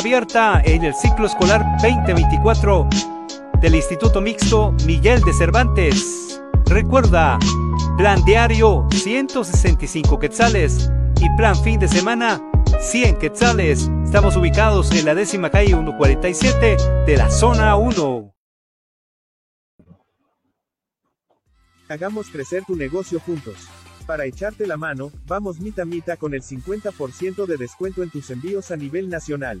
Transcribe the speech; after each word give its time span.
abierta 0.00 0.62
en 0.64 0.82
el 0.82 0.94
ciclo 0.94 1.26
escolar 1.26 1.62
2024 1.82 2.88
del 3.60 3.74
Instituto 3.74 4.22
Mixto 4.22 4.72
Miguel 4.86 5.20
de 5.20 5.34
Cervantes. 5.34 6.40
Recuerda, 6.64 7.38
plan 7.98 8.24
diario 8.24 8.88
165 8.90 10.18
quetzales 10.18 10.90
y 11.20 11.28
plan 11.36 11.54
fin 11.62 11.78
de 11.78 11.86
semana 11.86 12.40
100 12.80 13.18
quetzales. 13.18 13.90
Estamos 14.02 14.36
ubicados 14.36 14.90
en 14.92 15.04
la 15.04 15.14
décima 15.14 15.50
calle 15.50 15.68
147 15.68 16.76
de 17.06 17.16
la 17.18 17.30
zona 17.30 17.76
1. 17.76 18.34
Hagamos 21.90 22.30
crecer 22.30 22.64
tu 22.66 22.74
negocio 22.74 23.20
juntos. 23.20 23.68
Para 24.06 24.24
echarte 24.24 24.66
la 24.66 24.78
mano, 24.78 25.12
vamos 25.26 25.60
mita 25.60 25.84
mita 25.84 26.16
con 26.16 26.32
el 26.32 26.40
50% 26.40 27.44
de 27.44 27.56
descuento 27.58 28.02
en 28.02 28.08
tus 28.08 28.30
envíos 28.30 28.70
a 28.70 28.76
nivel 28.76 29.10
nacional. 29.10 29.60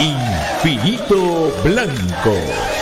Infinito 0.00 1.52
Blanco. 1.62 2.79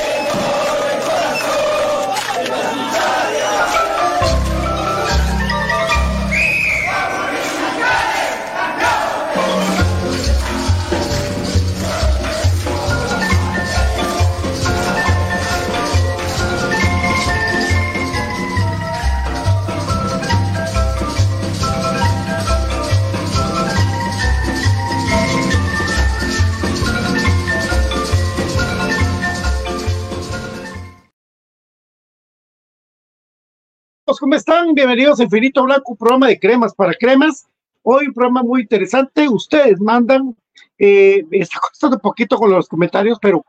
¿Cómo 34.28 34.36
están? 34.36 34.74
Bienvenidos 34.74 35.18
a 35.20 35.22
Infinito 35.22 35.62
Blanco, 35.62 35.92
un 35.92 35.96
programa 35.96 36.26
de 36.26 36.38
cremas 36.38 36.74
para 36.74 36.92
cremas. 36.92 37.48
Hoy 37.82 38.08
un 38.08 38.12
programa 38.12 38.42
muy 38.42 38.60
interesante. 38.60 39.26
Ustedes 39.26 39.80
mandan, 39.80 40.36
eh, 40.78 41.24
está 41.30 41.58
costando 41.62 41.96
un 41.96 42.02
poquito 42.02 42.36
con 42.36 42.50
los 42.50 42.68
comentarios, 42.68 43.16
pero 43.22 43.42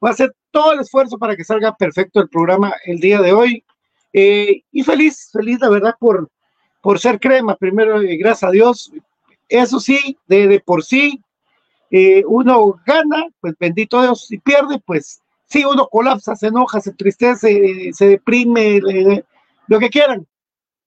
voy 0.00 0.10
a 0.10 0.12
hacer 0.12 0.34
todo 0.50 0.72
el 0.72 0.80
esfuerzo 0.80 1.18
para 1.18 1.36
que 1.36 1.44
salga 1.44 1.72
perfecto 1.76 2.20
el 2.20 2.28
programa 2.28 2.74
el 2.84 2.98
día 2.98 3.20
de 3.20 3.32
hoy. 3.32 3.62
Eh, 4.12 4.62
y 4.72 4.82
feliz, 4.82 5.30
feliz 5.32 5.60
la 5.60 5.68
verdad 5.68 5.94
por, 6.00 6.28
por 6.82 6.98
ser 6.98 7.20
crema. 7.20 7.54
Primero, 7.54 8.00
eh, 8.00 8.16
gracias 8.16 8.48
a 8.48 8.50
Dios. 8.50 8.90
Eso 9.48 9.78
sí, 9.78 10.18
de, 10.26 10.48
de 10.48 10.58
por 10.58 10.82
sí, 10.82 11.22
eh, 11.92 12.24
uno 12.26 12.80
gana, 12.84 13.28
pues 13.40 13.54
bendito 13.56 14.02
Dios, 14.02 14.32
y 14.32 14.38
pierde, 14.38 14.82
pues 14.84 15.22
sí, 15.46 15.64
uno 15.64 15.86
colapsa, 15.86 16.34
se 16.34 16.48
enoja, 16.48 16.80
se 16.80 16.90
entristece, 16.90 17.92
se 17.92 18.08
deprime, 18.08 18.80
lo 19.66 19.78
que 19.78 19.90
quieran. 19.90 20.26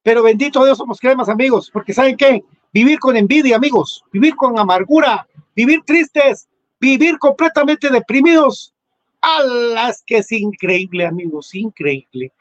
Pero 0.03 0.23
bendito 0.23 0.63
Dios 0.63 0.77
somos 0.77 0.99
cremas, 0.99 1.29
amigos, 1.29 1.69
porque 1.71 1.93
¿saben 1.93 2.15
qué? 2.15 2.43
Vivir 2.73 2.99
con 2.99 3.17
envidia, 3.17 3.55
amigos, 3.55 4.03
vivir 4.11 4.35
con 4.35 4.57
amargura, 4.57 5.27
vivir 5.55 5.81
tristes, 5.85 6.47
vivir 6.79 7.17
completamente 7.17 7.89
deprimidos, 7.89 8.73
a 9.21 9.43
las 9.43 10.03
que 10.03 10.17
es 10.17 10.31
increíble, 10.31 11.05
amigos, 11.05 11.53
increíble. 11.55 12.31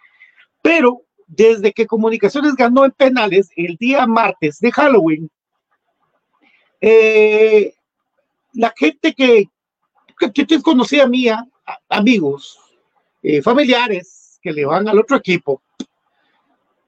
Pero 0.62 1.02
desde 1.26 1.72
que 1.72 1.86
Comunicaciones 1.86 2.54
ganó 2.54 2.84
en 2.84 2.92
penales 2.92 3.50
el 3.56 3.76
día 3.76 4.06
martes 4.06 4.60
de 4.60 4.70
Halloween, 4.70 5.30
eh, 6.80 7.74
la 8.52 8.72
gente 8.76 9.14
que, 9.14 9.48
que, 10.18 10.46
que 10.46 10.62
conocía 10.62 11.06
mía, 11.06 11.46
amigos, 11.88 12.58
eh, 13.22 13.42
familiares 13.42 14.38
que 14.42 14.52
le 14.52 14.64
van 14.64 14.88
al 14.88 14.98
otro 14.98 15.16
equipo, 15.16 15.62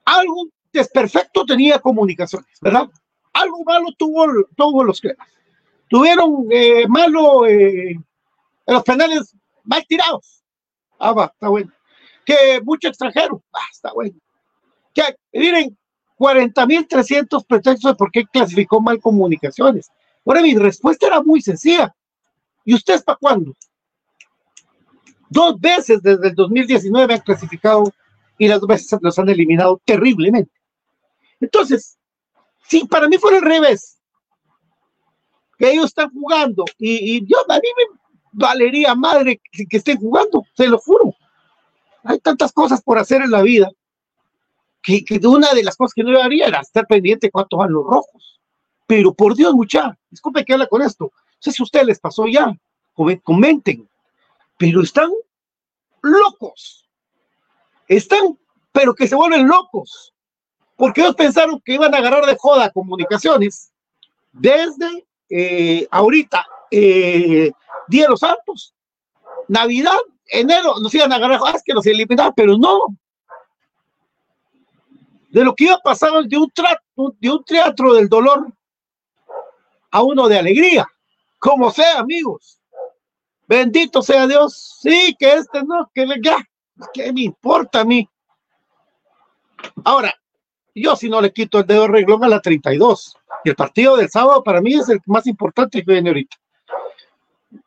algo 0.08 0.48
desperfecto 0.72 1.44
tenía 1.44 1.78
Comunicaciones, 1.78 2.48
¿verdad? 2.60 2.88
Algo 3.32 3.62
malo 3.64 3.88
tuvo, 3.96 4.26
tuvo 4.56 4.84
los 4.84 5.00
que 5.00 5.14
tuvieron 5.88 6.46
eh, 6.50 6.86
malo 6.88 7.46
en 7.46 8.04
los 8.66 8.82
penales 8.82 9.34
mal 9.64 9.84
tirados. 9.86 10.42
Ah, 10.98 11.12
va, 11.12 11.26
está 11.26 11.48
bueno. 11.48 11.70
Que 12.24 12.60
mucho 12.62 12.88
extranjero. 12.88 13.42
Ah, 13.52 13.68
está 13.70 13.92
bueno. 13.92 14.14
Que, 14.94 15.02
miren, 15.32 15.76
40.300 16.18 17.46
pretextos 17.46 17.92
de 17.92 17.96
por 17.96 18.10
qué 18.10 18.24
clasificó 18.26 18.80
mal 18.80 19.00
comunicaciones. 19.00 19.90
Ahora, 20.26 20.42
mi 20.42 20.54
respuesta 20.56 21.06
era 21.06 21.22
muy 21.22 21.40
sencilla. 21.40 21.94
¿Y 22.64 22.74
ustedes 22.74 23.02
para 23.02 23.18
cuándo? 23.18 23.54
Dos 25.30 25.60
veces 25.60 26.02
desde 26.02 26.28
el 26.28 26.34
2019 26.34 27.14
han 27.14 27.20
clasificado 27.20 27.84
y 28.38 28.48
las 28.48 28.60
dos 28.60 28.68
veces 28.68 28.98
los 29.02 29.18
han 29.18 29.28
eliminado 29.28 29.80
terriblemente. 29.84 30.52
Entonces, 31.40 31.98
si 32.66 32.84
para 32.86 33.08
mí 33.08 33.18
fuera 33.18 33.38
al 33.38 33.44
revés, 33.44 33.98
que 35.58 35.72
ellos 35.72 35.86
están 35.86 36.10
jugando 36.12 36.64
y, 36.78 37.16
y 37.16 37.26
yo, 37.26 37.36
a 37.48 37.54
mí 37.54 37.68
me, 37.76 37.98
valería 38.32 38.94
madre 38.94 39.40
que 39.52 39.76
estén 39.76 39.98
jugando, 39.98 40.44
se 40.56 40.68
lo 40.68 40.78
juro. 40.78 41.14
Hay 42.04 42.18
tantas 42.20 42.52
cosas 42.52 42.82
por 42.82 42.98
hacer 42.98 43.22
en 43.22 43.30
la 43.30 43.42
vida 43.42 43.68
que, 44.82 45.04
que 45.04 45.18
una 45.26 45.52
de 45.52 45.64
las 45.64 45.76
cosas 45.76 45.94
que 45.94 46.04
no 46.04 46.18
haría 46.20 46.46
era 46.46 46.60
estar 46.60 46.86
pendiente 46.86 47.30
cuántos 47.30 47.58
van 47.58 47.72
los 47.72 47.84
rojos. 47.84 48.40
Pero 48.86 49.12
por 49.12 49.34
Dios, 49.34 49.52
mucha, 49.54 49.98
disculpe 50.08 50.44
que 50.44 50.54
habla 50.54 50.66
con 50.66 50.82
esto. 50.82 51.10
No 51.12 51.36
sé 51.40 51.52
si 51.52 51.62
a 51.62 51.64
ustedes 51.64 51.86
les 51.86 51.98
pasó 51.98 52.26
ya, 52.26 52.56
comenten. 53.22 53.88
Pero 54.56 54.82
están 54.82 55.10
locos. 56.02 56.87
Están, 57.88 58.38
pero 58.72 58.94
que 58.94 59.08
se 59.08 59.14
vuelven 59.14 59.48
locos. 59.48 60.14
Porque 60.76 61.00
ellos 61.00 61.16
pensaron 61.16 61.60
que 61.64 61.74
iban 61.74 61.94
a 61.94 61.98
agarrar 61.98 62.24
de 62.24 62.36
joda 62.38 62.70
comunicaciones 62.70 63.72
desde 64.32 65.06
eh, 65.30 65.88
ahorita 65.90 66.46
eh, 66.70 67.50
Día 67.88 68.04
de 68.04 68.10
los 68.10 68.20
Santos, 68.20 68.74
Navidad, 69.48 69.96
enero, 70.26 70.74
nos 70.80 70.94
iban 70.94 71.12
a 71.12 71.16
agarrar, 71.16 71.40
ah, 71.44 71.52
es 71.54 71.62
que 71.64 71.72
nos 71.72 71.86
eliminaban, 71.86 72.32
pero 72.36 72.56
no. 72.56 72.80
De 75.30 75.42
lo 75.44 75.54
que 75.54 75.64
iba 75.64 75.74
a 75.74 75.80
pasar 75.80 76.12
de 76.24 76.36
un, 76.36 76.52
de 77.18 77.30
un 77.30 77.44
teatro 77.44 77.94
del 77.94 78.08
dolor 78.08 78.46
a 79.90 80.02
uno 80.02 80.28
de 80.28 80.38
alegría, 80.38 80.86
como 81.38 81.70
sea, 81.70 81.98
amigos. 81.98 82.60
Bendito 83.46 84.02
sea 84.02 84.26
Dios. 84.26 84.78
Sí, 84.82 85.16
que 85.18 85.32
este 85.32 85.62
no, 85.62 85.90
que 85.94 86.06
le 86.06 86.20
ya, 86.22 86.36
¿qué 86.92 87.12
me 87.12 87.22
importa 87.22 87.80
a 87.80 87.84
mí? 87.84 88.08
Ahora, 89.84 90.14
yo 90.74 90.94
si 90.96 91.08
no 91.08 91.20
le 91.20 91.32
quito 91.32 91.58
el 91.58 91.66
dedo 91.66 91.88
reglón 91.88 92.22
a 92.24 92.28
la 92.28 92.40
32. 92.40 93.16
Y 93.44 93.50
el 93.50 93.56
partido 93.56 93.96
del 93.96 94.10
sábado 94.10 94.42
para 94.42 94.60
mí 94.60 94.74
es 94.74 94.88
el 94.88 95.00
más 95.06 95.26
importante 95.26 95.84
que 95.84 95.92
viene 95.92 96.10
ahorita 96.10 96.36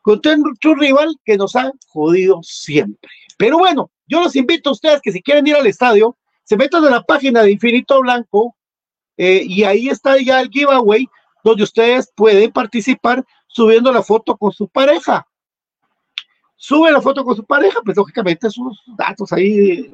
contra 0.00 0.34
un 0.34 0.78
rival 0.78 1.14
que 1.24 1.36
nos 1.36 1.56
ha 1.56 1.72
jodido 1.88 2.40
siempre. 2.42 3.10
Pero 3.36 3.58
bueno, 3.58 3.90
yo 4.06 4.20
los 4.20 4.36
invito 4.36 4.70
a 4.70 4.72
ustedes 4.72 5.00
que 5.00 5.12
si 5.12 5.22
quieren 5.22 5.46
ir 5.46 5.56
al 5.56 5.66
estadio, 5.66 6.16
se 6.44 6.56
metan 6.56 6.84
en 6.84 6.90
la 6.90 7.02
página 7.02 7.42
de 7.42 7.52
Infinito 7.52 8.00
Blanco 8.00 8.56
eh, 9.16 9.42
y 9.44 9.64
ahí 9.64 9.88
está 9.88 10.20
ya 10.20 10.40
el 10.40 10.48
giveaway 10.48 11.08
donde 11.44 11.64
ustedes 11.64 12.12
pueden 12.14 12.52
participar 12.52 13.24
subiendo 13.46 13.92
la 13.92 14.02
foto 14.02 14.36
con 14.36 14.52
su 14.52 14.68
pareja. 14.68 15.26
Sube 16.64 16.92
la 16.92 17.00
foto 17.00 17.24
con 17.24 17.34
su 17.34 17.44
pareja, 17.44 17.80
pues 17.84 17.96
lógicamente 17.96 18.48
sus 18.48 18.80
datos 18.96 19.32
ahí. 19.32 19.92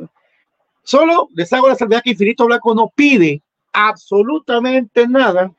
Solo 0.82 1.30
les 1.34 1.50
hago 1.54 1.66
la 1.66 1.74
salvedad 1.74 2.02
que 2.04 2.10
Infinito 2.10 2.44
Blanco 2.44 2.74
no 2.74 2.92
pide 2.94 3.42
absolutamente 3.72 5.08
nada 5.08 5.50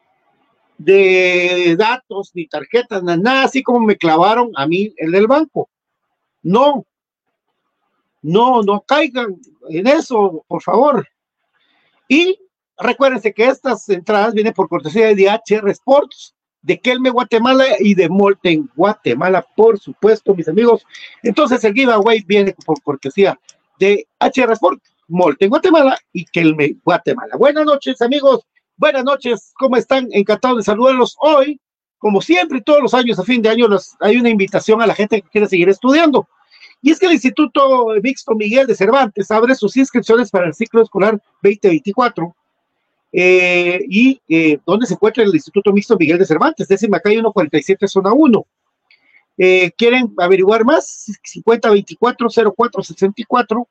de 0.78 1.76
datos, 1.80 2.30
ni 2.36 2.46
tarjetas, 2.46 3.02
nada 3.02 3.42
así 3.42 3.64
como 3.64 3.80
me 3.80 3.98
clavaron 3.98 4.52
a 4.54 4.68
mí 4.68 4.94
el 4.98 5.12
del 5.12 5.26
banco. 5.26 5.68
No, 6.44 6.86
no, 8.22 8.62
no 8.62 8.82
caigan 8.82 9.36
en 9.68 9.88
eso, 9.88 10.46
por 10.48 10.62
favor. 10.62 11.08
Y 12.08 12.40
recuérdense 12.78 13.34
que 13.34 13.48
estas 13.48 13.90
entradas 13.90 14.36
vienen 14.36 14.54
por 14.54 14.70
cortesía 14.70 15.08
de 15.08 15.16
DHR 15.16 15.72
Sports, 15.72 16.36
de 16.62 16.80
Kelme 16.80 17.10
Guatemala 17.10 17.66
y 17.80 17.96
de 17.96 18.10
Molten 18.10 18.70
Guatemala, 18.76 19.46
por 19.56 19.80
supuesto, 19.80 20.36
mis 20.36 20.48
amigos. 20.48 20.86
Entonces 21.24 21.64
el 21.64 21.74
giveaway 21.74 22.24
viene 22.28 22.56
por 22.66 22.82
cortesía 22.82 23.40
de 23.80 24.08
HR 24.20 24.54
Sports, 24.54 24.94
Molten 25.08 25.50
Guatemala 25.50 25.98
y 26.14 26.26
Kelme 26.26 26.76
Guatemala. 26.84 27.36
Buenas 27.38 27.66
noches, 27.66 28.02
amigos. 28.02 28.46
Buenas 28.78 29.04
noches, 29.04 29.52
¿cómo 29.58 29.76
están? 29.76 30.08
Encantado 30.12 30.58
de 30.58 30.64
saludarlos 30.64 31.16
hoy. 31.20 31.60
Como 31.98 32.22
siempre, 32.22 32.62
todos 32.62 32.82
los 32.82 32.94
años, 32.94 33.20
a 33.20 33.24
fin 33.24 33.42
de 33.42 33.50
año, 33.50 33.68
hay 34.00 34.18
una 34.18 34.30
invitación 34.30 34.82
a 34.82 34.88
la 34.88 34.96
gente 34.96 35.22
que 35.22 35.30
quiere 35.30 35.48
seguir 35.48 35.68
estudiando. 35.68 36.28
Y 36.82 36.92
es 36.92 37.00
que 37.00 37.08
el 37.08 37.14
Instituto 37.14 37.88
Mixto 38.02 38.36
Miguel 38.36 38.68
de 38.68 38.76
Cervantes 38.76 39.30
abre 39.32 39.54
sus 39.56 39.76
inscripciones 39.76 40.32
para 40.32 40.48
el 40.48 40.54
ciclo 40.54 40.82
escolar 40.82 41.22
2024. 41.44 42.34
Eh, 43.12 43.84
y 43.90 44.22
eh, 44.30 44.60
¿dónde 44.66 44.86
se 44.86 44.94
encuentra 44.94 45.24
el 45.24 45.34
Instituto 45.34 45.74
Mixto 45.74 45.98
Miguel 45.98 46.20
de 46.20 46.26
Cervantes? 46.26 46.68
Décima 46.68 47.00
calle 47.00 47.16
147, 47.16 47.88
zona 47.88 48.14
1. 48.14 48.46
Eh, 49.38 49.72
¿Quieren 49.78 50.14
averiguar 50.18 50.66
más? 50.66 51.06
5024-0464 51.46 53.66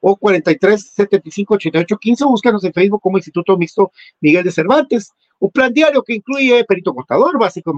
o 0.00 0.16
43 0.16 0.94
75 0.94 1.54
88 1.54 1.98
15. 1.98 2.24
Búscanos 2.24 2.64
en 2.64 2.72
Facebook 2.72 3.00
como 3.00 3.18
Instituto 3.18 3.56
Mixto 3.56 3.92
Miguel 4.20 4.44
de 4.44 4.52
Cervantes. 4.52 5.12
Un 5.38 5.50
plan 5.50 5.72
diario 5.72 6.02
que 6.02 6.14
incluye 6.14 6.64
perito 6.64 6.94
contador, 6.94 7.38
básico, 7.38 7.76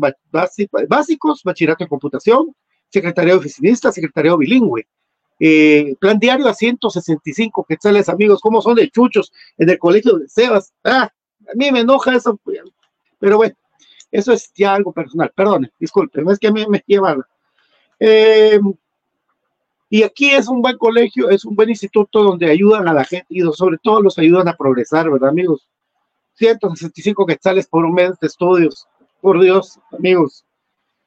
básicos, 0.88 1.42
bachillerato 1.42 1.82
en 1.82 1.88
computación, 1.88 2.54
secretario 2.88 3.36
oficinista, 3.36 3.90
secretario 3.90 4.36
bilingüe. 4.36 4.86
Eh, 5.40 5.94
plan 6.00 6.18
diario 6.18 6.48
a 6.48 6.54
165 6.54 7.64
quetzales, 7.68 8.08
amigos, 8.08 8.40
¿cómo 8.40 8.60
son 8.60 8.74
de 8.74 8.90
chuchos 8.90 9.32
en 9.56 9.70
el 9.70 9.78
colegio 9.78 10.18
de 10.18 10.28
Sebas? 10.28 10.72
Ah, 10.84 11.10
a 11.48 11.54
mí 11.54 11.70
me 11.70 11.80
enoja 11.80 12.16
eso, 12.16 12.38
pero 13.18 13.36
bueno, 13.36 13.54
eso 14.10 14.32
es 14.32 14.52
ya 14.54 14.74
algo 14.74 14.92
personal, 14.92 15.32
perdone, 15.34 15.70
disculpe, 15.78 16.22
no 16.22 16.32
es 16.32 16.38
que 16.38 16.48
a 16.48 16.52
mí 16.52 16.66
me 16.68 16.82
lleva. 16.86 17.16
Eh, 18.00 18.58
y 19.90 20.02
aquí 20.02 20.30
es 20.30 20.48
un 20.48 20.60
buen 20.60 20.76
colegio, 20.76 21.30
es 21.30 21.44
un 21.44 21.56
buen 21.56 21.70
instituto 21.70 22.22
donde 22.22 22.50
ayudan 22.50 22.88
a 22.88 22.92
la 22.92 23.04
gente 23.04 23.26
y 23.30 23.40
sobre 23.52 23.78
todo 23.78 24.02
los 24.02 24.18
ayudan 24.18 24.48
a 24.48 24.56
progresar, 24.56 25.10
¿verdad, 25.10 25.30
amigos? 25.30 25.68
165 26.34 27.26
quetzales 27.26 27.66
por 27.66 27.84
un 27.84 27.94
mes 27.94 28.18
de 28.20 28.26
estudios. 28.26 28.86
Por 29.20 29.40
Dios, 29.40 29.80
amigos. 29.92 30.44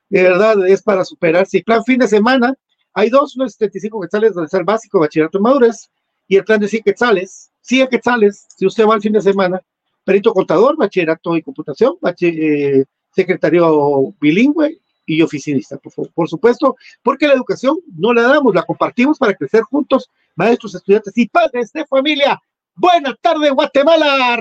De 0.09 0.23
verdad, 0.23 0.67
es 0.67 0.81
para 0.81 1.05
superarse. 1.05 1.59
Y 1.59 1.63
plan 1.63 1.85
fin 1.85 1.99
de 1.99 2.07
semana, 2.07 2.55
hay 2.93 3.09
dos, 3.09 3.35
unos 3.35 3.53
75 3.53 4.01
quetzales 4.01 4.33
donde 4.33 4.45
está 4.45 4.57
el 4.57 4.63
básico, 4.63 4.99
bachillerato 4.99 5.37
de 5.37 5.43
madurez, 5.43 5.89
y 6.27 6.37
el 6.37 6.43
plan 6.43 6.59
de 6.59 6.67
100 6.67 6.83
quetzales. 6.83 7.51
100 7.61 7.87
quetzales, 7.87 8.47
si 8.55 8.65
usted 8.65 8.85
va 8.85 8.95
al 8.95 9.01
fin 9.01 9.13
de 9.13 9.21
semana, 9.21 9.61
perito 10.03 10.33
contador, 10.33 10.77
bachillerato 10.77 11.35
y 11.35 11.41
computación, 11.41 11.95
eh, 12.21 12.85
secretario 13.13 14.13
bilingüe 14.19 14.79
y 15.05 15.21
oficinista, 15.21 15.77
por, 16.13 16.29
supuesto, 16.29 16.75
porque 17.03 17.27
la 17.27 17.33
educación 17.33 17.77
no 17.97 18.13
la 18.13 18.23
damos, 18.23 18.55
la 18.55 18.63
compartimos 18.63 19.17
para 19.17 19.33
crecer 19.33 19.63
juntos, 19.63 20.09
maestros, 20.35 20.75
estudiantes 20.75 21.17
y 21.17 21.27
padres 21.27 21.71
de 21.73 21.85
familia. 21.85 22.41
Buenas 22.75 23.15
tardes, 23.21 23.51
Guatemala. 23.51 24.37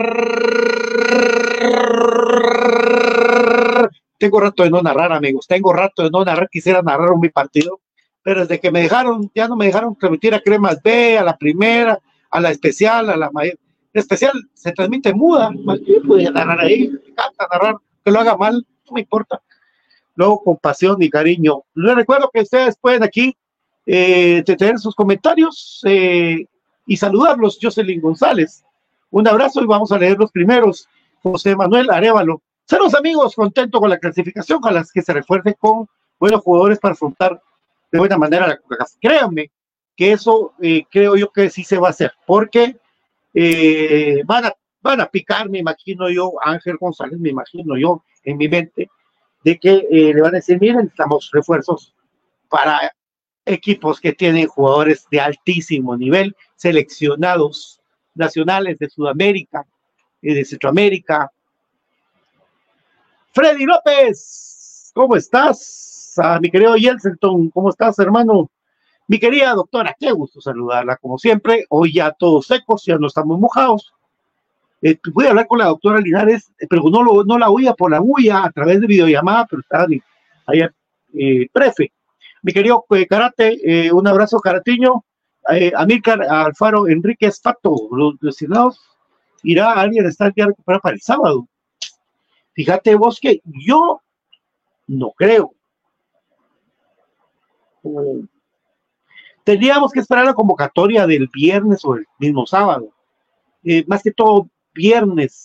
Tengo 4.18 4.40
rato 4.40 4.62
de 4.62 4.70
no 4.70 4.82
narrar, 4.82 5.12
amigos. 5.12 5.46
Tengo 5.48 5.72
rato 5.72 6.04
de 6.04 6.10
no 6.10 6.24
narrar. 6.24 6.48
Quisiera 6.48 6.82
narrar 6.82 7.16
mi 7.18 7.30
partido, 7.30 7.80
pero 8.30 8.42
desde 8.42 8.60
que 8.60 8.70
me 8.70 8.82
dejaron, 8.82 9.28
ya 9.34 9.48
no 9.48 9.56
me 9.56 9.66
dejaron 9.66 9.96
transmitir 9.96 10.32
a 10.36 10.40
Cremas 10.40 10.80
B, 10.84 11.18
a 11.18 11.24
la 11.24 11.36
primera, 11.36 11.98
a 12.30 12.40
la 12.40 12.52
especial, 12.52 13.10
a 13.10 13.16
la 13.16 13.28
mayor. 13.32 13.58
especial 13.92 14.30
se 14.54 14.70
transmite 14.70 15.12
muda. 15.12 15.50
Yo 15.84 16.30
narrar 16.30 16.60
ahí. 16.60 16.86
Me 16.86 17.10
encanta 17.10 17.48
narrar. 17.50 17.78
Que 18.04 18.12
lo 18.12 18.20
haga 18.20 18.36
mal, 18.36 18.64
no 18.86 18.92
me 18.92 19.00
importa. 19.00 19.42
Luego 20.14 20.44
con 20.44 20.58
pasión 20.58 21.02
y 21.02 21.10
cariño. 21.10 21.64
Les 21.74 21.92
recuerdo 21.96 22.30
que 22.32 22.42
ustedes 22.42 22.76
pueden 22.80 23.02
aquí 23.02 23.36
eh, 23.84 24.44
tener 24.44 24.78
sus 24.78 24.94
comentarios. 24.94 25.80
Eh, 25.84 26.46
y 26.86 26.96
saludarlos, 26.96 27.58
Jocelyn 27.60 28.00
González. 28.00 28.62
Un 29.10 29.26
abrazo 29.26 29.60
y 29.60 29.66
vamos 29.66 29.90
a 29.90 29.98
leer 29.98 30.16
los 30.16 30.30
primeros. 30.30 30.86
José 31.20 31.56
Manuel 31.56 31.90
Arevalo. 31.90 32.42
Saludos 32.64 32.94
amigos, 32.94 33.34
contento 33.34 33.80
con 33.80 33.90
la 33.90 33.98
clasificación, 33.98 34.60
ojalá 34.62 34.84
que 34.94 35.02
se 35.02 35.12
refuerce 35.12 35.56
con 35.56 35.88
buenos 36.20 36.42
jugadores 36.42 36.78
para 36.78 36.92
afrontar 36.92 37.42
de 37.90 37.98
buena 37.98 38.18
manera 38.18 38.46
la 38.46 38.60
Créanme 39.00 39.50
que 39.96 40.12
eso 40.12 40.54
eh, 40.62 40.84
creo 40.90 41.16
yo 41.16 41.30
que 41.30 41.50
sí 41.50 41.64
se 41.64 41.78
va 41.78 41.88
a 41.88 41.90
hacer, 41.90 42.12
porque 42.26 42.76
eh, 43.34 44.22
van, 44.24 44.46
a, 44.46 44.54
van 44.80 45.00
a 45.00 45.06
picar, 45.06 45.48
me 45.50 45.58
imagino 45.58 46.08
yo, 46.08 46.32
Ángel 46.42 46.76
González, 46.78 47.18
me 47.18 47.30
imagino 47.30 47.76
yo 47.76 48.02
en 48.24 48.38
mi 48.38 48.48
mente, 48.48 48.88
de 49.44 49.58
que 49.58 49.86
eh, 49.90 50.14
le 50.14 50.22
van 50.22 50.34
a 50.34 50.38
decir, 50.38 50.58
miren, 50.60 50.86
estamos 50.86 51.30
refuerzos 51.32 51.94
para 52.48 52.92
equipos 53.44 54.00
que 54.00 54.12
tienen 54.12 54.46
jugadores 54.46 55.06
de 55.10 55.20
altísimo 55.20 55.96
nivel, 55.96 56.34
seleccionados 56.56 57.80
nacionales 58.14 58.78
de 58.78 58.88
Sudamérica 58.88 59.66
y 60.22 60.34
de 60.34 60.44
Centroamérica. 60.44 61.30
Freddy 63.32 63.64
López, 63.64 64.92
¿cómo 64.94 65.16
estás? 65.16 65.89
A 66.16 66.40
mi 66.40 66.50
querido 66.50 66.76
Yelselton, 66.76 67.50
¿cómo 67.50 67.70
estás, 67.70 67.98
hermano? 67.98 68.50
Mi 69.06 69.18
querida 69.18 69.54
doctora, 69.54 69.94
qué 69.98 70.12
gusto 70.12 70.40
saludarla, 70.40 70.96
como 70.96 71.18
siempre. 71.18 71.64
Hoy 71.68 71.94
ya 71.94 72.12
todos 72.12 72.46
secos, 72.46 72.84
ya 72.84 72.96
no 72.96 73.06
estamos 73.06 73.38
mojados. 73.38 73.92
Eh, 74.82 74.98
voy 75.12 75.26
a 75.26 75.30
hablar 75.30 75.46
con 75.46 75.58
la 75.58 75.66
doctora 75.66 76.00
Linares, 76.00 76.52
pero 76.68 76.82
no, 76.90 77.02
lo, 77.02 77.24
no 77.24 77.38
la 77.38 77.50
oía 77.50 77.74
por 77.74 77.90
la 77.90 78.00
bulla 78.00 78.44
a 78.44 78.50
través 78.50 78.80
de 78.80 78.86
videollamada, 78.86 79.46
pero 79.48 79.60
está 79.60 79.86
ahí, 80.46 80.62
eh, 81.14 81.48
prefe. 81.52 81.92
Mi 82.42 82.52
querido 82.52 82.84
eh, 82.90 83.06
Karate, 83.06 83.58
eh, 83.62 83.92
un 83.92 84.06
abrazo 84.06 84.40
Caratiño. 84.40 85.04
Eh, 85.52 85.72
Amílcar 85.74 86.22
Alfaro 86.22 86.86
Enríquez 86.86 87.40
Fato, 87.40 87.88
los 87.92 88.14
lesionados, 88.20 88.78
irá 89.42 89.72
alguien 89.72 90.04
a 90.04 90.10
estar 90.10 90.32
ya 90.36 90.48
para 90.64 90.94
el 90.94 91.00
sábado. 91.00 91.48
Fíjate 92.52 92.94
vos 92.94 93.18
que 93.20 93.40
yo 93.44 94.00
no 94.86 95.12
creo. 95.16 95.54
Tendríamos 99.44 99.92
que 99.92 100.00
esperar 100.00 100.24
la 100.26 100.34
convocatoria 100.34 101.06
del 101.06 101.28
viernes 101.32 101.84
o 101.84 101.96
el 101.96 102.06
mismo 102.18 102.46
sábado. 102.46 102.90
Eh, 103.64 103.84
más 103.86 104.02
que 104.02 104.12
todo 104.12 104.48
viernes. 104.74 105.44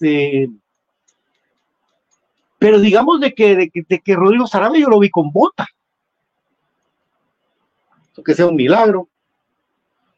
pero 2.59 2.79
digamos 2.79 3.19
de 3.19 3.33
que, 3.33 3.55
de, 3.55 3.99
que 3.99 4.15
Rodrigo 4.15 4.47
Sarabia 4.47 4.81
yo 4.81 4.89
lo 4.89 4.99
vi 4.99 5.09
con 5.09 5.31
bota 5.31 5.67
que 8.23 8.33
sea 8.33 8.47
un 8.47 8.55
milagro. 8.55 9.09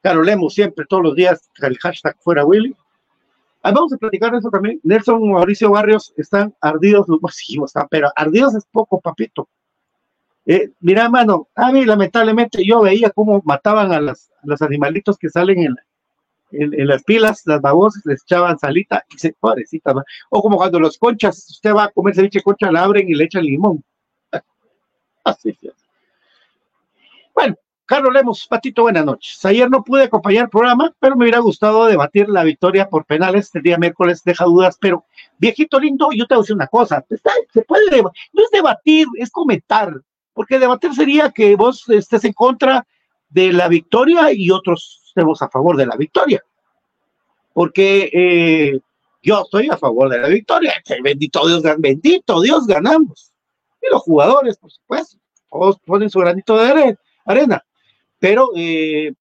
Claro, 0.01 0.21
leemos 0.21 0.53
siempre, 0.53 0.86
todos 0.88 1.03
los 1.03 1.15
días, 1.15 1.50
el 1.62 1.77
hashtag 1.77 2.15
fuera 2.19 2.45
Willy. 2.45 2.75
Ah, 3.63 3.71
vamos 3.71 3.91
a 3.93 3.97
platicar 3.97 4.31
de 4.31 4.38
eso 4.38 4.50
también. 4.50 4.79
Nelson 4.83 5.31
Mauricio 5.31 5.71
Barrios 5.71 6.13
están 6.15 6.53
ardidos, 6.62 7.07
pues 7.19 7.36
sí, 7.36 7.57
están, 7.63 7.88
pero 7.89 8.09
ardidos 8.15 8.55
es 8.55 8.65
poco, 8.71 9.01
papito. 9.01 9.50
Eh, 10.49 10.69
mira, 10.79 11.09
mano, 11.09 11.49
a 11.55 11.73
mí 11.73 11.83
lamentablemente 11.83 12.65
yo 12.65 12.81
veía 12.81 13.09
cómo 13.09 13.41
mataban 13.43 13.91
a, 13.91 13.99
los 13.99 14.61
animalitos 14.61 15.17
que 15.17 15.29
salen 15.29 15.59
en, 15.59 15.75
en, 16.51 16.87
las 16.87 17.03
pilas, 17.03 17.41
las 17.45 17.59
babosas, 17.59 18.05
les 18.05 18.23
echaban 18.23 18.57
salita 18.57 19.03
y 19.13 19.17
se, 19.17 19.33
pobrecita, 19.33 19.93
o 20.29 20.41
como 20.41 20.55
cuando 20.55 20.79
los 20.79 20.97
conchas, 20.97 21.49
usted 21.49 21.73
va 21.75 21.83
a 21.83 21.89
comer 21.89 22.15
ceviche 22.15 22.41
concha, 22.41 22.71
la 22.71 22.85
abren 22.85 23.09
y 23.09 23.15
le 23.15 23.25
echan 23.25 23.43
limón. 23.43 23.83
Así 25.25 25.49
es. 25.61 25.73
Bueno, 27.35 27.55
Carlos 27.85 28.13
Lemos, 28.13 28.47
Patito, 28.47 28.83
buenas 28.83 29.03
noches. 29.03 29.43
Ayer 29.43 29.69
no 29.69 29.83
pude 29.83 30.03
acompañar 30.03 30.45
el 30.45 30.49
programa, 30.49 30.93
pero 31.01 31.17
me 31.17 31.25
hubiera 31.25 31.39
gustado 31.39 31.87
debatir 31.87 32.29
la 32.29 32.45
victoria 32.45 32.87
por 32.87 33.03
penales 33.03 33.53
el 33.53 33.63
día 33.63 33.77
miércoles, 33.77 34.23
deja 34.23 34.45
dudas, 34.45 34.77
pero 34.79 35.03
viejito 35.39 35.77
lindo, 35.77 36.07
yo 36.15 36.25
te 36.25 36.35
voy 36.35 36.39
a 36.39 36.43
decir 36.43 36.55
una 36.55 36.67
cosa, 36.67 37.03
se 37.09 37.61
puede, 37.63 38.01
no 38.01 38.11
es 38.43 38.49
debatir, 38.49 39.07
es 39.17 39.29
comentar, 39.29 39.93
porque 40.38 40.60
debatir 40.60 40.94
sería 40.94 41.32
que 41.32 41.56
vos 41.56 41.89
estés 41.89 42.24
en 42.24 42.34
contra 42.34 42.86
de 43.27 43.51
la 43.51 43.67
victoria 43.67 44.32
y 44.32 44.51
otros 44.51 45.01
estemos 45.08 45.41
a 45.41 45.50
favor 45.50 45.75
de 45.75 45.88
la 45.88 45.96
victoria, 45.96 46.44
porque 47.53 48.08
eh, 48.13 48.79
yo 49.24 49.41
estoy 49.41 49.67
a 49.72 49.77
favor 49.77 50.10
de 50.10 50.20
la 50.20 50.27
victoria, 50.27 50.75
bendito 51.01 51.48
Dios, 51.48 51.63
bendito 51.79 52.39
Dios, 52.39 52.67
ganamos. 52.67 53.34
Y 53.82 53.91
los 53.91 54.03
jugadores, 54.03 54.58
por 54.58 54.72
supuesto, 54.72 55.17
todos 55.50 55.79
ponen 55.79 56.12
su 56.12 56.20
granito 56.20 56.56
de 56.56 56.96
arena. 57.25 57.65
Pero 58.20 58.51
eh, 58.56 59.13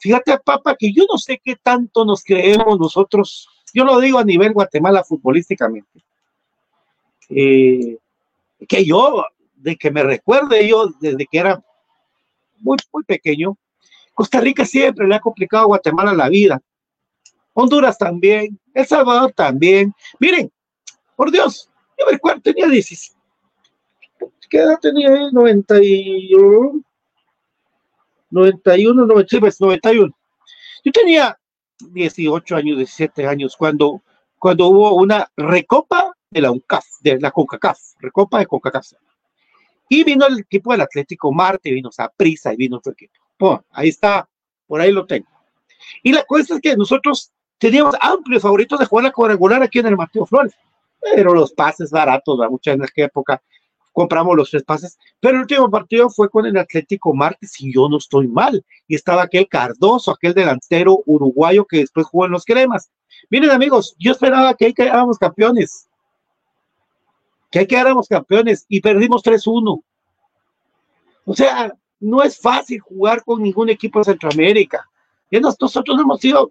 fíjate, 0.00 0.36
papá, 0.40 0.74
que 0.76 0.92
yo 0.92 1.04
no 1.08 1.16
sé 1.16 1.40
qué 1.44 1.54
tanto 1.54 2.04
nos 2.04 2.24
creemos 2.24 2.76
nosotros, 2.76 3.48
yo 3.72 3.84
lo 3.84 4.00
digo 4.00 4.18
a 4.18 4.24
nivel 4.24 4.52
Guatemala 4.52 5.04
futbolísticamente, 5.04 6.02
eh, 7.28 7.98
que 8.66 8.84
yo, 8.84 9.24
de 9.54 9.76
que 9.76 9.90
me 9.90 10.02
recuerde 10.02 10.68
yo, 10.68 10.88
desde 11.00 11.26
que 11.26 11.38
era 11.38 11.62
muy, 12.58 12.76
muy 12.92 13.04
pequeño, 13.04 13.56
Costa 14.14 14.40
Rica 14.40 14.64
siempre 14.64 15.06
le 15.06 15.14
ha 15.14 15.20
complicado 15.20 15.64
a 15.64 15.66
Guatemala 15.66 16.12
la 16.12 16.28
vida. 16.28 16.60
Honduras 17.54 17.98
también, 17.98 18.58
El 18.74 18.86
Salvador 18.86 19.32
también. 19.32 19.94
Miren, 20.18 20.50
por 21.16 21.30
Dios, 21.30 21.68
yo 21.98 22.06
me 22.06 22.12
recuerdo, 22.12 22.40
tenía 22.42 22.66
16. 22.68 23.16
¿Qué 24.48 24.58
edad 24.58 24.78
tenía? 24.80 25.30
91. 25.30 26.82
91, 28.30 29.06
91. 29.06 30.14
Yo 30.84 30.92
tenía 30.92 31.38
18 31.78 32.56
años, 32.56 32.76
17 32.78 33.26
años 33.26 33.56
cuando, 33.56 34.02
cuando 34.38 34.68
hubo 34.68 34.94
una 34.94 35.30
recopa 35.36 36.11
de 36.32 36.40
la 36.40 36.50
UNCAF, 36.50 36.84
de 37.00 37.20
la 37.20 37.30
CONCACAF, 37.30 37.78
recopa 38.00 38.38
de 38.38 38.46
CONCACAF. 38.46 38.92
Y 39.88 40.04
vino 40.04 40.26
el 40.26 40.40
equipo 40.40 40.72
del 40.72 40.80
Atlético 40.80 41.30
Marte, 41.32 41.70
vino 41.70 41.92
Saprisa 41.92 42.52
y 42.52 42.56
vino 42.56 42.78
otro 42.78 42.92
equipo. 42.92 43.64
ahí 43.70 43.90
está, 43.90 44.28
por 44.66 44.80
ahí 44.80 44.90
lo 44.90 45.06
tengo. 45.06 45.28
Y 46.02 46.12
la 46.12 46.24
cosa 46.24 46.54
es 46.54 46.60
que 46.60 46.76
nosotros 46.76 47.30
teníamos 47.58 47.94
amplios 48.00 48.42
favoritos 48.42 48.78
de 48.78 48.86
jugar 48.86 49.04
la 49.04 49.12
cuadrangular 49.12 49.62
aquí 49.62 49.80
en 49.80 49.86
el 49.86 49.96
Mateo 49.96 50.24
Flores, 50.24 50.54
pero 51.14 51.34
los 51.34 51.52
pases 51.52 51.90
baratos, 51.90 52.38
muchas 52.50 52.74
en 52.74 52.84
aquella 52.84 53.06
época 53.08 53.42
compramos 53.92 54.34
los 54.36 54.50
tres 54.50 54.64
pases, 54.64 54.98
pero 55.20 55.34
el 55.34 55.42
último 55.42 55.70
partido 55.70 56.08
fue 56.08 56.30
con 56.30 56.46
el 56.46 56.56
Atlético 56.56 57.12
Martes 57.12 57.60
y 57.60 57.74
yo 57.74 57.88
no 57.88 57.98
estoy 57.98 58.26
mal. 58.26 58.64
Y 58.88 58.94
estaba 58.94 59.24
aquel 59.24 59.46
Cardoso, 59.48 60.10
aquel 60.10 60.32
delantero 60.32 61.02
uruguayo 61.04 61.66
que 61.66 61.78
después 61.78 62.06
jugó 62.06 62.24
en 62.24 62.32
los 62.32 62.44
cremas. 62.44 62.90
Miren 63.28 63.50
amigos, 63.50 63.94
yo 63.98 64.12
esperaba 64.12 64.54
que 64.54 64.66
ahí 64.66 64.74
quedáramos 64.74 65.18
campeones, 65.18 65.88
que 67.52 67.60
ahí 67.60 67.66
quedáramos 67.66 68.08
campeones 68.08 68.64
y 68.68 68.80
perdimos 68.80 69.22
3-1. 69.22 69.82
O 71.24 71.34
sea, 71.34 71.72
no 72.00 72.22
es 72.22 72.40
fácil 72.40 72.80
jugar 72.80 73.22
con 73.22 73.42
ningún 73.42 73.68
equipo 73.68 74.00
de 74.00 74.06
Centroamérica. 74.06 74.88
Ya 75.30 75.38
nosotros 75.38 76.00
hemos 76.00 76.20
sido, 76.20 76.50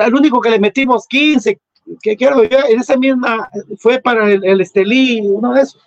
al 0.00 0.14
único 0.14 0.40
que 0.40 0.50
le 0.50 0.58
metimos 0.58 1.06
15, 1.06 1.60
que 2.02 2.16
quiero 2.16 2.42
en 2.42 2.80
esa 2.80 2.96
misma, 2.96 3.48
fue 3.78 4.00
para 4.00 4.30
el, 4.30 4.44
el 4.44 4.60
Estelí, 4.60 5.20
uno 5.20 5.52
de 5.52 5.62
esos 5.62 5.80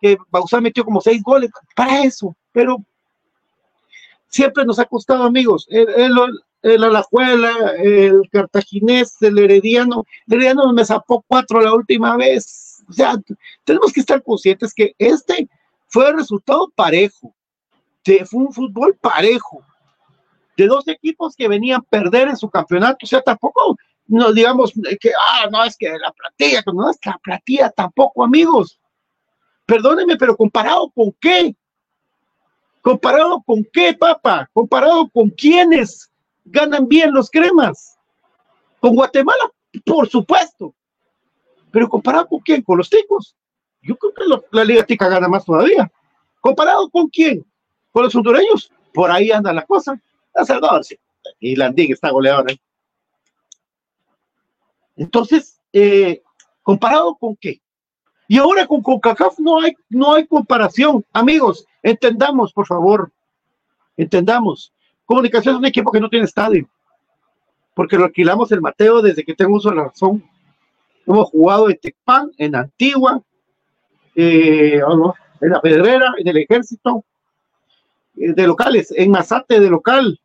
que 0.00 0.18
Bausá 0.30 0.60
metió 0.60 0.84
como 0.84 1.00
seis 1.00 1.22
goles 1.22 1.50
para 1.74 2.04
eso, 2.04 2.36
pero 2.52 2.76
siempre 4.28 4.66
nos 4.66 4.78
ha 4.78 4.84
costado, 4.84 5.24
amigos, 5.24 5.66
el, 5.70 5.88
el, 5.96 6.12
el 6.60 6.84
Alajuela, 6.84 7.72
el 7.78 8.28
Cartaginés, 8.30 9.16
el 9.22 9.38
Herediano, 9.38 10.04
el 10.26 10.34
Herediano 10.34 10.70
me 10.74 10.84
zapó 10.84 11.24
cuatro 11.26 11.60
la 11.62 11.72
última 11.72 12.16
vez, 12.18 12.73
o 12.88 12.92
sea, 12.92 13.16
tenemos 13.64 13.92
que 13.92 14.00
estar 14.00 14.22
conscientes 14.22 14.72
que 14.74 14.94
este 14.98 15.48
fue 15.86 16.08
el 16.08 16.16
resultado 16.16 16.70
parejo, 16.74 17.34
fue 18.04 18.40
un 18.40 18.52
fútbol 18.52 18.96
parejo, 19.00 19.62
de 20.56 20.66
dos 20.66 20.86
equipos 20.88 21.34
que 21.34 21.48
venían 21.48 21.80
a 21.80 21.82
perder 21.82 22.28
en 22.28 22.36
su 22.36 22.48
campeonato, 22.48 22.98
o 23.02 23.06
sea, 23.06 23.22
tampoco 23.22 23.76
no 24.06 24.32
digamos 24.32 24.72
que, 25.00 25.12
ah, 25.18 25.48
no, 25.50 25.64
es 25.64 25.76
que 25.76 25.88
la 25.98 26.12
platilla, 26.12 26.62
no 26.72 26.90
es 26.90 26.98
que 27.00 27.10
la 27.10 27.18
platilla 27.18 27.70
tampoco, 27.70 28.22
amigos. 28.22 28.78
Perdóneme, 29.64 30.18
pero 30.18 30.36
comparado 30.36 30.90
con 30.90 31.10
qué? 31.18 31.56
¿Comparado 32.82 33.42
con 33.46 33.66
qué, 33.72 33.94
papá? 33.94 34.48
¿Comparado 34.52 35.08
con 35.08 35.30
quiénes? 35.30 36.10
ganan 36.44 36.88
bien 36.88 37.12
los 37.12 37.30
cremas. 37.30 37.98
Con 38.80 38.94
Guatemala, 38.94 39.50
por 39.84 40.08
supuesto. 40.08 40.74
Pero 41.74 41.88
comparado 41.88 42.28
con 42.28 42.38
quién? 42.38 42.62
Con 42.62 42.78
los 42.78 42.88
ticos. 42.88 43.34
Yo 43.82 43.96
creo 43.96 44.14
que 44.14 44.56
la 44.56 44.64
Liga 44.64 44.84
Tica 44.84 45.08
gana 45.08 45.26
más 45.26 45.44
todavía. 45.44 45.90
¿Comparado 46.40 46.88
con 46.88 47.08
quién? 47.08 47.44
Con 47.90 48.04
los 48.04 48.14
hondureños. 48.14 48.70
Por 48.92 49.10
ahí 49.10 49.32
anda 49.32 49.52
la 49.52 49.66
cosa. 49.66 50.00
El 50.36 50.46
Salvador, 50.46 50.84
sí. 50.84 50.96
Y 51.40 51.56
Landín 51.56 51.92
está 51.92 52.12
goleador 52.12 52.48
ahí. 52.48 52.60
Entonces, 54.94 55.60
eh, 55.72 56.22
¿comparado 56.62 57.16
con 57.16 57.34
qué? 57.34 57.60
Y 58.28 58.38
ahora 58.38 58.68
con 58.68 58.80
CONCACAF 58.80 59.40
no 59.40 59.60
hay, 59.60 59.74
no 59.88 60.14
hay 60.14 60.28
comparación. 60.28 61.04
Amigos, 61.12 61.66
entendamos, 61.82 62.52
por 62.52 62.68
favor. 62.68 63.10
Entendamos. 63.96 64.72
Comunicación 65.04 65.56
es 65.56 65.58
un 65.58 65.66
equipo 65.66 65.90
que 65.90 66.00
no 66.00 66.08
tiene 66.08 66.26
estadio. 66.26 66.68
Porque 67.74 67.98
lo 67.98 68.04
alquilamos 68.04 68.52
el 68.52 68.60
Mateo 68.60 69.02
desde 69.02 69.24
que 69.24 69.34
tengo 69.34 69.56
uso 69.56 69.70
de 69.70 69.76
la 69.76 69.84
razón. 69.86 70.22
Hemos 71.06 71.30
jugado 71.30 71.68
en 71.68 71.78
Tecpan, 71.78 72.30
en 72.38 72.54
Antigua, 72.54 73.22
eh, 74.14 74.80
en 75.40 75.50
la 75.50 75.60
Pedrera, 75.60 76.14
en 76.18 76.28
el 76.28 76.36
Ejército, 76.38 77.04
eh, 78.16 78.32
de 78.32 78.46
locales, 78.46 78.92
en 78.96 79.10
Mazate 79.10 79.60
de 79.60 79.70
local. 79.70 80.18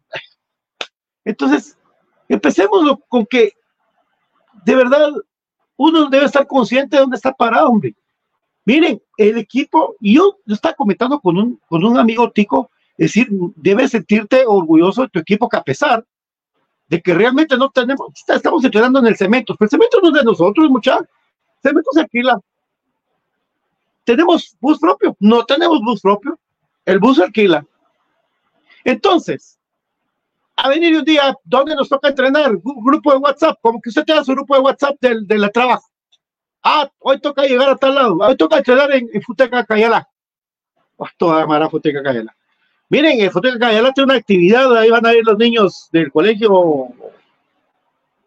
Entonces, 1.25 1.77
empecemos 2.27 2.97
con 3.07 3.25
que 3.25 3.53
de 4.63 4.75
verdad 4.75 5.11
uno 5.75 6.09
debe 6.09 6.25
estar 6.25 6.45
consciente 6.47 6.95
de 6.95 7.01
dónde 7.01 7.17
está 7.17 7.33
parado, 7.33 7.69
hombre. 7.69 7.95
Miren, 8.65 9.01
el 9.17 9.37
equipo, 9.37 9.95
y 9.99 10.15
yo, 10.15 10.37
estaba 10.47 10.75
comentando 10.75 11.19
con 11.19 11.37
un, 11.37 11.59
con 11.67 11.83
un 11.83 11.97
amigo 11.97 12.29
tico, 12.31 12.69
es 12.97 13.13
decir, 13.13 13.27
debes 13.55 13.91
sentirte 13.91 14.43
orgulloso 14.45 15.03
de 15.03 15.09
tu 15.09 15.19
equipo 15.19 15.49
que 15.49 15.57
a 15.57 15.63
pesar 15.63 16.05
de 16.89 17.01
que 17.01 17.13
realmente 17.13 17.55
no 17.55 17.69
tenemos, 17.69 18.07
estamos 18.27 18.63
entrenando 18.65 18.99
en 18.99 19.05
el 19.05 19.15
cemento, 19.15 19.55
pero 19.55 19.67
el 19.67 19.69
cemento 19.69 19.99
no 20.01 20.07
es 20.09 20.13
de 20.15 20.23
nosotros, 20.23 20.69
muchachos. 20.69 21.07
Cemento 21.61 21.91
se 21.93 22.01
alquila. 22.01 22.39
¿Tenemos 24.03 24.57
bus 24.59 24.79
propio? 24.79 25.15
No 25.19 25.45
tenemos 25.45 25.79
bus 25.81 26.01
propio. 26.01 26.39
El 26.85 26.99
bus 26.99 27.17
se 27.17 27.23
alquila. 27.23 27.63
Entonces, 28.83 29.59
a 30.55 30.69
venir 30.69 30.97
un 30.97 31.05
día, 31.05 31.35
¿dónde 31.43 31.75
nos 31.75 31.89
toca 31.89 32.09
entrenar? 32.09 32.57
grupo 32.63 33.11
de 33.11 33.17
WhatsApp, 33.17 33.59
como 33.61 33.79
que 33.79 33.89
usted 33.89 34.03
tenga 34.03 34.23
su 34.23 34.31
grupo 34.31 34.55
de 34.55 34.61
WhatsApp 34.61 34.95
del, 34.99 35.25
la 35.29 35.49
trabajo. 35.49 35.87
Ah, 36.63 36.89
hoy 36.99 37.19
toca 37.21 37.43
llegar 37.43 37.69
a 37.69 37.75
tal 37.75 37.95
lado, 37.95 38.17
hoy 38.19 38.35
toca 38.35 38.57
entrenar 38.57 38.91
en, 38.91 39.09
Futeca 39.21 39.63
Cayala. 39.63 40.09
Oh, 40.97 41.07
toda 41.17 41.45
mara 41.45 41.69
Futeca 41.69 42.01
Cayala. 42.01 42.35
Miren, 42.89 43.21
en 43.21 43.31
Futeca 43.31 43.59
Cayala 43.59 43.93
tiene 43.93 44.11
una 44.11 44.19
actividad, 44.19 44.75
ahí 44.75 44.89
van 44.89 45.05
a 45.05 45.13
ir 45.13 45.23
los 45.23 45.37
niños 45.37 45.89
del 45.91 46.11
colegio, 46.11 46.87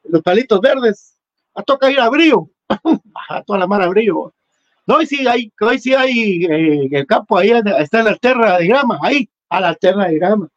los 0.05 0.23
palitos 0.23 0.61
verdes. 0.61 1.19
Ah, 1.55 1.63
toca 1.63 1.91
ir 1.91 1.99
a 1.99 2.09
Brío, 2.09 2.49
a 3.29 3.43
toda 3.43 3.59
la 3.59 3.67
mar 3.67 3.83
a 3.83 3.89
Brío. 3.89 4.33
No, 4.87 4.97
hoy 4.97 5.07
sí 5.07 5.27
hay, 5.27 5.53
hoy 5.61 5.79
sí 5.79 5.95
hay 5.95 6.45
eh, 6.45 6.85
en 6.85 6.95
el 6.95 7.07
campo, 7.07 7.39
ahí 7.39 7.53
está 7.79 8.03
la 8.03 8.11
alterna 8.11 8.59
de 8.59 8.69
grama, 8.69 8.99
ahí, 9.03 9.29
a 9.49 9.61
la 9.61 9.69
alterna 9.71 10.07
de 10.07 10.19
grama. 10.19 10.49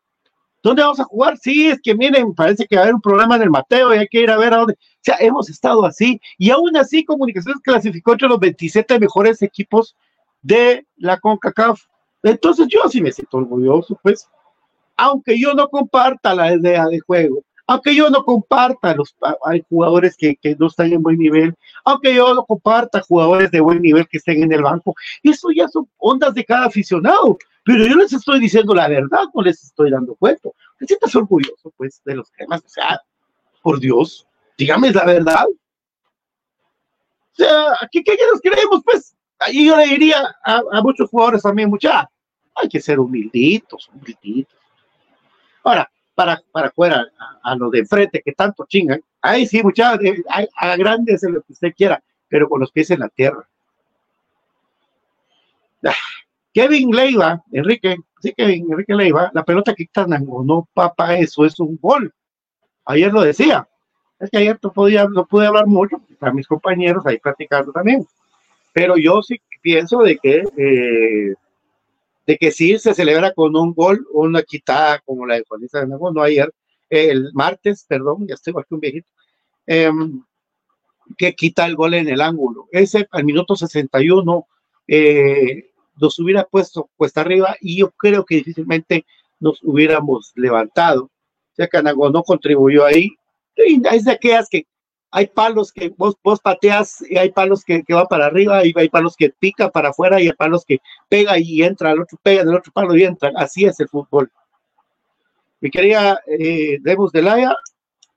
¿Dónde 0.62 0.82
vamos 0.82 1.00
a 1.00 1.04
jugar? 1.04 1.38
Sí, 1.38 1.68
es 1.68 1.80
que 1.82 1.94
miren, 1.94 2.34
parece 2.34 2.66
que 2.66 2.76
va 2.76 2.82
a 2.82 2.84
haber 2.86 2.96
un 2.96 3.02
programa 3.02 3.36
en 3.36 3.44
el 3.44 3.52
Mateo 3.52 3.94
y 3.94 4.00
hay 4.00 4.08
que 4.08 4.22
ir 4.22 4.32
a 4.32 4.38
ver 4.38 4.54
a 4.54 4.58
dónde. 4.58 4.74
O 4.74 5.00
sea, 5.02 5.18
hemos 5.20 5.50
estado 5.50 5.86
así 5.86 6.20
y 6.40 6.50
aún 6.50 6.76
así 6.76 7.06
Comunicaciones 7.06 7.62
clasificó 7.62 8.14
entre 8.14 8.28
los 8.28 8.40
27 8.40 9.00
mejores 9.00 9.44
equipos 9.44 9.96
de 10.42 10.88
la 10.96 11.20
CONCACAF. 11.20 11.82
Entonces 12.26 12.68
yo 12.70 12.82
sí 12.90 13.02
me 13.02 13.12
siento 13.12 13.38
orgulloso, 13.38 14.00
pues, 14.02 14.28
aunque 14.98 15.40
yo 15.40 15.54
no 15.54 15.70
comparta 15.70 16.34
la 16.34 16.56
idea 16.56 16.86
de 16.88 17.00
juego, 17.00 17.44
aunque 17.68 17.96
yo 17.96 18.10
no 18.10 18.26
comparta 18.26 18.96
los 18.96 19.16
hay 19.46 19.64
jugadores 19.70 20.18
que, 20.18 20.36
que, 20.36 20.56
no 20.56 20.68
están 20.68 20.92
en 20.92 21.04
buen 21.04 21.20
nivel, 21.20 21.54
aunque 21.84 22.16
yo 22.16 22.34
no 22.34 22.44
comparta 22.44 23.02
jugadores 23.02 23.52
de 23.52 23.60
buen 23.60 23.80
nivel 23.80 24.08
que 24.08 24.18
estén 24.18 24.42
en 24.42 24.52
el 24.52 24.64
banco, 24.64 24.96
eso 25.22 25.50
ya 25.56 25.68
son 25.68 25.88
ondas 25.98 26.34
de 26.34 26.44
cada 26.44 26.66
aficionado. 26.66 27.38
Pero 27.64 27.86
yo 27.86 27.96
les 27.96 28.12
estoy 28.12 28.40
diciendo 28.40 28.74
la 28.74 28.88
verdad, 28.88 29.26
no 29.34 29.42
les 29.44 29.64
estoy 29.64 29.92
dando 29.92 30.16
cuento. 30.16 30.54
Te 30.80 30.86
sientas 30.88 31.16
orgulloso, 31.16 31.72
pues, 31.78 32.02
de 32.06 32.16
los 32.16 32.32
temas. 32.32 32.62
O 32.64 32.70
sea, 32.70 33.02
por 33.62 33.80
Dios, 33.80 34.28
dígame 34.58 34.92
la 34.92 35.06
verdad. 35.06 35.46
O 35.48 37.36
sea, 37.36 37.74
¿qué, 37.92 38.04
qué 38.04 38.18
nos 38.32 38.42
creemos, 38.42 38.82
pues? 38.84 39.16
Ahí 39.40 39.66
yo 39.68 39.76
le 39.78 39.88
diría 39.88 40.36
a, 40.44 40.82
muchos 40.82 41.10
jugadores 41.10 41.42
también, 41.42 41.70
mucha, 41.70 42.10
hay 42.56 42.70
que 42.70 42.80
ser 42.80 43.00
humilditos, 43.00 43.90
humilditos. 43.94 44.58
Ahora, 45.64 45.90
para, 46.14 46.42
para 46.52 46.72
fuera, 46.72 47.06
a, 47.44 47.56
los 47.56 47.72
de 47.72 47.80
enfrente 47.80 48.22
que 48.24 48.32
tanto 48.32 48.66
chingan, 48.68 49.02
ahí 49.22 49.46
sí, 49.46 49.62
mucha, 49.62 49.98
a 50.58 50.76
grandes 50.78 51.24
lo 51.24 51.42
que 51.42 51.54
usted 51.54 51.74
quiera, 51.76 52.02
pero 52.28 52.48
con 52.48 52.60
los 52.60 52.72
pies 52.72 52.92
en 52.92 53.02
la 53.02 53.10
tierra. 53.10 53.48
Ah, 55.86 55.94
Kevin 56.54 56.92
Leiva, 56.92 57.44
Enrique, 57.52 57.98
sí, 58.22 58.34
Kevin, 58.36 58.72
Enrique 58.72 58.96
Leiva, 58.96 59.30
la 59.34 59.44
pelota 59.44 59.74
que 59.74 59.84
está 59.84 60.08
no, 60.08 60.68
papá, 60.74 61.16
eso 61.18 61.46
es 61.46 61.60
un 61.60 61.78
gol. 61.82 62.14
Ayer 62.86 63.12
lo 63.12 63.22
decía. 63.22 63.68
Es 64.20 64.30
que 64.30 64.38
ayer 64.38 64.58
no, 64.64 64.72
podía, 64.72 65.06
no 65.06 65.26
pude 65.26 65.46
hablar 65.46 65.68
mucho, 65.68 65.98
a 66.22 66.32
mis 66.32 66.48
compañeros 66.48 67.06
ahí 67.06 67.20
platicando 67.20 67.74
también. 67.74 68.08
Pero 68.72 68.96
yo 68.96 69.22
sí 69.22 69.42
pienso 69.62 70.00
de 70.00 70.18
que, 70.18 70.44
eh, 70.58 71.36
de 72.26 72.38
que 72.38 72.52
sí 72.52 72.78
se 72.80 72.94
celebra 72.94 73.34
con 73.34 73.56
un 73.56 73.74
gol 73.74 74.06
una 74.12 74.42
quitada 74.42 75.00
como 75.06 75.26
la 75.26 75.36
de 75.36 75.44
Juanita 75.48 75.86
de 75.86 75.88
no 75.88 76.22
ayer, 76.22 76.52
el 76.90 77.32
martes, 77.34 77.86
perdón, 77.88 78.28
ya 78.28 78.36
estoy 78.36 78.54
aquí 78.58 78.74
un 78.74 78.80
viejito, 78.80 79.08
em, 79.68 80.24
que 81.18 81.36
quita 81.36 81.66
el 81.66 81.76
gol 81.76 81.94
en 81.94 82.08
el 82.10 82.22
ángulo. 82.22 82.68
Ese 82.72 83.08
al 83.12 83.24
minuto 83.26 83.56
61, 83.56 84.48
eh, 84.88 85.72
nos 86.00 86.20
hubiera 86.20 86.44
puesto 86.44 86.90
cuesta 86.96 87.22
arriba 87.22 87.56
y 87.62 87.78
yo 87.78 87.92
creo 87.92 88.26
que 88.26 88.36
difícilmente 88.36 89.06
nos 89.40 89.60
hubiéramos 89.64 90.32
levantado. 90.36 91.06
O 91.06 91.56
sea, 91.56 91.68
Canago 91.68 92.10
no 92.10 92.24
contribuyó 92.24 92.86
ahí. 92.86 93.12
Y 93.56 93.82
es 93.88 94.04
de 94.06 94.12
aquellas 94.12 94.50
que 94.50 94.66
hay 95.16 95.28
palos 95.28 95.72
que 95.72 95.94
vos, 95.98 96.18
vos 96.22 96.42
pateas 96.42 97.02
y 97.10 97.18
hay 97.18 97.32
palos 97.32 97.64
que, 97.64 97.84
que 97.84 97.94
van 97.94 98.06
para 98.08 98.26
arriba 98.26 98.66
y 98.66 98.74
hay 98.76 98.90
palos 98.90 99.16
que 99.16 99.30
pica 99.30 99.70
para 99.70 99.90
afuera 99.90 100.22
y 100.22 100.28
hay 100.28 100.34
palos 100.34 100.66
que 100.66 100.80
pega 101.08 101.40
y 101.40 101.64
entra, 101.64 101.92
el 101.92 102.02
otro 102.02 102.20
pega, 102.22 102.42
el 102.42 102.54
otro 102.54 102.74
palo 102.74 102.94
y 102.98 103.04
entra. 103.06 103.32
Así 103.38 103.64
es 103.64 103.80
el 103.80 103.88
fútbol. 103.88 104.30
Mi 105.62 105.72
querida 105.72 106.20
eh, 106.28 106.80
Demos 106.82 107.14
Delaya, 107.14 107.56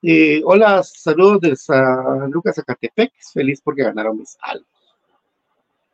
eh, 0.03 0.43
hola, 0.45 0.83
saludos 0.83 1.41
de 1.43 1.55
San 1.55 2.33
Lucas 2.33 2.57
Zacatepec, 2.57 3.13
feliz 3.33 3.61
porque 3.63 3.85
ganaron 3.85 4.19
mis 4.19 4.37
almas. 4.41 4.67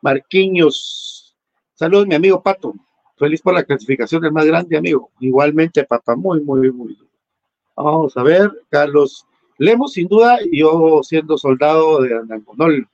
Marquiños, 0.01 1.37
Saludos, 1.75 2.07
mi 2.07 2.15
amigo 2.15 2.43
Pato. 2.43 2.73
Feliz 3.19 3.43
por 3.43 3.53
la 3.53 3.65
clasificación 3.65 4.23
del 4.23 4.33
más 4.33 4.47
grande, 4.47 4.79
amigo. 4.79 5.11
Igualmente, 5.21 5.85
Pato, 5.85 6.17
muy, 6.17 6.41
muy, 6.41 6.73
muy. 6.73 6.97
Vamos 7.77 8.17
a 8.17 8.23
ver, 8.23 8.51
Carlos 8.71 9.27
Lemos, 9.59 9.93
sin 9.93 10.09
duda, 10.09 10.39
yo 10.51 11.01
siendo 11.03 11.39
soldado 11.39 12.03
de 12.03 12.17
Andangonol, 12.17 12.89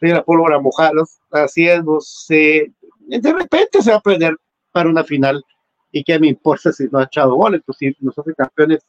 de 0.00 0.08
la 0.08 0.22
pólvora 0.22 0.60
mojada, 0.60 0.92
haciéndose, 1.30 2.72
de 3.00 3.32
repente 3.32 3.82
se 3.82 3.90
va 3.90 3.96
a 3.96 3.98
aprender 3.98 4.36
para 4.70 4.88
una 4.88 5.04
final. 5.04 5.44
¿Y 5.90 6.02
qué 6.04 6.18
me 6.18 6.28
importa 6.28 6.72
si 6.72 6.84
no 6.90 6.98
ha 6.98 7.04
echado 7.04 7.34
goles? 7.34 7.60
Pues 7.66 7.78
si 7.78 7.94
nos 8.00 8.18
hace 8.18 8.34
campeones, 8.34 8.80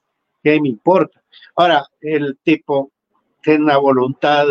¿qué 0.41 0.60
me 0.62 0.69
importa? 0.69 1.21
Ahora, 1.56 1.86
el 2.01 2.38
tipo 2.43 2.91
tiene 3.41 3.65
una 3.65 3.77
voluntad 3.77 4.45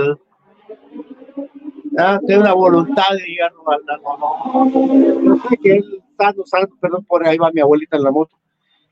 ¿ya? 1.92 2.18
tiene 2.26 2.42
una 2.42 2.52
voluntad 2.52 3.10
de 3.12 3.26
llegar 3.26 3.52
a 3.52 3.96
no, 3.98 4.18
no, 4.18 5.20
no, 5.20 5.42
sé 5.48 5.56
que 5.56 5.76
él 5.76 6.02
sano, 6.18 6.42
sano, 6.44 6.68
perdón, 6.80 7.04
por 7.04 7.26
ahí 7.26 7.38
va 7.38 7.50
mi 7.52 7.60
abuelita 7.60 7.96
en 7.96 8.02
la 8.02 8.10
moto. 8.10 8.36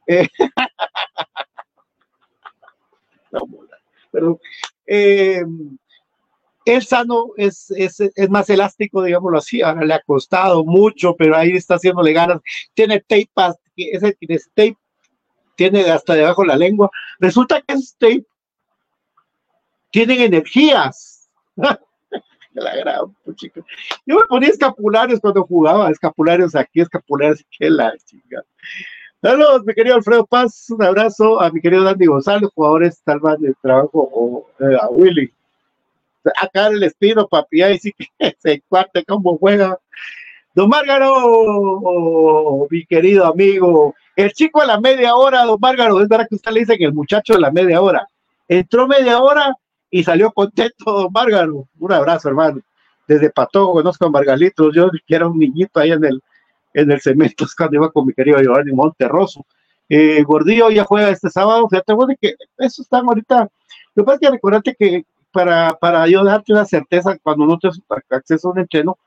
Eh, 0.06 0.26
no, 3.32 3.40
perdón. 4.10 4.38
Eh, 4.86 5.44
el 6.64 6.84
sano 6.84 7.30
es, 7.36 7.70
es, 7.70 8.00
es, 8.00 8.30
más 8.30 8.50
elástico, 8.50 9.02
digámoslo 9.02 9.38
así, 9.38 9.62
ahora 9.62 9.84
le 9.84 9.94
ha 9.94 10.02
costado 10.02 10.64
mucho, 10.64 11.16
pero 11.16 11.36
ahí 11.36 11.52
está 11.52 11.76
haciéndole 11.76 12.12
ganas. 12.12 12.40
Tiene 12.74 13.00
tape, 13.00 13.30
ese, 13.76 14.16
tape 14.54 14.76
tiene 15.56 15.82
hasta 15.90 16.14
debajo 16.14 16.44
la 16.44 16.56
lengua. 16.56 16.90
Resulta 17.18 17.60
que 17.62 17.74
ese 17.74 17.94
tape 17.98 18.26
tienen 19.90 20.20
energías. 20.20 21.30
la 22.52 22.76
gran 22.76 23.16
chica. 23.36 23.62
Yo 24.04 24.16
me 24.16 24.22
ponía 24.28 24.48
escapularios 24.48 25.20
cuando 25.20 25.44
jugaba, 25.44 25.90
escapularios 25.90 26.54
aquí, 26.54 26.80
escapularios 26.80 27.44
que 27.50 27.70
la 27.70 27.96
chica. 28.04 28.44
Saludos, 29.22 29.66
mi 29.66 29.74
querido 29.74 29.96
Alfredo 29.96 30.24
Paz, 30.24 30.70
un 30.70 30.82
abrazo 30.82 31.42
a 31.42 31.50
mi 31.50 31.60
querido 31.60 31.84
Dandy 31.84 32.06
González, 32.06 32.48
jugadores 32.54 33.02
tal 33.04 33.20
vez 33.20 33.38
de 33.38 33.54
trabajo, 33.60 34.08
o 34.14 34.46
eh, 34.60 34.78
a 34.80 34.88
Willy. 34.88 35.30
Acá 36.40 36.68
el 36.68 36.82
Espino, 36.82 37.28
papi, 37.28 37.60
ahí 37.60 37.78
sí 37.78 37.92
que 37.92 38.06
se 38.38 38.62
cuarte 38.66 39.04
cómo 39.04 39.36
juega. 39.36 39.78
Don 40.54 40.70
Márgaro, 40.70 42.66
mi 42.70 42.86
querido 42.86 43.26
amigo, 43.26 43.94
el 44.16 44.32
chico 44.32 44.62
a 44.62 44.66
la 44.66 44.80
media 44.80 45.14
hora, 45.14 45.44
don 45.44 45.60
Márgaro, 45.60 46.00
es 46.00 46.08
verdad 46.08 46.26
que 46.26 46.36
usted 46.36 46.52
le 46.52 46.60
dice 46.60 46.78
que 46.78 46.86
el 46.86 46.94
muchacho 46.94 47.34
a 47.34 47.40
la 47.40 47.50
media 47.50 47.82
hora. 47.82 48.08
Entró 48.48 48.88
media 48.88 49.18
hora 49.20 49.54
y 49.90 50.02
salió 50.02 50.32
contento, 50.32 50.92
don 50.92 51.12
Márgaro. 51.12 51.68
Un 51.78 51.92
abrazo, 51.92 52.30
hermano. 52.30 52.62
Desde 53.06 53.28
Patojo 53.28 53.74
conozco 53.74 54.06
a 54.06 54.10
Margalitos, 54.10 54.74
yo 54.74 54.88
era 55.08 55.28
un 55.28 55.38
niñito 55.38 55.78
ahí 55.78 55.92
en 55.92 56.06
el, 56.06 56.22
en 56.74 56.90
el 56.90 57.00
cemento 57.00 57.44
cuando 57.56 57.76
iba 57.76 57.90
con 57.90 58.06
mi 58.06 58.12
querido 58.12 58.40
Giovanni 58.40 58.72
Monterroso. 58.72 59.44
Eh, 59.88 60.22
Gordillo 60.22 60.70
ya 60.70 60.84
juega 60.84 61.10
este 61.10 61.30
sábado, 61.30 61.68
fíjate, 61.68 61.92
bueno, 61.92 62.14
que 62.20 62.34
eso 62.58 62.82
están 62.82 63.06
ahorita. 63.06 63.50
Lo 63.94 64.02
que 64.02 64.06
pasa 64.06 64.14
es 64.14 64.20
que 64.20 64.30
recordate 64.30 64.76
que 64.78 65.04
para, 65.32 65.70
para 65.80 66.06
yo 66.06 66.24
darte 66.24 66.52
una 66.52 66.64
certeza 66.64 67.18
cuando 67.22 67.46
no 67.46 67.58
tienes 67.58 67.80
acceso 68.08 68.48
a 68.48 68.52
un 68.52 68.58
entreno, 68.60 68.98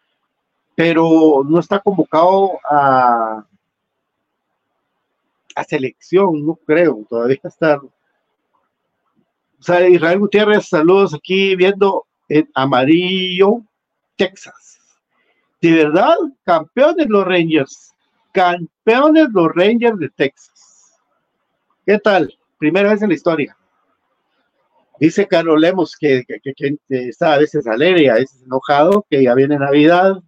pero 0.75 1.43
no 1.47 1.59
está 1.59 1.79
convocado 1.79 2.59
a, 2.69 3.45
a 5.55 5.63
selección, 5.63 6.45
no 6.45 6.55
creo, 6.65 7.05
todavía 7.09 7.39
está. 7.43 7.77
O 7.77 7.91
sea, 9.59 9.87
Israel 9.87 10.19
Gutiérrez, 10.19 10.67
saludos 10.67 11.13
aquí 11.13 11.55
viendo 11.55 12.05
en 12.27 12.49
amarillo, 12.53 13.61
Texas. 14.17 14.72
De 15.63 15.71
verdad, 15.71 16.17
campeones 16.43 17.07
los 17.07 17.23
Rangers, 17.23 17.93
campeones 18.33 19.29
los 19.31 19.47
Rangers 19.55 19.97
de 19.97 20.09
Texas. 20.09 20.99
¿Qué 21.85 21.97
tal? 21.99 22.37
Primera 22.57 22.91
vez 22.91 23.01
en 23.01 23.07
la 23.07 23.15
historia. 23.15 23.57
Dice 24.99 25.25
Carlos 25.25 25.61
Lemos 25.61 25.95
que, 25.95 26.25
está 26.89 27.35
a 27.35 27.37
veces 27.37 27.65
alegre, 27.65 28.09
a 28.09 28.15
veces 28.15 28.43
enojado, 28.43 29.05
que 29.09 29.23
ya 29.23 29.33
viene 29.35 29.57
Navidad. 29.57 30.21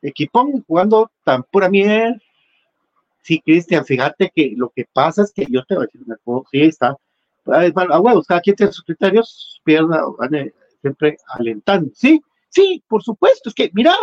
Equipón 0.00 0.64
jugando 0.66 1.10
tan 1.22 1.42
pura 1.42 1.68
miel. 1.68 2.22
Sí, 3.20 3.38
Cristian, 3.38 3.84
fíjate 3.84 4.32
que 4.34 4.54
lo 4.56 4.70
que 4.70 4.86
pasa 4.90 5.24
es 5.24 5.30
que 5.30 5.44
yo 5.46 5.62
te 5.66 5.74
voy 5.74 5.84
a 5.84 5.86
decir 5.88 6.00
una 6.06 6.16
cosa, 6.24 6.48
sí, 6.50 6.62
está. 6.62 6.96
A 7.44 8.00
huevos, 8.00 8.26
cada 8.26 8.40
quien 8.40 8.56
tiene 8.56 8.72
sus 8.72 8.84
criterios, 8.84 9.60
pierda, 9.62 10.04
siempre 10.80 11.18
alentando. 11.26 11.90
Sí, 11.94 12.22
sí, 12.58 12.84
por 12.88 13.02
supuesto, 13.02 13.48
es 13.48 13.54
que, 13.54 13.70
mira, 13.72 13.94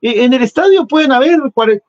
e, 0.00 0.24
en 0.24 0.32
el 0.32 0.42
estadio 0.42 0.86
pueden 0.86 1.12
haber 1.12 1.38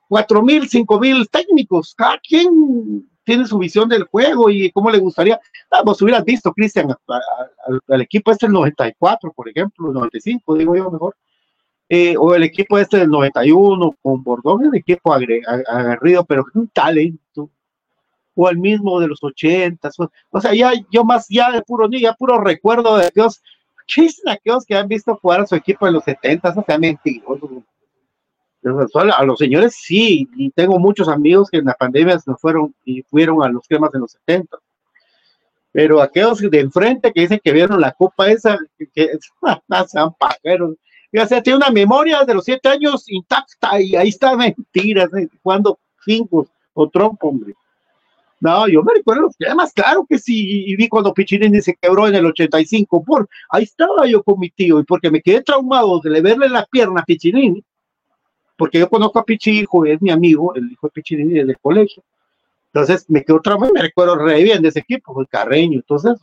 cuatro 0.08 0.42
mil, 0.42 0.68
cinco 0.68 1.00
mil 1.00 1.30
técnicos, 1.30 1.94
cada 1.96 2.18
quien 2.20 3.08
tiene 3.24 3.46
su 3.46 3.58
visión 3.60 3.88
del 3.88 4.04
juego 4.06 4.50
y 4.50 4.72
cómo 4.72 4.90
le 4.90 4.98
gustaría. 4.98 5.40
Ah, 5.70 5.84
vos 5.86 6.02
hubieras 6.02 6.26
visto, 6.26 6.52
Cristian, 6.54 6.94
al 7.88 8.02
equipo 8.02 8.32
este 8.32 8.48
del 8.48 8.54
94, 8.54 9.32
por 9.32 9.48
ejemplo, 9.48 9.90
el 9.90 9.94
95, 9.94 10.56
digo 10.56 10.76
yo 10.76 10.92
mejor, 10.92 11.16
eh, 11.88 12.16
o 12.18 12.34
el 12.34 12.44
equipo 12.44 12.80
este 12.80 12.98
del 12.98 13.10
91 13.10 13.96
con 14.02 14.24
Bordón, 14.24 14.66
el 14.66 14.76
equipo 14.76 15.14
aguerrido, 15.14 16.26
pero 16.26 16.46
un 16.56 16.68
talento, 16.70 17.50
o 18.34 18.50
el 18.50 18.58
mismo 18.58 19.00
de 19.00 19.08
los 19.08 19.24
80, 19.24 19.90
o, 20.32 20.42
sea, 20.42 20.54
ya 20.54 20.72
yo 20.90 21.04
más 21.04 21.28
ya 21.30 21.52
de 21.52 21.62
puro 21.62 21.90
ya 21.92 22.14
puro 22.14 22.40
recuerdo 22.40 22.98
de 22.98 23.08
aquellos, 23.08 23.42
¿qué 23.94 24.04
dicen 24.04 24.30
aquellos 24.30 24.66
que 24.66 24.76
han 24.76 24.88
visto 24.88 25.16
jugar 25.16 25.42
a 25.42 25.48
su 25.48 25.56
equipo 25.56 25.88
en 25.88 25.94
los 25.94 26.04
70? 26.04 26.50
O 26.50 26.64
sea, 26.64 26.78
mentiroso 26.78 27.64
a 28.64 29.24
los 29.24 29.40
señores 29.40 29.76
sí, 29.76 30.30
y 30.36 30.52
tengo 30.52 30.78
muchos 30.78 31.08
amigos 31.08 31.50
que 31.50 31.58
en 31.58 31.66
la 31.66 31.74
pandemia 31.74 32.20
se 32.20 32.34
fueron 32.36 32.74
y 32.86 33.02
fueron 33.04 33.44
a 33.44 33.50
los 33.50 33.68
temas 33.68 33.94
en 33.96 34.02
los 34.02 34.12
70. 34.12 34.58
Pero 35.72 36.02
aquellos 36.02 36.40
de 36.40 36.60
enfrente 36.60 37.12
que 37.12 37.22
dicen 37.22 37.40
que 37.44 37.52
vieron 37.52 37.80
la 37.80 37.92
copa 37.92 38.30
esa, 38.30 38.58
que, 38.94 39.10
sean 39.88 40.14
pajeros. 40.14 40.76
O 41.14 41.26
sea, 41.26 41.42
tiene 41.42 41.58
una 41.58 41.70
memoria 41.70 42.24
de 42.24 42.34
los 42.34 42.46
siete 42.46 42.70
años 42.70 43.06
intacta 43.08 43.82
y 43.82 43.96
ahí 43.96 44.10
está 44.10 44.36
mentiras, 44.36 45.10
cuando 45.42 45.80
cinco 46.06 46.48
o 46.74 46.90
trompo, 46.90 47.30
hombre. 47.30 47.54
No, 48.42 48.68
yo 48.68 48.82
me 48.82 48.96
recuerdo 48.96 49.22
los 49.22 49.38
temas, 49.38 49.72
claro 49.72 50.04
que 50.10 50.18
sí, 50.18 50.66
y 50.66 50.76
vi 50.76 50.90
cuando 50.90 51.14
Pichirini 51.14 51.62
se 51.62 51.76
quebró 51.76 52.08
en 52.08 52.16
el 52.16 52.26
85, 52.26 53.04
por 53.04 53.30
ahí 53.50 53.64
estaba 53.64 54.08
yo 54.08 54.24
con 54.24 54.40
mi 54.40 54.50
tío, 54.50 54.80
y 54.80 54.84
porque 54.84 55.12
me 55.12 55.22
quedé 55.22 55.44
traumado 55.44 56.00
de 56.00 56.22
verle 56.22 56.50
la 56.50 56.66
pierna 56.66 57.02
a 57.02 57.06
Pichirini, 57.06 57.64
porque 58.58 58.80
yo 58.80 58.90
conozco 58.90 59.20
a 59.20 59.26
Pichi, 59.26 59.60
hijo, 59.60 59.86
es 59.86 60.02
mi 60.02 60.10
amigo, 60.10 60.56
el 60.56 60.72
hijo 60.72 60.88
de 60.88 60.92
Pichi 60.92 61.18
desde 61.18 61.52
el 61.52 61.60
colegio. 61.60 62.04
Entonces 62.74 63.08
me 63.10 63.24
quedó 63.24 63.40
trauma 63.42 63.68
y 63.70 63.74
me 63.74 63.82
recuerdo 63.82 64.16
re 64.16 64.42
bien 64.42 64.64
de 64.64 64.70
ese 64.70 64.80
equipo, 64.80 65.22
el 65.22 65.28
Carreño, 65.28 65.76
entonces. 65.76 66.20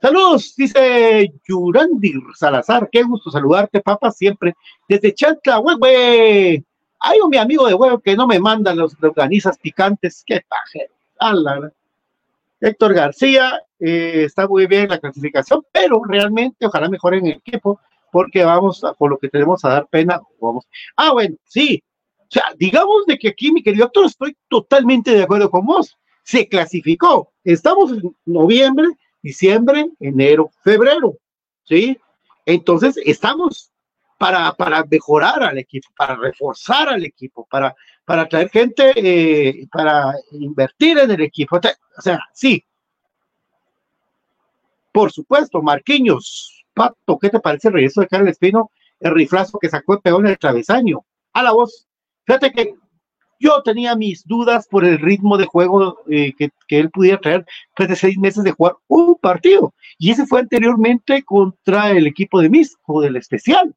Saludos, 0.00 0.54
dice 0.56 1.32
Yurandir 1.46 2.20
Salazar, 2.34 2.88
qué 2.90 3.04
gusto 3.04 3.30
saludarte, 3.30 3.80
papá, 3.80 4.10
siempre. 4.10 4.56
Desde 4.88 5.14
Chantla, 5.14 5.58
güey, 5.58 6.64
Hay 7.00 7.20
un 7.20 7.30
mi 7.30 7.36
amigo 7.36 7.66
de 7.66 7.74
huevo 7.74 8.00
que 8.00 8.16
no 8.16 8.26
me 8.26 8.40
manda 8.40 8.74
los 8.74 8.94
organizas 9.02 9.58
picantes, 9.58 10.24
qué 10.26 10.42
pajero. 10.48 10.92
Héctor 12.60 12.94
García, 12.94 13.60
eh, 13.78 14.24
está 14.26 14.48
muy 14.48 14.66
bien 14.66 14.88
la 14.88 14.98
clasificación, 14.98 15.64
pero 15.72 16.02
realmente 16.04 16.66
ojalá 16.66 16.88
mejoren 16.88 17.26
el 17.26 17.32
equipo 17.34 17.80
porque 18.10 18.44
vamos 18.44 18.82
a, 18.84 18.94
por 18.94 19.10
lo 19.10 19.18
que 19.18 19.28
tenemos 19.28 19.64
a 19.64 19.68
dar 19.68 19.86
pena. 19.86 20.20
Ah, 20.96 21.12
bueno, 21.12 21.36
sí. 21.44 21.82
O 22.20 22.26
sea, 22.30 22.44
digamos 22.56 23.06
de 23.06 23.18
que 23.18 23.28
aquí, 23.28 23.52
mi 23.52 23.62
querido 23.62 23.86
doctor, 23.86 24.06
estoy 24.06 24.36
totalmente 24.48 25.12
de 25.12 25.22
acuerdo 25.22 25.50
con 25.50 25.64
vos. 25.64 25.96
Se 26.24 26.48
clasificó. 26.48 27.32
Estamos 27.44 27.92
en 27.92 28.14
noviembre, 28.26 28.88
diciembre, 29.22 29.88
enero, 30.00 30.50
febrero. 30.62 31.16
¿Sí? 31.64 31.98
Entonces, 32.44 32.98
estamos 33.04 33.70
para, 34.18 34.52
para 34.52 34.84
mejorar 34.84 35.42
al 35.44 35.58
equipo, 35.58 35.88
para 35.96 36.16
reforzar 36.16 36.88
al 36.88 37.04
equipo, 37.04 37.46
para, 37.48 37.74
para 38.04 38.28
traer 38.28 38.50
gente, 38.50 38.92
eh, 38.96 39.66
para 39.72 40.12
invertir 40.32 40.98
en 40.98 41.12
el 41.12 41.20
equipo. 41.22 41.56
O 41.56 42.02
sea, 42.02 42.20
sí. 42.34 42.64
Por 44.92 45.12
supuesto, 45.12 45.62
Marquinhos, 45.62 46.64
Pato, 46.74 47.18
¿qué 47.18 47.30
te 47.30 47.38
parece 47.38 47.68
el 47.68 47.74
regreso 47.74 48.00
de 48.00 48.08
Carlos 48.08 48.30
Espino? 48.30 48.70
El 48.98 49.14
riflazo 49.14 49.58
que 49.58 49.70
sacó 49.70 49.94
el 49.94 50.00
peón 50.00 50.26
en 50.26 50.32
el 50.32 50.38
travesaño. 50.38 51.04
A 51.32 51.42
la 51.44 51.52
voz. 51.52 51.86
Fíjate 52.26 52.50
que 52.50 52.74
yo 53.38 53.62
tenía 53.62 53.94
mis 53.94 54.26
dudas 54.26 54.66
por 54.68 54.84
el 54.84 54.98
ritmo 54.98 55.36
de 55.38 55.46
juego 55.46 55.98
eh, 56.10 56.32
que, 56.36 56.50
él 56.70 56.90
pudiera 56.90 57.20
traer 57.20 57.46
después 57.68 57.88
de 57.88 57.96
seis 57.96 58.18
meses 58.18 58.42
de 58.42 58.50
jugar 58.50 58.74
un 58.88 59.14
partido. 59.14 59.74
Y 59.96 60.10
ese 60.10 60.26
fue 60.26 60.40
anteriormente 60.40 61.22
contra 61.22 61.92
el 61.92 62.08
equipo 62.08 62.40
de 62.40 62.50
Misco, 62.50 63.00
del 63.00 63.16
especial. 63.16 63.74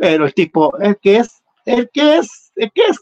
Pero 0.00 0.24
el 0.24 0.32
tipo, 0.32 0.76
el 0.78 0.96
que 0.96 1.18
es, 1.18 1.42
el 1.66 1.90
que 1.90 2.16
es, 2.16 2.52
el 2.56 2.72
que 2.72 2.80
es, 2.88 2.98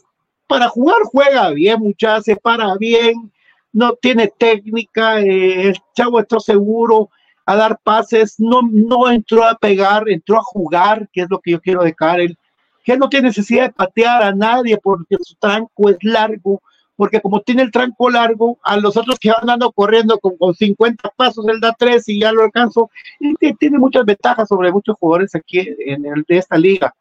para 0.47 0.67
jugar 0.67 0.97
juega 1.05 1.49
bien, 1.51 1.79
muchachos, 1.79 2.25
se 2.25 2.35
para 2.35 2.75
bien, 2.75 3.31
no 3.71 3.93
tiene 3.93 4.27
técnica, 4.37 5.21
eh, 5.21 5.69
el 5.69 5.77
chavo 5.95 6.19
está 6.19 6.41
seguro, 6.41 7.09
a 7.45 7.55
dar 7.55 7.79
pases, 7.81 8.35
no, 8.37 8.59
no 8.69 9.09
entró 9.09 9.45
a 9.45 9.57
pegar, 9.57 10.09
entró 10.09 10.39
a 10.39 10.43
jugar, 10.43 11.07
que 11.13 11.21
es 11.21 11.29
lo 11.29 11.39
que 11.39 11.51
yo 11.51 11.61
quiero 11.61 11.83
de 11.83 11.95
Karel, 11.95 12.37
que 12.83 12.97
no 12.97 13.07
tiene 13.07 13.29
necesidad 13.29 13.67
de 13.67 13.73
patear 13.73 14.21
a 14.21 14.35
nadie 14.35 14.77
porque 14.77 15.15
su 15.21 15.35
tranco 15.35 15.89
es 15.89 15.97
largo, 16.01 16.61
porque 16.99 17.21
como 17.21 17.39
tiene 17.39 17.61
el 17.61 17.71
tranco 17.71 18.09
largo, 18.09 18.59
a 18.61 18.75
los 18.75 18.97
otros 18.97 19.17
que 19.19 19.29
van 19.29 19.43
andando 19.43 19.71
corriendo 19.71 20.19
con, 20.19 20.35
con 20.35 20.53
50 20.53 21.11
pasos, 21.15 21.47
él 21.47 21.61
da 21.61 21.73
3 21.79 22.09
y 22.09 22.19
ya 22.19 22.33
lo 22.33 22.43
alcanzó, 22.43 22.91
y 23.21 23.53
tiene 23.53 23.79
muchas 23.79 24.03
ventajas 24.03 24.49
sobre 24.49 24.69
muchos 24.69 24.97
jugadores 24.99 25.33
aquí 25.33 25.59
en 25.59 26.05
el, 26.05 26.25
de 26.27 26.37
esta 26.37 26.57
liga. 26.57 26.93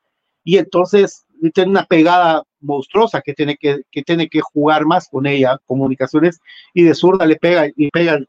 Y 0.45 0.57
entonces 0.57 1.27
tiene 1.53 1.73
una 1.73 1.85
pegada 1.85 2.45
monstruosa 2.61 3.21
que 3.21 3.35
tiene 3.35 3.57
que, 3.57 3.83
que 3.91 4.05
tiene 4.05 4.29
que 4.29 4.41
jugar 4.41 4.87
más 4.87 5.09
con 5.09 5.27
ella, 5.27 5.59
comunicaciones, 5.67 6.39
y 6.73 6.85
de 6.85 6.95
zurda 6.95 7.27
le 7.27 7.35
pega 7.35 7.67
y 7.67 7.91
pega. 7.91 8.21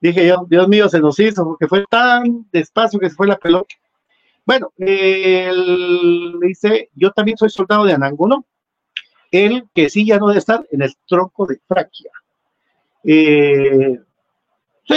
Dije 0.00 0.26
yo, 0.26 0.44
Dios 0.50 0.66
mío, 0.66 0.88
se 0.88 0.98
nos 0.98 1.20
hizo, 1.20 1.44
porque 1.44 1.68
fue 1.68 1.84
tan 1.88 2.48
despacio 2.50 2.98
que 2.98 3.10
se 3.10 3.14
fue 3.14 3.28
la 3.28 3.38
pelota. 3.38 3.76
Bueno, 4.44 4.72
él 4.76 6.34
dice, 6.40 6.90
yo 6.96 7.12
también 7.12 7.38
soy 7.38 7.50
soldado 7.50 7.84
de 7.84 7.92
Ananguno, 7.92 8.44
él 9.30 9.64
que 9.74 9.88
sí 9.88 10.06
ya 10.06 10.18
no 10.18 10.28
debe 10.28 10.38
estar 10.38 10.66
en 10.70 10.82
el 10.82 10.94
tronco 11.06 11.46
de 11.46 11.60
Fraquia. 11.66 12.10
Eh, 13.04 13.98
sí, 14.86 14.94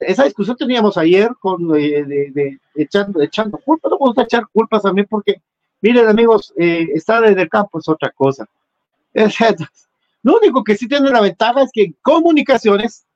esa, 0.00 0.24
discusión 0.24 0.56
teníamos 0.56 0.96
ayer 0.96 1.30
con 1.38 1.76
eh, 1.78 2.58
echando, 2.74 3.20
echando 3.22 3.58
culpas, 3.58 3.90
no 3.90 3.98
vamos 3.98 4.18
a 4.18 4.22
echar 4.22 4.46
culpas 4.52 4.82
también 4.82 5.06
porque, 5.08 5.40
miren 5.80 6.08
amigos, 6.08 6.52
eh, 6.56 6.88
estar 6.94 7.24
en 7.24 7.38
el 7.38 7.48
campo 7.48 7.78
es 7.78 7.88
otra 7.88 8.10
cosa. 8.10 8.48
lo 10.22 10.36
único 10.36 10.62
que 10.64 10.76
sí 10.76 10.88
tiene 10.88 11.10
la 11.10 11.20
ventaja 11.20 11.62
es 11.62 11.70
que 11.72 11.84
en 11.84 11.96
comunicaciones 12.02 13.06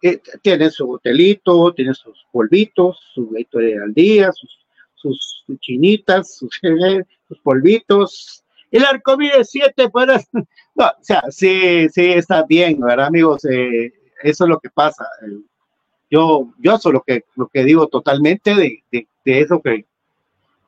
eh, 0.00 0.20
tiene 0.42 0.70
su 0.70 0.90
hotelito, 0.92 1.72
tiene 1.74 1.92
sus 1.94 2.24
polvitos, 2.30 3.00
su 3.14 3.30
de 3.30 3.82
al 3.82 3.92
día, 3.92 4.30
sus, 4.32 5.44
chinitas, 5.60 6.36
sus 6.36 6.60
polvitos. 7.42 8.44
El 8.70 8.84
arco 8.84 9.16
mide 9.16 9.44
siete, 9.44 9.88
para. 9.90 10.20
No, 10.74 10.86
o 10.86 11.02
sea, 11.02 11.24
sí, 11.30 11.88
sí, 11.88 12.12
está 12.12 12.44
bien, 12.44 12.78
¿verdad, 12.78 13.06
amigos? 13.06 13.44
Eh, 13.46 13.92
eso 14.22 14.44
es 14.44 14.48
lo 14.48 14.60
que 14.60 14.70
pasa. 14.70 15.04
yo, 16.08 16.52
yo 16.58 16.74
eso 16.76 16.92
lo 16.92 17.02
que, 17.02 17.24
lo 17.34 17.48
que 17.48 17.64
digo 17.64 17.88
totalmente 17.88 18.54
de, 18.54 18.84
de 18.92 19.40
eso 19.40 19.60
que, 19.60 19.84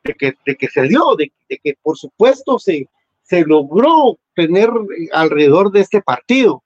de 0.04 0.14
que, 0.14 0.34
de 0.44 0.56
que 0.56 0.68
se 0.68 0.82
dio, 0.82 1.14
de, 1.16 1.32
que 1.48 1.74
por 1.82 1.96
supuesto 1.96 2.58
se, 2.58 2.88
se 3.22 3.42
logró 3.42 4.18
tener 4.34 4.68
eh, 4.68 5.08
alrededor 5.12 5.70
de 5.70 5.80
este 5.80 6.02
partido. 6.02 6.62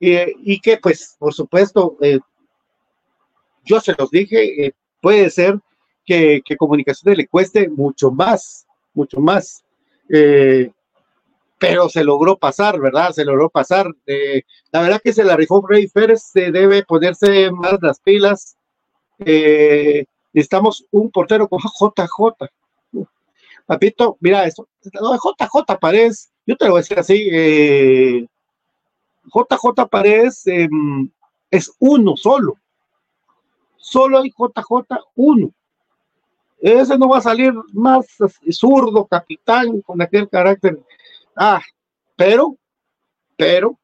Eh, 0.00 0.34
y 0.38 0.60
que 0.60 0.76
pues 0.78 1.16
por 1.18 1.32
supuesto, 1.32 1.96
eh, 2.00 2.18
yo 3.64 3.80
se 3.80 3.94
los 3.98 4.10
dije, 4.10 4.74
puede 5.00 5.30
ser 5.30 5.58
que, 6.04 6.42
que, 6.44 6.56
comunicaciones 6.56 7.16
le 7.16 7.26
cueste 7.26 7.68
mucho 7.68 8.10
más, 8.10 8.66
mucho 8.92 9.20
más. 9.20 9.64
Pero 10.08 11.88
se 11.88 12.04
logró 12.04 12.36
pasar, 12.36 12.78
¿verdad? 12.80 13.12
Se 13.12 13.24
logró 13.24 13.48
pasar. 13.50 13.86
la 14.72 14.80
verdad 14.80 15.00
que 15.02 15.12
se 15.12 15.24
la 15.24 15.36
rifó 15.36 15.64
Rey 15.66 15.88
Pérez, 15.88 16.22
se 16.32 16.50
debe 16.50 16.84
ponerse 16.84 17.50
más 17.50 17.78
las 17.80 18.00
pilas. 18.00 18.56
necesitamos 19.18 20.84
un 20.90 21.10
portero 21.10 21.48
con 21.48 21.60
JJ, 21.60 22.48
Papito, 23.66 24.18
mira 24.20 24.44
esto, 24.44 24.68
JJ 24.82 25.78
Paredes, 25.80 26.30
yo 26.46 26.56
te 26.56 26.66
lo 26.66 26.72
voy 26.72 26.78
a 26.78 26.82
decir 26.82 26.98
así, 26.98 27.28
eh, 27.32 28.26
JJ 29.24 29.88
Paredes 29.90 30.46
em, 30.46 31.10
es 31.50 31.72
uno 31.78 32.14
solo, 32.16 32.58
solo 33.78 34.18
hay 34.18 34.30
JJ 34.30 34.98
uno. 35.14 35.50
Ese 36.64 36.96
no 36.96 37.10
va 37.10 37.18
a 37.18 37.20
salir 37.20 37.52
más 37.74 38.06
zurdo, 38.50 39.06
capitán, 39.06 39.82
con 39.82 40.00
aquel 40.00 40.26
carácter. 40.30 40.80
Ah, 41.36 41.60
pero, 42.16 42.56
pero, 43.36 43.78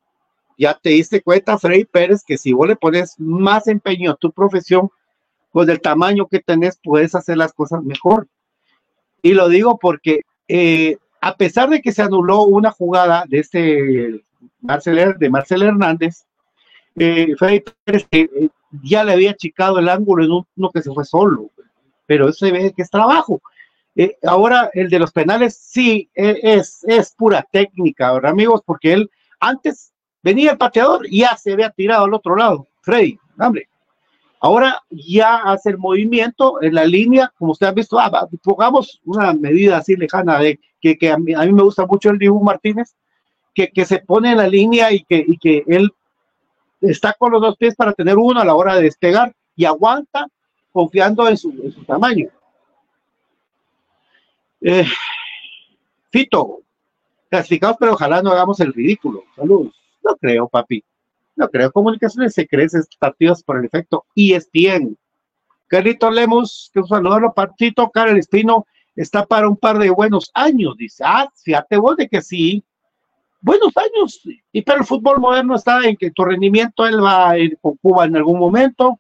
ya 0.57 0.73
te 0.73 0.89
diste 0.89 1.21
cuenta, 1.21 1.59
Freddy 1.59 1.85
Pérez, 1.85 2.25
que 2.27 2.39
si 2.39 2.55
vos 2.55 2.67
le 2.67 2.77
pones 2.77 3.17
más 3.19 3.69
empeño 3.69 4.11
a 4.11 4.17
tu 4.17 4.33
profesión, 4.33 4.89
con 5.51 5.69
el 5.69 5.79
tamaño 5.83 6.27
que 6.27 6.41
tenés, 6.41 6.81
puedes 6.83 7.15
hacer 7.15 7.37
las 7.37 7.53
cosas 7.53 7.83
mejor. 7.83 8.29
Y 9.21 9.35
lo 9.35 9.51
digo 9.51 9.79
porque 9.79 10.23
eh, 10.49 10.97
a 11.21 11.37
pesar 11.37 11.69
de 11.69 11.83
que 11.83 11.93
se 11.93 12.01
anuló 12.01 12.45
una 12.45 12.71
jugada 12.71 13.27
de 13.29 13.41
este 13.41 14.25
Marcel, 14.63 15.17
de 15.19 15.29
Marcel 15.29 15.65
Hernández, 15.65 16.25
eh, 16.97 17.35
Pérez 17.85 18.07
eh, 18.11 18.49
ya 18.83 19.05
le 19.05 19.13
había 19.13 19.33
achicado 19.33 19.79
el 19.79 19.91
ángulo 19.91 20.25
en 20.25 20.31
uno 20.31 20.71
que 20.71 20.81
se 20.81 20.91
fue 20.95 21.05
solo, 21.05 21.51
pero 22.11 22.29
eso 22.29 22.47
se 22.47 22.51
ve 22.51 22.73
que 22.75 22.83
es 22.83 22.91
trabajo. 22.91 23.41
Eh, 23.95 24.17
ahora 24.25 24.69
el 24.75 24.91
de 24.91 24.99
los 24.99 25.13
penales 25.13 25.57
sí 25.63 26.11
es, 26.13 26.83
es 26.83 27.15
pura 27.15 27.47
técnica, 27.53 28.13
¿verdad, 28.13 28.33
amigos? 28.33 28.63
Porque 28.67 28.95
él 28.95 29.09
antes 29.39 29.93
venía 30.21 30.51
el 30.51 30.59
pateador 30.59 31.07
y 31.07 31.21
ya 31.21 31.37
se 31.37 31.53
había 31.53 31.71
tirado 31.71 32.07
al 32.07 32.15
otro 32.15 32.35
lado. 32.35 32.67
Freddy, 32.83 33.17
hombre, 33.39 33.69
Ahora 34.41 34.83
ya 34.91 35.37
hace 35.37 35.71
el 35.71 35.79
movimiento 35.79 36.61
en 36.63 36.75
la 36.75 36.85
línea, 36.85 37.33
como 37.39 37.53
ustedes 37.53 37.69
han 37.69 37.75
visto, 37.77 38.01
ah, 38.01 38.29
pongamos 38.43 39.01
una 39.05 39.33
medida 39.33 39.77
así 39.77 39.95
lejana 39.95 40.41
de 40.41 40.59
que, 40.81 41.13
a, 41.13 41.17
mí, 41.17 41.33
me 41.35 41.63
gusta 41.63 41.87
mucho 41.87 42.11
el 42.11 42.19
Dibu 42.19 42.43
Martínez, 42.43 42.97
que, 43.55 43.85
se 43.85 44.01
pone 44.01 44.33
en 44.33 44.39
la 44.39 44.49
línea 44.49 44.91
y 44.91 45.05
que, 45.05 45.27
que 45.41 45.63
él 45.69 45.93
está 46.81 47.15
con 47.17 47.31
los 47.31 47.41
dos 47.41 47.57
pies 47.57 47.77
para 47.77 47.93
tener 47.93 48.17
uno 48.19 48.41
a 48.41 48.45
la 48.45 48.55
hora 48.55 48.75
de 48.75 48.83
despegar 48.83 49.33
y 49.55 49.65
aguanta 49.65 50.27
confiando 50.73 51.29
en 51.29 51.37
su, 51.37 51.53
tamaño. 51.87 52.29
Eh, 54.61 54.87
Fito, 56.11 56.61
clasificados, 57.29 57.77
pero 57.79 57.93
ojalá 57.93 58.23
no 58.23 58.31
hagamos 58.31 58.61
el 58.61 58.73
ridículo. 58.73 59.25
Saludos. 59.37 59.75
No 60.03 60.17
creo, 60.17 60.49
papi. 60.49 60.85
No 61.37 61.49
creo. 61.49 61.71
Comunicaciones 61.73 62.35
se 62.35 62.47
crece 62.47 62.79
partidos 62.99 63.43
por 63.43 63.59
el 63.59 63.65
efecto 63.65 64.05
ESPN. 64.15 64.97
Carlito 65.69 66.11
Lemos, 66.11 66.71
que 66.73 66.81
un 66.81 66.89
saludo 66.89 67.33
Partito, 67.33 67.89
Karel 67.91 68.19
Espino, 68.19 68.67
está 68.97 69.25
para 69.25 69.49
un 69.49 69.57
par 69.57 69.79
de 69.79 69.91
buenos 69.91 70.31
años. 70.35 70.77
Dice, 70.77 71.05
ah, 71.07 71.31
fíjate 71.45 71.77
vos 71.77 71.97
de 71.97 72.09
que 72.09 72.21
sí. 72.21 72.65
Buenos 73.41 73.73
años. 73.77 74.21
Y 74.53 74.63
pero 74.63 74.79
el 74.81 74.85
fútbol 74.85 75.21
moderno 75.21 75.55
está 75.55 75.87
en 75.87 75.97
que 75.97 76.11
tu 76.11 76.25
rendimiento 76.25 76.87
él 76.87 77.03
va 77.03 77.31
a 77.31 77.39
ir 77.39 77.57
con 77.61 77.77
Cuba 77.77 78.05
en 78.05 78.17
algún 78.17 78.39
momento 78.39 78.99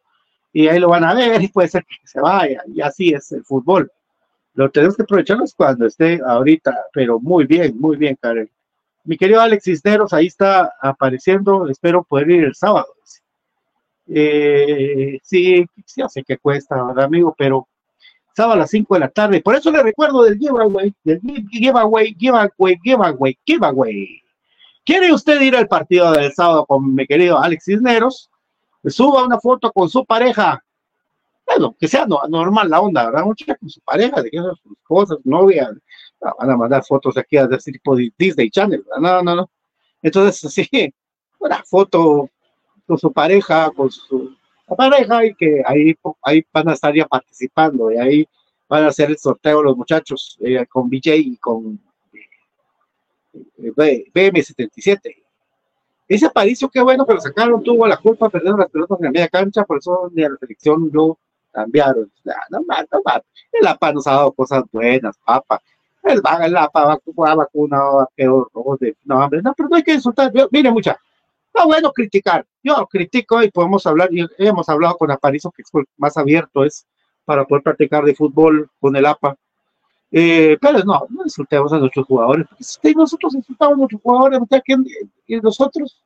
y 0.52 0.68
ahí 0.68 0.78
lo 0.78 0.88
van 0.88 1.04
a 1.04 1.14
ver 1.14 1.42
y 1.42 1.48
puede 1.48 1.68
ser 1.68 1.84
que 1.84 2.06
se 2.06 2.20
vaya. 2.20 2.62
Y 2.66 2.80
así 2.80 3.10
es 3.10 3.30
el 3.32 3.44
fútbol. 3.44 3.90
Lo 4.54 4.70
tenemos 4.70 4.96
que 4.96 5.02
aprovecharnos 5.02 5.54
cuando 5.54 5.86
esté 5.86 6.20
ahorita, 6.24 6.86
pero 6.92 7.20
muy 7.20 7.46
bien, 7.46 7.78
muy 7.78 7.96
bien, 7.96 8.16
Karel. 8.20 8.50
Mi 9.04 9.16
querido 9.16 9.40
Alex 9.40 9.64
Cisneros, 9.64 10.12
ahí 10.12 10.26
está 10.26 10.74
apareciendo, 10.80 11.68
espero 11.68 12.02
poder 12.02 12.30
ir 12.30 12.44
el 12.44 12.54
sábado. 12.54 12.88
Eh, 14.12 15.18
sí, 15.22 15.64
ya 15.96 16.08
sé 16.08 16.24
que 16.24 16.36
cuesta, 16.36 16.82
¿verdad, 16.82 17.04
amigo? 17.04 17.34
Pero 17.38 17.68
sábado 18.34 18.54
a 18.54 18.58
las 18.58 18.70
5 18.70 18.94
de 18.94 19.00
la 19.00 19.08
tarde. 19.08 19.40
Por 19.40 19.54
eso 19.54 19.70
le 19.70 19.82
recuerdo 19.82 20.24
del 20.24 20.36
giveaway, 20.38 20.92
del 21.04 21.20
giveaway, 21.20 22.14
giveaway, 22.14 22.78
giveaway, 22.82 23.38
giveaway. 23.46 24.22
¿Quiere 24.84 25.12
usted 25.12 25.40
ir 25.40 25.54
al 25.56 25.68
partido 25.68 26.12
del 26.12 26.32
sábado 26.32 26.66
con 26.66 26.94
mi 26.94 27.06
querido 27.06 27.38
Alex 27.38 27.64
Cisneros? 27.64 28.30
Suba 28.86 29.24
una 29.24 29.38
foto 29.38 29.72
con 29.72 29.88
su 29.88 30.04
pareja. 30.04 30.62
Bueno, 31.46 31.74
que 31.78 31.88
sea 31.88 32.06
normal 32.06 32.70
la 32.70 32.80
onda, 32.80 33.06
¿verdad? 33.06 33.24
Mucha 33.24 33.54
con 33.56 33.68
su 33.68 33.80
pareja, 33.80 34.22
de 34.22 34.30
que 34.30 34.38
sus 34.38 34.76
cosas, 34.84 35.18
novia, 35.24 35.70
van 36.20 36.50
a 36.50 36.56
mandar 36.56 36.84
fotos 36.84 37.16
aquí 37.16 37.36
a 37.36 37.48
tipo 37.48 37.96
Disney 37.96 38.50
Channel. 38.50 38.84
No, 39.00 39.22
no, 39.22 39.34
no. 39.34 39.50
Entonces, 40.00 40.44
así, 40.44 40.94
una 41.38 41.62
foto 41.64 42.30
con 42.86 42.98
su 42.98 43.12
pareja, 43.12 43.70
con 43.72 43.90
su 43.90 44.36
pareja, 44.76 45.24
y 45.24 45.34
que 45.34 45.62
ahí, 45.66 45.96
ahí 46.22 46.44
van 46.52 46.68
a 46.68 46.74
estar 46.74 46.94
ya 46.94 47.06
participando, 47.06 47.90
y 47.90 47.96
ahí 47.98 48.28
van 48.68 48.84
a 48.84 48.88
hacer 48.88 49.10
el 49.10 49.18
sorteo 49.18 49.62
los 49.62 49.76
muchachos 49.76 50.38
eh, 50.40 50.64
con 50.66 50.88
BJ 50.88 51.16
y 51.16 51.36
con 51.38 51.80
eh, 53.32 54.04
BM77. 54.14 55.19
Ese 56.10 56.26
Aparicio, 56.26 56.68
qué 56.68 56.82
bueno 56.82 57.06
que 57.06 57.14
lo 57.14 57.20
sacaron, 57.20 57.62
tuvo 57.62 57.86
la 57.86 57.96
culpa, 57.96 58.28
perdieron 58.28 58.60
las 58.60 58.68
pelotas 58.68 58.98
en 58.98 59.04
la 59.04 59.10
media 59.12 59.28
cancha, 59.28 59.64
por 59.64 59.78
eso 59.78 60.10
ni 60.12 60.24
a 60.24 60.28
la 60.28 60.36
selección 60.36 60.90
lo 60.92 61.18
cambiaron. 61.52 62.10
No, 62.24 62.34
no, 62.50 62.60
no, 62.68 62.76
no, 62.92 63.22
el 63.52 63.66
APA 63.66 63.92
nos 63.92 64.06
ha 64.06 64.12
dado 64.12 64.32
cosas 64.32 64.64
buenas, 64.72 65.16
papá 65.24 65.60
el 66.02 66.20
vaga, 66.20 66.48
la 66.48 66.70
vacuna, 66.72 67.34
vacuna, 67.34 68.06
peor, 68.14 68.50
no, 69.04 69.18
hombre, 69.18 69.42
no, 69.42 69.54
pero 69.56 69.68
no 69.68 69.76
hay 69.76 69.82
que 69.82 69.94
insultar. 69.94 70.32
Mire, 70.50 70.70
mucha, 70.70 70.98
no 71.54 71.66
bueno 71.66 71.92
criticar. 71.92 72.46
Yo 72.62 72.86
critico 72.90 73.42
y 73.42 73.50
podemos 73.50 73.86
hablar, 73.86 74.08
y 74.12 74.26
hemos 74.38 74.68
hablado 74.68 74.96
con 74.96 75.10
Aparicio, 75.10 75.50
que 75.50 75.62
es 75.62 75.70
más 75.96 76.16
abierto 76.16 76.64
es 76.64 76.86
para 77.24 77.44
poder 77.44 77.62
practicar 77.62 78.04
de 78.04 78.14
fútbol 78.14 78.70
con 78.80 78.96
el 78.96 79.06
APA. 79.06 79.36
Eh, 80.12 80.58
pero 80.60 80.80
no, 80.80 81.06
no 81.08 81.22
insultemos 81.24 81.72
a 81.72 81.78
nuestros 81.78 82.06
jugadores. 82.06 82.46
Si 82.58 82.92
nosotros 82.94 83.34
insultamos 83.34 83.74
a 83.74 83.78
nuestros 83.78 84.02
jugadores, 84.02 84.40
¿y 85.26 85.36
nosotros? 85.36 86.02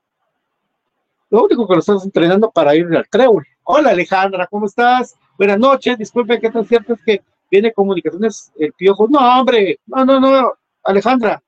Lo 1.30 1.44
único 1.44 1.66
que 1.66 1.74
lo 1.74 1.80
estamos 1.80 2.04
entrenando 2.04 2.50
para 2.50 2.76
ir 2.76 2.86
al 2.94 3.08
trébol. 3.08 3.46
Hola 3.64 3.90
Alejandra, 3.90 4.46
¿cómo 4.46 4.66
estás? 4.66 5.16
Buenas 5.38 5.58
noches, 5.58 5.98
disculpe 5.98 6.38
que 6.38 6.50
tan 6.50 6.66
cierto 6.66 6.92
es 6.92 7.00
que 7.04 7.22
viene 7.50 7.72
comunicaciones 7.72 8.52
el 8.56 8.72
piojo. 8.74 9.08
No, 9.08 9.40
hombre, 9.40 9.80
no, 9.86 10.04
no, 10.04 10.20
no, 10.20 10.52
Alejandra, 10.84 11.42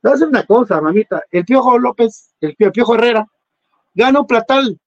te 0.00 0.10
decir 0.10 0.28
una 0.28 0.44
cosa, 0.44 0.80
mamita. 0.80 1.22
El 1.30 1.44
piojo 1.44 1.78
López, 1.78 2.34
el, 2.40 2.54
piojo 2.54 2.94
Herrera, 2.94 3.26
gana 3.94 4.20
un 4.20 4.26
platal. 4.26 4.78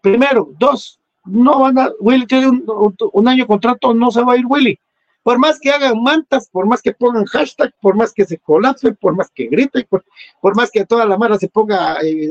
Primero, 0.00 0.50
dos, 0.58 1.00
no 1.24 1.60
van 1.60 1.78
a, 1.78 1.90
Willy 2.00 2.26
tiene 2.26 2.48
un, 2.48 3.28
año 3.28 3.46
contrato, 3.46 3.92
no 3.92 4.10
se 4.10 4.22
va 4.22 4.34
a 4.34 4.36
ir 4.36 4.46
Willy. 4.46 4.78
Por 5.24 5.38
más 5.38 5.58
que 5.58 5.70
hagan 5.70 6.00
mantas, 6.00 6.48
por 6.48 6.66
más 6.66 6.80
que 6.80 6.92
pongan 6.92 7.24
hashtag, 7.24 7.74
por 7.80 7.96
más 7.96 8.12
que 8.12 8.24
se 8.24 8.38
colapsen, 8.38 8.94
por 8.94 9.16
más 9.16 9.28
que 9.34 9.46
griten, 9.46 9.84
por, 9.90 10.04
por 10.40 10.54
más 10.54 10.70
que 10.70 10.86
toda 10.86 11.04
la 11.04 11.18
mara 11.18 11.36
se 11.38 11.48
ponga, 11.48 11.98
eh, 12.02 12.28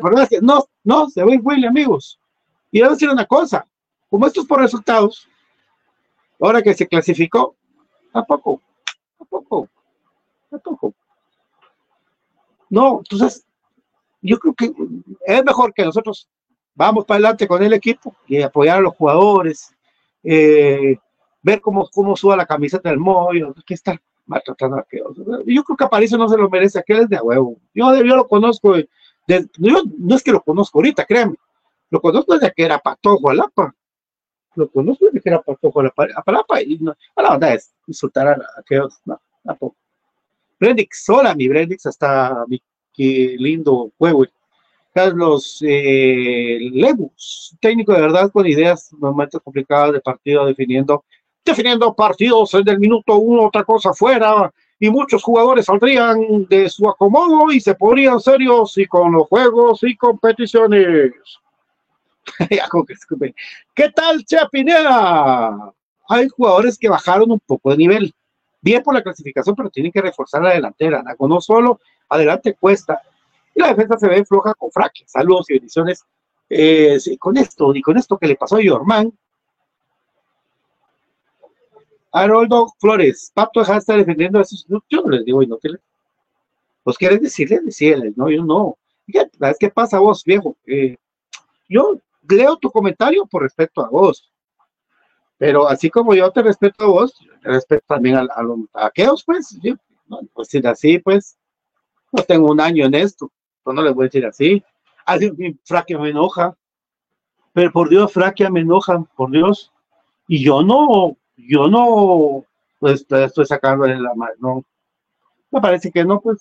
por 0.00 0.14
más 0.14 0.28
que, 0.28 0.40
no, 0.42 0.66
no, 0.84 1.08
se 1.08 1.24
va 1.24 1.32
a 1.32 1.68
amigos. 1.68 2.20
Y 2.70 2.82
a 2.82 2.90
decir 2.90 3.08
una 3.08 3.24
cosa, 3.24 3.64
como 4.10 4.26
esto 4.26 4.42
es 4.42 4.46
por 4.46 4.60
resultados, 4.60 5.26
Ahora 6.40 6.62
que 6.62 6.74
se 6.74 6.86
clasificó, 6.86 7.56
¿a 8.12 8.22
poco? 8.22 8.62
¿A 9.18 9.24
poco? 9.24 9.68
¿A 10.52 10.58
poco? 10.58 10.94
No, 12.70 12.98
entonces, 12.98 13.44
yo 14.22 14.38
creo 14.38 14.54
que 14.54 14.72
es 15.26 15.44
mejor 15.44 15.74
que 15.74 15.84
nosotros 15.84 16.28
vamos 16.74 17.04
para 17.04 17.16
adelante 17.16 17.48
con 17.48 17.62
el 17.62 17.72
equipo 17.72 18.14
y 18.28 18.40
apoyar 18.40 18.78
a 18.78 18.82
los 18.82 18.94
jugadores, 18.94 19.74
eh, 20.22 20.98
ver 21.42 21.60
cómo, 21.60 21.88
cómo 21.92 22.16
suba 22.16 22.36
la 22.36 22.46
camiseta 22.46 22.88
del 22.88 22.98
móvil, 22.98 23.52
que 23.66 23.74
está 23.74 24.00
maltratando 24.26 24.76
a 24.76 24.80
aquellos. 24.80 25.16
Yo 25.46 25.64
creo 25.64 25.76
que 25.76 25.84
a 25.84 25.88
París 25.88 26.12
no 26.12 26.28
se 26.28 26.36
lo 26.36 26.48
merece, 26.50 26.78
aquel 26.78 27.00
es 27.00 27.08
de 27.08 27.18
huevo. 27.18 27.58
Yo, 27.74 27.94
yo 27.96 28.16
lo 28.16 28.26
conozco, 28.26 28.76
yo, 28.76 29.82
no 29.98 30.16
es 30.16 30.22
que 30.22 30.32
lo 30.32 30.42
conozco 30.42 30.78
ahorita, 30.78 31.04
créanme, 31.04 31.36
lo 31.90 32.00
conozco 32.00 32.34
desde 32.34 32.52
que 32.52 32.64
era 32.64 32.78
Patojo 32.78 33.30
Alapa 33.30 33.74
lo 34.58 34.68
conozco 34.70 35.08
de 35.10 35.20
que 35.20 35.28
era 35.28 35.40
poco 35.40 35.82
la 35.82 35.90
palapa 35.90 36.60
y 36.60 36.78
no, 36.78 36.94
a 37.14 37.22
la 37.22 37.30
verdad 37.30 37.54
es 37.54 37.72
insultar 37.86 38.28
a, 38.28 38.38
aquellos, 38.58 39.00
no, 39.04 39.20
tampoco. 39.44 39.76
Brendix, 40.58 41.08
hola 41.08 41.34
mi 41.34 41.48
Brendix, 41.48 41.86
hasta 41.86 42.44
mi 42.48 42.60
qué 42.92 43.36
lindo 43.38 43.92
juego. 43.96 44.26
Carlos 44.92 45.62
eh, 45.62 46.58
técnico 47.60 47.92
de 47.92 48.00
verdad 48.00 48.32
con 48.32 48.46
ideas, 48.46 48.92
momentos 48.94 49.40
complicados 49.42 49.92
de 49.92 50.00
partido, 50.00 50.46
definiendo 50.46 51.04
definiendo 51.48 51.94
partidos 51.94 52.54
en 52.54 52.68
el 52.68 52.78
minuto 52.78 53.16
uno, 53.16 53.46
otra 53.46 53.64
cosa 53.64 53.92
fuera, 53.92 54.52
y 54.78 54.90
muchos 54.90 55.22
jugadores 55.22 55.66
saldrían 55.66 56.46
de 56.48 56.68
su 56.68 56.88
acomodo 56.88 57.50
y 57.50 57.60
se 57.60 57.74
pondrían 57.74 58.20
serios 58.20 58.76
y 58.78 58.86
con 58.86 59.12
los 59.12 59.26
juegos 59.26 59.82
y 59.82 59.96
competiciones. 59.96 61.12
¿Qué 63.74 63.90
tal, 63.90 64.24
Chapinera? 64.24 65.72
Hay 66.08 66.28
jugadores 66.28 66.78
que 66.78 66.88
bajaron 66.88 67.30
un 67.32 67.40
poco 67.40 67.70
de 67.70 67.76
nivel. 67.76 68.14
Bien 68.60 68.82
por 68.82 68.94
la 68.94 69.02
clasificación, 69.02 69.56
pero 69.56 69.70
tienen 69.70 69.92
que 69.92 70.02
reforzar 70.02 70.42
la 70.42 70.54
delantera. 70.54 71.02
No 71.18 71.40
solo 71.40 71.80
adelante 72.08 72.54
cuesta. 72.54 73.00
Y 73.54 73.60
la 73.60 73.68
defensa 73.68 73.98
se 73.98 74.08
ve 74.08 74.24
floja 74.24 74.54
con 74.54 74.70
fraque. 74.70 75.04
Saludos 75.06 75.50
y 75.50 75.54
bendiciones. 75.54 76.04
Eh, 76.50 76.98
con 77.18 77.36
esto, 77.36 77.74
y 77.74 77.82
con 77.82 77.98
esto 77.98 78.16
que 78.16 78.26
le 78.26 78.36
pasó 78.36 78.56
a 78.56 78.62
Yorman, 78.62 79.12
Haroldo 82.12 82.68
Flores, 82.78 83.30
Pato 83.34 83.60
deja 83.60 83.72
de 83.74 83.78
estar 83.78 83.96
defendiendo 83.96 84.38
a 84.38 84.42
esos. 84.42 84.66
Yo 84.68 85.02
no 85.02 85.10
les 85.10 85.24
digo, 85.24 85.42
y 85.42 85.46
no 85.46 85.56
te 85.56 85.70
Pues 86.82 86.96
quieres 86.96 87.20
decirle, 87.20 87.60
decirles, 87.60 88.16
no, 88.16 88.30
yo 88.30 88.44
no. 88.44 88.78
¿Sabes 89.38 89.56
qué 89.58 89.70
pasa 89.70 89.98
vos, 89.98 90.22
viejo? 90.24 90.56
Eh, 90.66 90.96
yo 91.68 91.98
leo 92.28 92.56
tu 92.56 92.70
comentario 92.70 93.26
por 93.26 93.42
respeto 93.42 93.84
a 93.84 93.88
vos. 93.88 94.32
Pero 95.38 95.68
así 95.68 95.88
como 95.88 96.14
yo 96.14 96.30
te 96.32 96.42
respeto 96.42 96.84
a 96.84 96.88
vos, 96.88 97.14
respeto 97.42 97.84
también 97.86 98.16
a, 98.16 98.42
los 98.42 98.58
taqueos, 98.72 99.24
pues. 99.24 99.58
Yo, 99.62 99.74
no, 100.06 100.20
pues 100.34 100.48
decir 100.48 100.66
así, 100.66 100.98
pues. 100.98 101.38
No 102.10 102.22
tengo 102.22 102.50
un 102.50 102.60
año 102.60 102.86
en 102.86 102.94
esto. 102.94 103.30
Pues 103.62 103.74
no 103.74 103.82
les 103.82 103.94
voy 103.94 104.04
a 104.04 104.08
decir 104.08 104.26
así. 104.26 104.62
Así, 105.06 105.30
Fraquia 105.64 105.98
me 105.98 106.10
enoja. 106.10 106.56
Pero 107.52 107.72
por 107.72 107.88
Dios, 107.88 108.12
Fraquia 108.12 108.50
me 108.50 108.60
enoja, 108.60 109.02
por 109.16 109.30
Dios. 109.30 109.72
Y 110.26 110.42
yo 110.44 110.62
no, 110.62 111.16
yo 111.38 111.68
no 111.68 112.44
pues, 112.78 113.06
estoy 113.08 113.46
sacando 113.46 113.86
en 113.86 114.02
la 114.02 114.14
mano, 114.14 114.34
no. 114.38 114.64
Me 115.50 115.60
parece 115.60 115.90
que 115.90 116.04
no, 116.04 116.20
pues, 116.20 116.38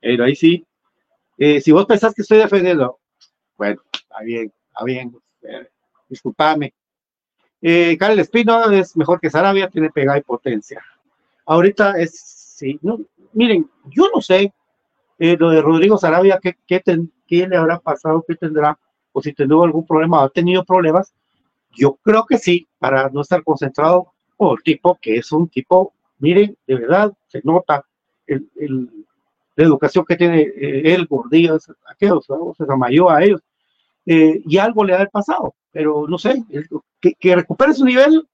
pero 0.00 0.24
ahí 0.24 0.34
sí. 0.34 0.64
Eh, 1.38 1.60
si 1.60 1.72
vos 1.72 1.84
pensás 1.84 2.14
que 2.14 2.22
estoy 2.22 2.38
defendiendo, 2.38 2.98
bueno, 3.58 3.80
está 3.92 4.20
bien, 4.22 4.52
está 4.68 4.84
bien, 4.84 5.16
eh, 5.42 5.68
disculpame. 6.08 6.72
Eh, 7.60 7.98
Espino 8.00 8.70
es 8.70 8.96
mejor 8.96 9.20
que 9.20 9.30
Sarabia, 9.30 9.68
tiene 9.68 9.90
pegada 9.90 10.18
y 10.18 10.22
potencia. 10.22 10.82
Ahorita 11.44 11.98
es, 11.98 12.18
sí, 12.56 12.78
no, 12.82 12.98
miren, 13.32 13.68
yo 13.90 14.08
no 14.14 14.20
sé 14.20 14.52
eh, 15.18 15.36
lo 15.38 15.50
de 15.50 15.62
Rodrigo 15.62 15.98
Sarabia, 15.98 16.38
¿qué, 16.42 16.56
qué, 16.66 16.82
qué 17.26 17.46
le 17.46 17.56
habrá 17.56 17.78
pasado, 17.78 18.24
qué 18.26 18.34
tendrá, 18.36 18.78
o 19.12 19.22
si 19.22 19.32
tendrá 19.32 19.62
algún 19.62 19.86
problema, 19.86 20.22
ha 20.22 20.28
tenido 20.28 20.64
problemas. 20.64 21.14
Yo 21.72 21.94
creo 22.02 22.24
que 22.24 22.38
sí, 22.38 22.66
para 22.78 23.08
no 23.10 23.20
estar 23.22 23.42
concentrado 23.42 24.12
o 24.36 24.54
el 24.54 24.62
tipo 24.62 24.98
que 25.00 25.16
es 25.16 25.32
un 25.32 25.48
tipo, 25.48 25.92
miren, 26.18 26.56
de 26.66 26.74
verdad, 26.74 27.12
se 27.26 27.40
nota 27.44 27.84
el, 28.26 28.48
la 29.56 29.64
educación 29.64 30.04
que 30.04 30.16
tiene 30.16 30.40
eh, 30.40 30.94
él, 30.94 31.06
Gordillo, 31.06 31.58
aquellos, 31.86 32.26
se 32.26 32.66
llamayó 32.66 33.10
a 33.10 33.22
ellos, 33.22 33.40
eh, 34.04 34.42
y 34.44 34.58
algo 34.58 34.84
le 34.84 34.94
ha 34.94 35.06
pasado, 35.06 35.54
pero 35.72 36.06
no 36.06 36.18
sé, 36.18 36.44
que, 37.00 37.14
que 37.14 37.36
recupere 37.36 37.74
su 37.74 37.84
nivel, 37.84 38.26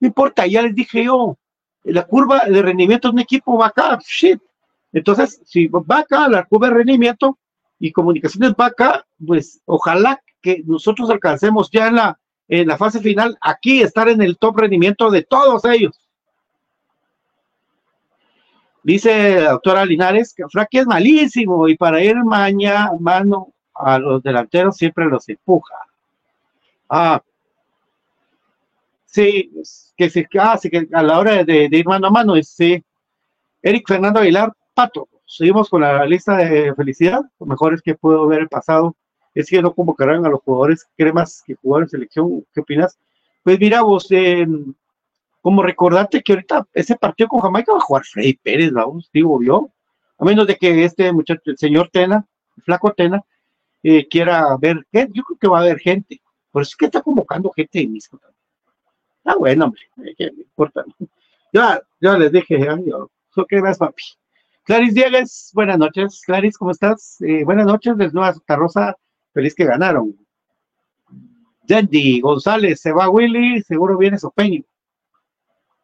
no 0.00 0.06
importa, 0.06 0.46
ya 0.46 0.62
les 0.62 0.74
dije 0.74 1.04
yo, 1.04 1.36
la 1.84 2.04
curva 2.06 2.44
de 2.46 2.62
rendimiento 2.62 3.08
de 3.08 3.14
un 3.14 3.20
equipo 3.20 3.58
va 3.58 3.66
acá, 3.66 3.98
shit. 4.06 4.40
Entonces, 4.92 5.40
si 5.44 5.66
va 5.66 5.98
acá 5.98 6.28
la 6.28 6.44
curva 6.44 6.68
de 6.68 6.74
rendimiento 6.74 7.38
y 7.78 7.92
comunicaciones 7.92 8.54
va 8.58 8.66
acá, 8.66 9.04
pues 9.24 9.60
ojalá 9.66 10.20
que 10.40 10.62
nosotros 10.64 11.10
alcancemos 11.10 11.70
ya 11.70 11.88
en 11.88 11.96
la, 11.96 12.18
en 12.48 12.68
la 12.68 12.76
fase 12.76 13.00
final, 13.00 13.36
aquí 13.40 13.80
estar 13.80 14.08
en 14.08 14.20
el 14.22 14.36
top 14.36 14.58
rendimiento 14.58 15.10
de 15.10 15.22
todos 15.22 15.64
ellos. 15.64 15.98
Dice 18.82 19.40
la 19.40 19.52
doctora 19.52 19.86
Linares 19.86 20.34
que 20.34 20.44
Fraki 20.46 20.78
es 20.78 20.86
malísimo 20.86 21.68
y 21.68 21.76
para 21.76 22.04
ir 22.04 22.16
mañana 22.22 22.90
mano 23.00 23.48
a 23.74 23.98
los 23.98 24.22
delanteros 24.22 24.76
siempre 24.76 25.06
los 25.06 25.26
empuja. 25.28 25.74
Ah, 26.88 27.22
sí, 29.06 29.50
que 29.96 30.10
se 30.10 30.28
ah, 30.38 30.58
que 30.62 30.86
a 30.92 31.02
la 31.02 31.18
hora 31.18 31.44
de, 31.44 31.68
ir 31.72 31.86
mano 31.86 32.08
a 32.08 32.10
mano, 32.10 32.34
sí. 32.42 32.84
Eric 33.62 33.88
Fernando 33.88 34.20
Aguilar, 34.20 34.52
Pato, 34.74 35.08
seguimos 35.24 35.70
con 35.70 35.80
la 35.80 36.04
lista 36.04 36.36
de 36.36 36.74
felicidad, 36.74 37.22
lo 37.40 37.46
mejor 37.46 37.72
es 37.72 37.80
que 37.80 37.94
puedo 37.94 38.26
ver 38.26 38.40
el 38.40 38.48
pasado 38.48 38.94
es 39.34 39.48
que 39.48 39.60
no 39.60 39.74
convocarán 39.74 40.24
a 40.24 40.28
los 40.28 40.40
jugadores 40.42 40.86
cremas 40.96 41.42
que 41.46 41.54
jugaron 41.54 41.84
en 41.84 41.90
selección. 41.90 42.46
¿Qué 42.54 42.60
opinas? 42.60 42.98
Pues 43.42 43.58
mira, 43.58 43.82
vos, 43.82 44.06
eh, 44.10 44.46
como 45.42 45.62
recordarte 45.62 46.22
que 46.22 46.32
ahorita 46.32 46.66
ese 46.72 46.96
partido 46.96 47.28
con 47.28 47.40
Jamaica 47.40 47.72
va 47.72 47.78
a 47.78 47.82
jugar 47.82 48.04
Freddy 48.04 48.34
Pérez, 48.34 48.72
vamos, 48.72 49.10
digo 49.12 49.42
yo, 49.42 49.68
a 50.18 50.24
menos 50.24 50.46
de 50.46 50.56
que 50.56 50.84
este 50.84 51.12
muchacho, 51.12 51.42
el 51.46 51.58
señor 51.58 51.90
Tena, 51.92 52.24
el 52.56 52.62
flaco 52.62 52.92
Tena, 52.92 53.22
eh, 53.82 54.08
quiera 54.08 54.56
ver, 54.56 54.86
yo 54.92 55.22
creo 55.22 55.38
que 55.38 55.48
va 55.48 55.58
a 55.58 55.62
haber 55.62 55.78
gente, 55.78 56.22
por 56.50 56.62
eso 56.62 56.70
es 56.70 56.76
que 56.76 56.86
está 56.86 57.02
convocando 57.02 57.50
gente 57.50 57.80
de 57.80 57.86
mismo 57.88 58.18
también. 58.18 58.40
Ah, 59.24 59.36
bueno, 59.36 59.66
hombre, 59.66 59.82
¿qué 60.16 60.30
me 60.32 60.42
importa? 60.42 60.84
Ya, 61.52 61.80
ya 62.00 62.16
les 62.16 62.32
dije, 62.32 62.58
yo, 62.86 63.10
¿qué 63.48 63.60
más, 63.60 63.78
papi? 63.78 64.02
Clarice 64.64 64.94
Diegues, 64.94 65.50
buenas 65.52 65.76
noches. 65.76 66.22
Clarice, 66.24 66.56
¿cómo 66.58 66.70
estás? 66.70 67.20
Eh, 67.20 67.44
buenas 67.44 67.66
noches, 67.66 67.98
desde 67.98 68.14
Nueva 68.14 68.32
Santa 68.32 68.56
Rosa, 68.56 68.96
feliz 69.34 69.54
que 69.54 69.64
ganaron. 69.64 70.16
Yandy 71.66 72.20
González, 72.20 72.80
se 72.80 72.92
va 72.92 73.10
Willy, 73.10 73.60
seguro 73.62 73.98
viene 73.98 74.18
Sopeño. 74.18 74.62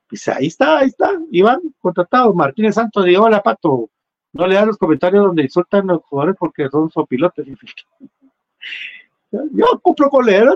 Pues 0.08 0.26
ahí 0.28 0.46
está, 0.46 0.78
ahí 0.78 0.88
está, 0.88 1.10
Iván, 1.30 1.60
contratado. 1.80 2.32
Martínez 2.32 2.74
Santos 2.74 3.04
dijo, 3.04 3.24
hola 3.24 3.42
Pato, 3.42 3.90
no 4.32 4.46
le 4.46 4.54
dan 4.54 4.68
los 4.68 4.78
comentarios 4.78 5.24
donde 5.24 5.42
insultan 5.42 5.86
los 5.86 6.02
jugadores 6.02 6.36
porque 6.38 6.68
son 6.68 6.90
sopilotes. 6.90 7.46
Yo 9.52 9.66
cumplo 9.80 10.10
con 10.10 10.26
leer, 10.26 10.48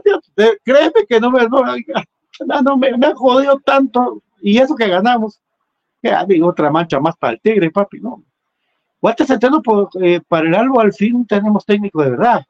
créeme 0.64 1.07
que 1.09 1.20
no 1.20 1.30
me, 1.30 1.47
no, 1.49 1.62
no, 1.62 3.07
han 3.07 3.14
jodido 3.14 3.61
tanto, 3.61 4.22
y 4.40 4.59
eso 4.59 4.74
que 4.74 4.88
ganamos, 4.88 5.40
que 6.03 6.11
hay 6.11 6.42
otra 6.42 6.70
mancha 6.70 6.99
más 6.99 7.16
para 7.16 7.34
el 7.34 7.40
Tigre, 7.40 7.70
papi, 7.70 8.01
no. 8.01 8.24
Walter 9.01 9.26
Centeno, 9.26 9.62
por, 9.62 9.90
eh, 10.03 10.20
para 10.26 10.49
el 10.49 10.55
algo 10.55 10.80
al 10.80 10.92
fin 10.92 11.24
tenemos 11.26 11.64
técnico 11.64 12.03
de 12.03 12.11
verdad. 12.11 12.45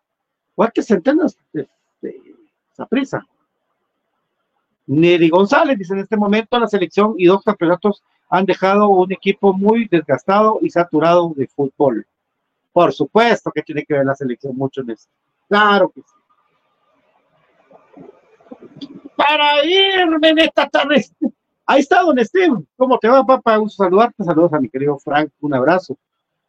¿Cuántas 0.55 0.87
centenas 0.87 1.37
de, 1.53 1.69
esa 2.73 2.87
prisa? 2.87 3.27
Neri 4.87 5.29
González 5.29 5.79
dice 5.79 5.95
en 5.95 6.01
este 6.01 6.17
momento 6.17 6.59
la 6.59 6.67
selección 6.67 7.15
y 7.17 7.27
dos 7.27 7.43
campeonatos 7.43 8.03
han 8.29 8.45
dejado 8.45 8.89
un 8.89 9.13
equipo 9.13 9.53
muy 9.53 9.89
desgastado 9.89 10.59
y 10.61 10.71
saturado 10.71 11.33
de 11.37 11.47
fútbol. 11.47 12.07
Por 12.73 12.93
supuesto 12.93 13.51
que 13.53 13.63
tiene 13.63 13.85
que 13.85 13.95
ver 13.95 14.05
la 14.05 14.15
selección 14.15 14.57
mucho 14.57 14.81
en 14.83 14.91
eso. 14.91 15.09
Claro 15.49 15.91
que 15.91 16.03
sí. 16.03 16.09
Para 19.17 19.65
irme 19.65 20.29
en 20.31 20.39
esta 20.41 20.69
tarde. 20.69 21.05
Ahí 21.67 21.81
está, 21.81 22.03
don 22.03 22.19
Esteban. 22.19 22.67
¿Cómo 22.77 22.99
te 22.99 23.09
va, 23.09 23.25
papá? 23.25 23.59
Un 23.59 23.71
saludarte. 23.71 24.25
Saludos 24.25 24.53
a 24.53 24.61
mi 24.61 24.69
querido 24.69 24.99
Frank. 24.99 25.31
Un 25.41 25.55
abrazo. 25.55 25.97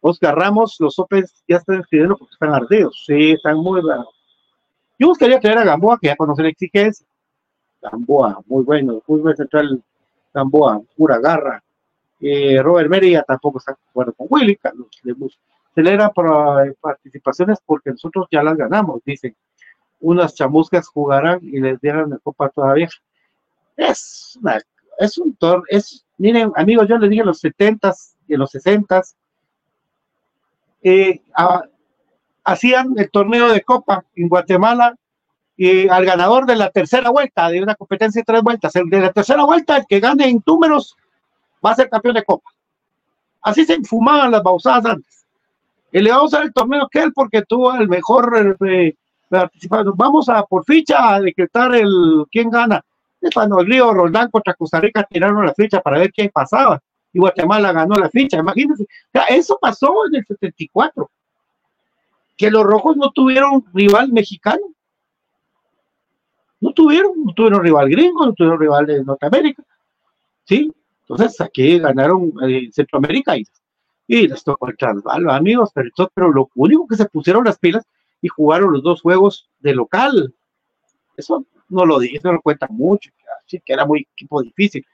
Oscar 0.07 0.35
Ramos, 0.35 0.75
los 0.79 0.99
Opens 0.99 1.43
ya 1.47 1.57
están 1.57 1.79
escribiendo 1.79 2.15
porque 2.15 2.33
están 2.33 2.53
ardidos. 2.53 3.03
Sí, 3.07 3.31
están 3.31 3.57
muy 3.57 3.81
bravos. 3.81 4.13
Yo 4.99 5.07
gustaría 5.07 5.39
traer 5.39 5.57
a 5.57 5.63
Gamboa, 5.63 5.97
que 5.99 6.07
ya 6.07 6.15
conoce 6.15 6.43
la 6.43 6.49
exigencia. 6.49 7.07
Gamboa, 7.81 8.39
muy 8.45 8.63
bueno, 8.63 9.01
muy 9.07 9.19
buen 9.21 9.35
central. 9.35 9.81
Gamboa, 10.31 10.79
pura 10.95 11.17
garra. 11.17 11.63
Eh, 12.21 12.61
Robert 12.61 12.87
Meria 12.87 13.23
tampoco 13.23 13.57
está 13.57 13.71
de 13.71 13.79
acuerdo 13.89 14.13
con 14.13 14.27
Willy. 14.29 14.55
Carlos 14.57 14.87
para 16.13 16.71
participaciones 16.79 17.57
porque 17.65 17.89
nosotros 17.89 18.27
ya 18.29 18.43
las 18.43 18.55
ganamos, 18.55 19.01
dicen. 19.03 19.35
Unas 20.01 20.35
chamuscas 20.35 20.87
jugarán 20.87 21.39
y 21.41 21.59
les 21.59 21.81
dieran 21.81 22.11
la 22.11 22.19
copa 22.19 22.49
todavía. 22.49 22.89
Es, 23.75 24.37
es 24.99 25.17
un 25.17 25.35
es, 25.67 26.05
miren, 26.19 26.51
amigos, 26.55 26.87
yo 26.87 26.99
les 26.99 27.09
dije 27.09 27.21
en 27.21 27.27
los 27.27 27.43
70s 27.43 28.13
y 28.27 28.35
en 28.35 28.39
los 28.39 28.53
60s, 28.53 29.15
eh, 30.85 31.19
hacían 32.43 32.93
el 32.95 33.09
torneo 33.09 33.51
de 33.51 33.61
Copa 33.61 34.05
en 34.15 34.29
Guatemala 34.29 34.95
y 35.57 35.87
al 35.87 36.05
ganador 36.05 36.45
de 36.45 36.55
la 36.55 36.69
tercera 36.69 37.09
vuelta, 37.09 37.49
de 37.49 37.63
una 37.63 37.73
competencia 37.73 38.21
de 38.21 38.25
tres 38.25 38.43
vueltas, 38.43 38.75
el 38.75 38.87
de 38.89 38.99
la 38.99 39.11
tercera 39.11 39.43
vuelta, 39.45 39.77
el 39.77 39.85
que 39.87 39.99
gane 39.99 40.29
en 40.29 40.43
números, 40.45 40.95
va 41.65 41.71
a 41.71 41.75
ser 41.75 41.89
campeón 41.89 42.13
de 42.13 42.23
Copa. 42.23 42.51
Así 43.41 43.65
se 43.65 43.73
infumaban 43.73 44.31
las 44.31 44.43
bausadas 44.43 44.85
antes. 44.85 45.25
Y 45.91 46.01
le 46.01 46.11
vamos 46.11 46.33
a 46.33 46.37
dar 46.37 46.45
el 46.45 46.53
torneo 46.53 46.87
que 46.91 46.99
él 46.99 47.11
porque 47.15 47.41
tuvo 47.41 47.73
el 47.73 47.87
mejor 47.87 48.55
eh, 48.67 48.93
participante. 49.27 49.89
Vamos 49.95 50.29
a 50.29 50.43
por 50.43 50.65
ficha 50.65 51.15
a 51.15 51.19
decretar 51.19 51.73
el 51.73 52.25
quién 52.31 52.51
gana. 52.51 52.79
Es 53.21 53.33
cuando 53.33 53.59
el 53.59 53.65
Río 53.65 53.91
Roldán 53.91 54.29
contra 54.29 54.53
Costa 54.53 54.79
Rica 54.79 55.03
tiraron 55.09 55.43
la 55.45 55.53
ficha 55.55 55.81
para 55.81 55.97
ver 55.97 56.11
quién 56.11 56.29
pasaba 56.31 56.79
y 57.15 57.19
Guatemala 57.19 57.71
ganó 57.71 57.95
la 57.95 58.09
ficha. 58.09 58.37
Imagínense, 58.37 58.85
eso 59.29 59.57
pasó 59.59 60.05
en 60.07 60.15
el 60.15 60.25
74, 60.25 61.09
que 62.35 62.51
los 62.51 62.63
rojos 62.65 62.97
no 62.97 63.09
tuvieron 63.11 63.63
rival 63.73 64.11
mexicano. 64.11 64.67
No 66.59 66.73
tuvieron, 66.73 67.13
no 67.23 67.33
tuvieron 67.33 67.63
rival 67.63 67.89
gringo, 67.89 68.25
no 68.25 68.33
tuvieron 68.33 68.59
rival 68.59 68.85
de 68.85 69.03
Norteamérica. 69.05 69.63
¿sí? 70.43 70.73
Entonces 71.07 71.39
aquí 71.39 71.79
ganaron 71.79 72.33
eh, 72.45 72.69
Centroamérica 72.73 73.37
y, 73.37 73.45
y 74.07 74.27
les 74.27 74.43
tocó 74.43 74.67
el 74.67 74.75
transvalo, 74.75 75.31
amigos, 75.31 75.71
pero, 75.73 76.33
lo 76.33 76.49
único 76.55 76.85
que 76.87 76.97
se 76.97 77.05
pusieron 77.05 77.45
las 77.45 77.57
pilas 77.57 77.85
y 78.21 78.27
jugaron 78.27 78.73
los 78.73 78.83
dos 78.83 79.01
juegos 79.01 79.49
de 79.59 79.73
local. 79.73 80.35
Eso 81.15 81.45
no 81.69 81.85
lo 81.85 81.97
dice, 81.97 82.29
no 82.29 82.41
cuenta 82.41 82.67
mucho, 82.69 83.09
así 83.45 83.61
que 83.63 83.71
era 83.71 83.85
muy 83.85 84.05
equipo 84.11 84.41
difícil. 84.41 84.85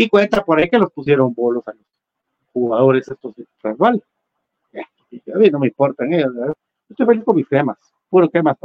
Y 0.00 0.08
cuenta 0.08 0.42
por 0.42 0.58
ahí 0.58 0.70
que 0.70 0.78
los 0.78 0.90
pusieron 0.92 1.34
bolos 1.34 1.62
a 1.68 1.72
los 1.72 1.84
jugadores 2.54 3.06
estos 3.06 3.36
de 3.36 3.44
transval. 3.60 4.02
A 4.74 5.38
mí 5.38 5.50
no 5.50 5.58
me 5.58 5.66
importan 5.66 6.10
ellos, 6.14 6.32
estoy 6.88 7.04
feliz 7.04 7.22
con 7.22 7.36
mis 7.36 7.46
cremas, 7.46 7.76
puro 8.08 8.26
cremas. 8.30 8.56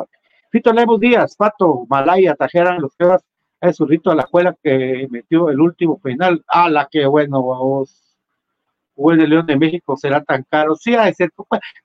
Fito 0.50 0.72
Lemos 0.72 0.98
Díaz, 0.98 1.36
Pato, 1.36 1.86
Malaya, 1.90 2.36
Tajera, 2.36 2.80
los 2.80 2.96
cremas 2.96 3.22
es 3.60 3.76
su 3.76 3.86
rito 3.86 4.12
a 4.12 4.16
la 4.16 4.22
escuela 4.22 4.56
que 4.64 5.10
metió 5.12 5.50
el 5.50 5.60
último 5.60 6.00
penal. 6.00 6.42
Ah, 6.48 6.70
la 6.70 6.88
que 6.90 7.06
bueno, 7.06 7.42
vos. 7.42 8.02
Juez 8.96 9.18
de 9.18 9.28
León 9.28 9.46
de 9.46 9.58
México 9.58 9.98
será 9.98 10.24
tan 10.24 10.44
caro. 10.50 10.74
Sí, 10.78 10.96
a 10.96 11.04
decir, 11.04 11.34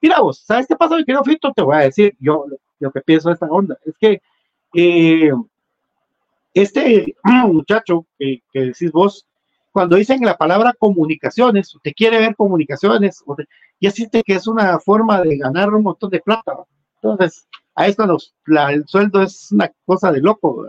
mira 0.01 0.20
vos, 0.20 0.44
¿sabes 0.46 0.68
qué 0.68 0.76
pasa, 0.76 0.94
mi 0.94 1.05
querido 1.05 1.24
Fito? 1.24 1.53
Te 1.53 1.62
voy 1.62 1.74
a 1.74 1.80
decir 1.80 2.14
yo 2.20 2.46
lo 2.78 2.92
que 2.92 3.01
pienso 3.01 3.30
de 3.30 3.34
esta 3.34 3.46
onda. 3.46 3.76
Es 3.84 3.98
que 3.98 4.22
eh, 4.74 5.32
este 6.55 7.16
muchacho 7.48 8.07
que, 8.16 8.42
decís 8.53 8.92
vos, 8.92 9.26
cuando 9.73 9.97
dicen 9.97 10.21
la 10.23 10.37
palabra 10.37 10.75
comunicaciones, 10.79 11.77
te 11.83 11.95
quiere 11.95 12.18
ver 12.18 12.35
comunicaciones, 12.35 13.23
ya 13.81 13.91
siente 13.91 14.23
que 14.23 14.35
es 14.35 14.47
una 14.47 14.79
forma 14.81 15.23
de 15.23 15.37
ganar 15.37 15.73
un 15.73 15.85
montón 15.85 16.11
de 16.11 16.21
plata. 16.21 16.64
Entonces, 17.03 17.47
a 17.75 17.87
esto 17.87 18.05
los, 18.07 18.35
el 18.47 18.87
sueldo 18.87 19.23
es 19.23 19.53
una 19.53 19.71
cosa 19.87 20.12
de 20.12 20.21
loco. 20.21 20.66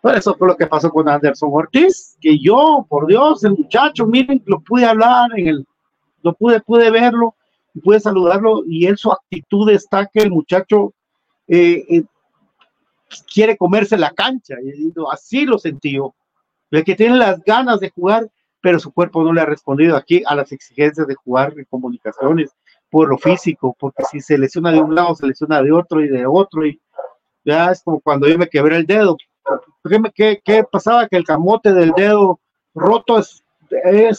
Por 0.00 0.16
eso 0.16 0.34
fue 0.36 0.48
lo 0.48 0.56
que 0.56 0.66
pasó 0.66 0.90
con 0.90 1.08
Anderson 1.08 1.50
Ortiz, 1.52 2.16
que 2.20 2.38
yo, 2.38 2.86
por 2.88 3.06
Dios, 3.06 3.44
el 3.44 3.52
muchacho, 3.52 4.06
miren, 4.06 4.42
lo 4.46 4.60
pude 4.60 4.86
hablar 4.86 5.30
en 5.36 5.48
el, 5.48 5.66
lo 6.22 6.32
pude, 6.32 6.60
pude 6.60 6.90
verlo, 6.90 7.34
pude 7.84 8.00
saludarlo, 8.00 8.62
y 8.66 8.86
en 8.86 8.96
su 8.96 9.12
actitud 9.12 9.68
está 9.70 10.06
que 10.06 10.20
el 10.20 10.30
muchacho 10.30 10.94
eh, 11.48 11.84
eh, 11.88 12.04
quiere 13.32 13.56
comerse 13.56 13.96
la 13.98 14.10
cancha, 14.10 14.54
y 14.62 14.92
así 15.12 15.44
lo 15.44 15.58
sentí 15.58 15.92
yo, 15.92 16.14
el 16.70 16.84
que 16.84 16.94
tiene 16.94 17.16
las 17.16 17.42
ganas 17.42 17.80
de 17.80 17.90
jugar, 17.90 18.28
pero 18.60 18.78
su 18.78 18.92
cuerpo 18.92 19.22
no 19.22 19.32
le 19.32 19.40
ha 19.40 19.46
respondido 19.46 19.96
aquí 19.96 20.22
a 20.26 20.34
las 20.34 20.52
exigencias 20.52 21.06
de 21.06 21.14
jugar 21.14 21.54
en 21.56 21.64
comunicaciones, 21.66 22.50
por 22.90 23.08
lo 23.08 23.18
físico, 23.18 23.76
porque 23.78 24.04
si 24.04 24.20
se 24.20 24.38
lesiona 24.38 24.72
de 24.72 24.80
un 24.80 24.94
lado, 24.94 25.14
se 25.14 25.26
lesiona 25.26 25.62
de 25.62 25.72
otro 25.72 26.00
y 26.00 26.08
de 26.08 26.26
otro, 26.26 26.66
y 26.66 26.80
ya 27.44 27.70
es 27.70 27.82
como 27.82 28.00
cuando 28.00 28.28
yo 28.28 28.38
me 28.38 28.48
quebré 28.48 28.76
el 28.76 28.86
dedo, 28.86 29.16
¿Qué, 30.14 30.40
qué, 30.44 30.64
pasaba? 30.64 31.06
Que 31.06 31.16
el 31.16 31.24
camote 31.24 31.72
del 31.72 31.92
dedo 31.92 32.40
roto 32.74 33.18
es, 33.18 33.42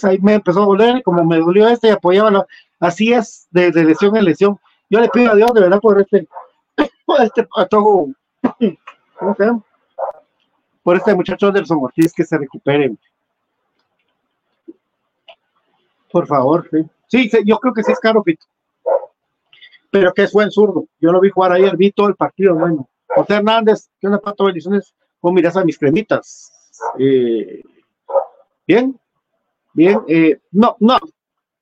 ahí 0.03 0.17
me 0.19 0.35
empezó 0.35 0.63
a 0.63 0.65
doler, 0.65 1.03
como 1.03 1.23
me 1.23 1.37
dolió 1.37 1.67
este 1.67 1.87
y 1.87 1.91
apoyaba 1.91 2.45
así 2.79 3.13
es 3.13 3.47
de, 3.51 3.71
lesión 3.71 4.15
en 4.15 4.25
lesión. 4.25 4.59
Yo 4.89 4.99
le 4.99 5.09
pido 5.09 5.31
a 5.31 5.35
Dios 5.35 5.53
de 5.53 5.61
verdad 5.61 5.79
por 5.79 5.99
este, 5.99 6.27
por 7.05 7.21
este 7.21 7.47
¿cómo 7.47 9.35
se 9.35 9.45
llama? 9.45 9.63
Por 10.87 10.95
este 10.95 11.13
muchacho 11.13 11.47
Anderson 11.47 11.79
Ortiz 11.81 12.13
que 12.13 12.23
se 12.23 12.37
recupere. 12.37 12.95
Por 16.09 16.25
favor, 16.25 16.65
sí. 17.09 17.29
Yo 17.43 17.59
creo 17.59 17.73
que 17.73 17.83
sí 17.83 17.91
es 17.91 17.99
caro, 17.99 18.23
Pito. 18.23 18.45
Pero 19.91 20.13
que 20.13 20.23
es 20.23 20.31
buen 20.31 20.49
zurdo. 20.49 20.85
Yo 21.01 21.11
lo 21.11 21.19
vi 21.19 21.29
jugar 21.29 21.51
ayer, 21.51 21.75
vi 21.75 21.91
todo 21.91 22.07
el 22.07 22.15
partido, 22.15 22.55
bueno. 22.55 22.87
José 23.05 23.33
Hernández, 23.33 23.89
que 23.99 24.07
una 24.07 24.17
pato 24.17 24.45
bendiciones 24.45 24.95
¿Cómo 25.19 25.33
miras 25.33 25.57
a 25.57 25.65
mis 25.65 25.77
cremitas? 25.77 26.53
Eh, 26.97 27.61
bien, 28.65 28.97
bien, 29.73 29.99
eh, 30.07 30.39
no, 30.51 30.77
no, 30.79 30.99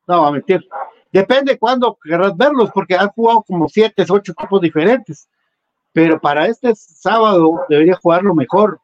no 0.08 0.24
a 0.28 0.32
mentir. 0.32 0.64
Depende 1.12 1.58
cuándo 1.58 1.98
querrás 2.00 2.38
verlos, 2.38 2.70
porque 2.72 2.94
han 2.94 3.10
jugado 3.10 3.42
como 3.42 3.70
siete, 3.70 4.06
ocho 4.08 4.34
equipos 4.34 4.62
diferentes. 4.62 5.28
Pero 5.94 6.22
para 6.22 6.46
este 6.46 6.76
sábado 6.76 7.66
debería 7.68 7.96
jugarlo 7.96 8.36
mejor. 8.36 8.80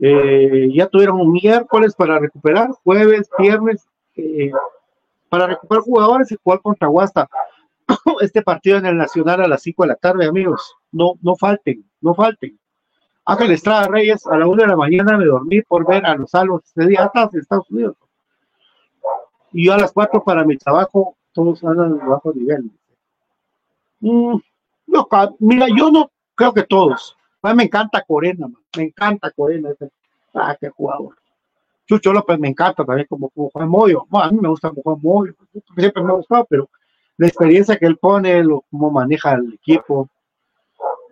Eh, 0.00 0.68
ya 0.72 0.86
tuvieron 0.86 1.20
un 1.20 1.32
miércoles 1.32 1.94
para 1.94 2.18
recuperar, 2.18 2.70
jueves, 2.84 3.28
viernes, 3.38 3.86
para 5.28 5.46
recuperar 5.46 5.82
jugadores 5.82 6.30
y 6.32 6.36
jugar 6.42 6.60
contra 6.60 6.88
Guasta. 6.88 7.28
Este 8.20 8.42
partido 8.42 8.78
en 8.78 8.86
el 8.86 8.96
Nacional 8.96 9.40
a 9.42 9.48
las 9.48 9.62
5 9.62 9.82
de 9.82 9.88
la 9.88 9.94
tarde, 9.96 10.26
amigos. 10.26 10.74
No, 10.92 11.14
no 11.22 11.36
falten, 11.36 11.84
no 12.00 12.14
falten. 12.14 12.58
Ángel 13.24 13.50
Estrada 13.50 13.88
Reyes, 13.88 14.26
a 14.26 14.38
la 14.38 14.46
una 14.46 14.62
de 14.62 14.68
la 14.68 14.76
mañana 14.76 15.18
me 15.18 15.26
dormí 15.26 15.60
por 15.62 15.86
ver 15.86 16.06
a 16.06 16.14
los 16.14 16.30
salvos 16.30 16.62
este 16.64 16.86
día 16.86 17.04
hasta 17.04 17.28
en 17.30 17.40
Estados 17.40 17.70
Unidos. 17.70 17.96
Y 19.52 19.66
yo 19.66 19.74
a 19.74 19.78
las 19.78 19.92
cuatro 19.92 20.24
para 20.24 20.44
mi 20.44 20.56
trabajo, 20.56 21.16
todos 21.32 21.62
andan 21.62 21.98
de 21.98 22.04
bajo 22.04 22.32
nivel. 22.32 22.70
Mm, 24.00 24.36
no, 24.86 25.08
mira, 25.40 25.66
yo 25.76 25.90
no 25.90 26.10
creo 26.34 26.54
que 26.54 26.62
todos. 26.62 27.16
Me 27.42 27.64
encanta 27.64 28.02
Corena, 28.02 28.48
me 28.78 28.84
encanta 28.84 29.30
Corena. 29.30 29.70
Ah, 30.34 30.56
qué 30.58 30.70
jugador. 30.70 31.16
Chucho 31.86 32.12
López 32.12 32.38
me 32.38 32.48
encanta 32.48 32.84
también 32.84 33.06
como, 33.08 33.30
Juan 33.34 33.68
Moyo. 33.68 34.06
a 34.12 34.30
mí 34.30 34.38
me 34.40 34.48
gusta 34.48 34.70
como 34.70 34.82
Juan 34.82 34.98
Moyo, 35.02 35.34
siempre 35.76 36.02
me 36.02 36.12
ha 36.12 36.16
gustado, 36.16 36.46
pero 36.48 36.68
la 37.16 37.26
experiencia 37.26 37.76
que 37.76 37.86
él 37.86 37.96
pone, 37.96 38.44
lo, 38.44 38.64
cómo 38.70 38.90
maneja 38.90 39.32
el 39.32 39.54
equipo. 39.54 40.08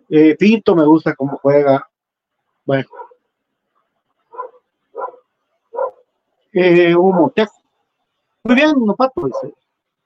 Eh, 0.09 0.37
Pinto 0.37 0.77
me 0.77 0.85
gusta 0.85 1.15
cómo 1.15 1.39
juega. 1.39 1.89
Bueno. 2.65 2.89
Eh, 6.53 6.95
un. 6.95 7.33
Muy 8.45 8.55
bien, 8.55 8.75
no 8.85 8.95
pato, 8.95 9.29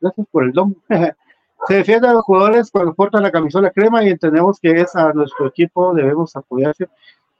Gracias 0.01 0.27
por 0.31 0.45
el 0.45 0.53
don. 0.53 0.75
Se 1.69 1.75
defiende 1.75 2.09
a 2.09 2.15
los 2.15 2.23
jugadores 2.23 2.71
cuando 2.71 2.95
portan 2.95 3.23
la 3.23 3.31
camisola 3.31 3.71
crema 3.71 4.03
y 4.03 4.09
entendemos 4.09 4.59
que 4.59 4.71
es 4.73 4.97
a 4.97 5.13
nuestro 5.13 5.49
equipo, 5.49 5.93
debemos 5.93 6.35
apoyarse. 6.35 6.89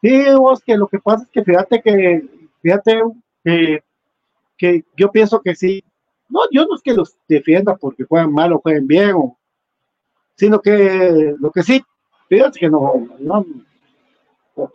Sí, 0.03 0.25
vos, 0.35 0.63
que 0.65 0.77
lo 0.77 0.89
que 0.89 0.99
pasa 0.99 1.25
es 1.25 1.31
que 1.31 1.45
fíjate 1.45 1.83
que, 1.83 2.29
fíjate 2.63 3.03
que 4.57 4.85
yo 4.97 5.11
pienso 5.11 5.41
que 5.41 5.55
sí. 5.55 5.85
No, 6.29 6.41
yo 6.53 6.65
no 6.65 6.77
es 6.77 6.83
que 6.83 6.95
los 6.95 7.17
defienda 7.29 7.77
porque 7.77 8.05
juegan 8.05 8.33
mal 8.33 8.53
o 8.53 8.61
jueguen 8.61 8.87
bien, 8.87 9.17
sino 10.37 10.61
que 10.61 11.35
lo 11.39 11.51
que 11.51 11.63
sí, 11.63 11.83
fíjate 12.29 12.59
que 12.59 12.71
no, 12.71 13.09
no 13.19 13.45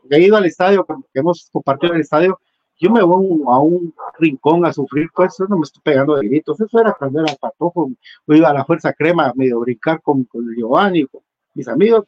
he 0.09 0.21
ido 0.21 0.35
al 0.35 0.45
estadio, 0.45 0.85
que 0.85 1.19
hemos 1.19 1.49
compartido 1.51 1.93
el 1.93 2.01
estadio, 2.01 2.39
yo 2.77 2.91
me 2.91 3.01
voy 3.01 3.41
a 3.47 3.59
un 3.59 3.93
rincón 4.19 4.65
a 4.65 4.73
sufrir, 4.73 5.09
pues 5.15 5.33
eso 5.33 5.45
no 5.47 5.57
me 5.57 5.63
estoy 5.63 5.81
pegando 5.81 6.15
de 6.15 6.27
gritos, 6.27 6.59
eso 6.59 6.79
era 6.79 6.93
cuando 6.93 7.21
era 7.21 7.33
patojo, 7.35 7.89
yo 8.27 8.35
iba 8.35 8.49
a 8.49 8.53
la 8.53 8.65
fuerza 8.65 8.91
crema, 8.93 9.31
medio 9.35 9.61
brincar 9.61 10.01
con, 10.01 10.25
con 10.25 10.45
Giovanni, 10.53 11.05
con 11.05 11.21
mis 11.53 11.67
amigos, 11.67 12.05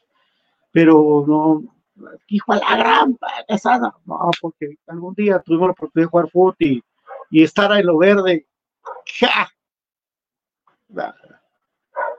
pero 0.71 1.23
no, 1.25 1.63
hijo 2.27 2.53
a 2.53 2.57
la 2.57 2.77
gran 2.77 3.17
pesada, 3.47 3.93
no, 4.05 4.31
porque 4.41 4.75
algún 4.87 5.13
día 5.15 5.39
tuvimos 5.39 5.67
la 5.67 5.71
oportunidad 5.71 6.07
de 6.07 6.11
jugar 6.11 6.29
fútbol 6.29 6.55
y, 6.59 6.83
y 7.29 7.43
estar 7.43 7.71
en 7.71 7.85
lo 7.85 7.97
verde, 7.97 8.45
¡ja! 9.19 9.49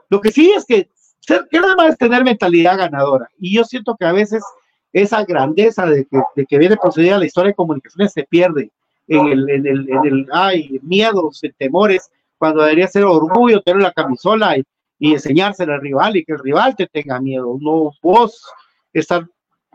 Lo 0.09 0.21
que 0.21 0.31
sí 0.31 0.51
es 0.51 0.65
que 0.65 0.89
ser, 1.19 1.47
que 1.49 1.59
nada 1.59 1.75
más 1.75 1.89
es 1.91 1.97
tener 1.97 2.23
mentalidad 2.23 2.77
ganadora, 2.77 3.29
y 3.37 3.55
yo 3.55 3.63
siento 3.63 3.95
que 3.97 4.05
a 4.05 4.11
veces 4.11 4.43
esa 4.91 5.23
grandeza 5.23 5.85
de 5.85 6.05
que, 6.05 6.21
de 6.35 6.45
que 6.45 6.57
viene 6.57 6.77
procedida 6.77 7.19
la 7.19 7.25
historia 7.25 7.49
de 7.49 7.55
comunicaciones 7.55 8.11
se 8.13 8.23
pierde 8.23 8.71
en 9.07 9.27
el, 9.27 9.49
en 9.49 9.67
el, 9.67 9.89
en 9.89 10.05
el 10.05 10.27
ay, 10.31 10.79
miedos, 10.83 11.41
temores, 11.57 12.11
cuando 12.37 12.61
debería 12.61 12.87
ser 12.87 13.05
orgullo 13.05 13.61
tener 13.61 13.81
la 13.83 13.91
camisola 13.91 14.57
y, 14.57 14.63
y 14.97 15.13
enseñársela 15.13 15.75
al 15.75 15.81
rival 15.81 16.15
y 16.15 16.25
que 16.25 16.33
el 16.33 16.39
rival 16.39 16.75
te 16.75 16.87
tenga 16.87 17.19
miedo, 17.19 17.57
no 17.59 17.91
vos 18.01 18.45
estar 18.93 19.27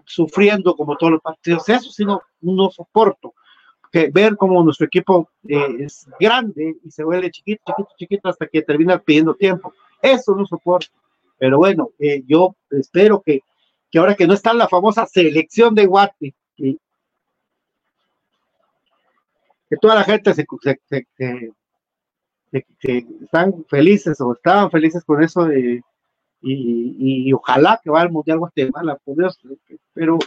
sufriendo 0.07 0.75
como 0.75 0.97
todos 0.97 1.13
los 1.15 1.23
partidos, 1.23 1.69
eso 1.69 1.91
sino 1.91 2.23
no 2.41 2.71
soporto. 2.71 3.35
Que 3.93 4.11
ver 4.11 4.37
cómo 4.37 4.63
nuestro 4.65 4.87
equipo 4.87 5.29
eh, 5.49 5.77
es 5.79 6.09
grande 6.19 6.77
y 6.83 6.91
se 6.91 7.05
vuelve 7.05 7.31
chiquito, 7.31 7.63
chiquito, 7.67 7.95
chiquito 7.97 8.29
hasta 8.29 8.47
que 8.49 8.63
termina 8.63 8.99
pidiendo 8.99 9.35
tiempo. 9.35 9.73
Eso 10.03 10.35
no 10.35 10.45
soporto. 10.47 10.91
Pero 11.39 11.59
bueno, 11.59 11.91
eh, 11.99 12.23
yo 12.27 12.57
espero 12.71 13.23
que 13.25 13.43
que 13.95 14.01
ahora 14.01 14.17
que 14.17 14.27
no 14.27 14.35
está 14.35 14.53
la 14.53 14.67
famosa 14.67 15.07
selección 15.07 15.73
de 15.73 15.87
Guate, 15.87 16.35
que, 16.57 16.77
toda 19.81 19.95
la 19.95 20.03
gente 20.03 20.35
se, 20.35 20.45
están 23.23 23.65
felices 23.69 24.21
o 24.21 24.33
estaban 24.33 24.69
felices 24.73 25.05
con 25.05 25.23
eso 25.23 25.45
de, 25.45 25.81
y, 26.47 27.33
ojalá 27.33 27.81
que 27.83 27.91
va 27.91 28.03
al 28.03 28.11
Mundial 28.11 28.39
Guatemala, 28.39 28.99
por 29.05 29.17
Dios, 29.17 29.39
pero 29.93 30.19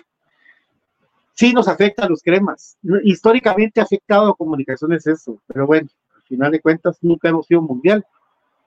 sí 1.33 1.53
nos 1.53 1.67
afecta 1.67 2.05
a 2.05 2.09
los 2.09 2.21
cremas. 2.21 2.77
Históricamente 3.03 3.79
ha 3.79 3.83
afectado 3.83 4.29
a 4.29 4.35
comunicaciones 4.35 5.05
eso, 5.05 5.41
pero 5.47 5.67
bueno, 5.67 5.87
al 6.15 6.23
final 6.23 6.51
de 6.51 6.61
cuentas 6.61 6.97
nunca 7.01 7.29
hemos 7.29 7.45
sido 7.45 7.61
mundial. 7.61 8.05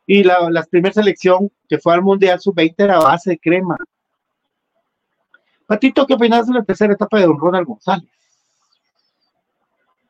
Y 0.06 0.24
la, 0.24 0.50
la 0.50 0.64
primera 0.64 0.92
selección 0.92 1.50
que 1.68 1.78
fue 1.78 1.94
al 1.94 2.02
Mundial 2.02 2.40
Sub-20 2.40 2.74
era 2.78 2.98
base 2.98 3.30
de 3.30 3.38
crema. 3.38 3.76
Patito, 5.66 6.06
¿qué 6.06 6.14
opinas 6.14 6.46
de 6.46 6.54
la 6.54 6.64
tercera 6.64 6.94
etapa 6.94 7.18
de 7.18 7.26
don 7.26 7.38
Ronald 7.38 7.66
González? 7.66 8.08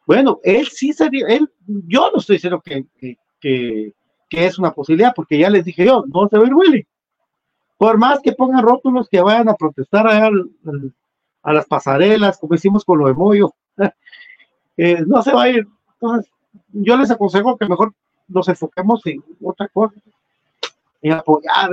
Bueno, 0.06 0.40
él 0.42 0.66
sí 0.66 0.92
sería, 0.92 1.26
él, 1.28 1.48
yo 1.66 2.10
no 2.10 2.18
estoy 2.18 2.36
diciendo 2.36 2.60
que, 2.60 2.84
que, 2.98 3.16
que, 4.28 4.46
es 4.46 4.58
una 4.58 4.72
posibilidad, 4.72 5.12
porque 5.14 5.38
ya 5.38 5.48
les 5.48 5.64
dije 5.64 5.84
yo, 5.84 6.04
no 6.12 6.28
se 6.28 6.36
va 6.36 6.44
a 6.44 6.46
ir 6.46 6.54
Willy. 6.54 6.86
Por 7.80 7.96
más 7.96 8.20
que 8.20 8.32
pongan 8.32 8.62
rótulos 8.62 9.08
que 9.08 9.22
vayan 9.22 9.48
a 9.48 9.54
protestar 9.54 10.06
a 10.06 10.30
las 11.50 11.64
pasarelas, 11.64 12.36
como 12.36 12.54
hicimos 12.54 12.84
con 12.84 12.98
lo 12.98 13.06
de 13.06 13.14
Moyo, 13.14 13.54
eh, 14.76 15.02
no 15.06 15.22
se 15.22 15.32
va 15.32 15.44
a 15.44 15.48
ir. 15.48 15.66
Entonces, 15.94 16.30
yo 16.68 16.98
les 16.98 17.10
aconsejo 17.10 17.56
que 17.56 17.66
mejor 17.66 17.94
nos 18.28 18.46
enfoquemos 18.48 19.00
en 19.06 19.24
otra 19.42 19.66
cosa, 19.68 19.94
en 21.00 21.12
apoyar, 21.12 21.70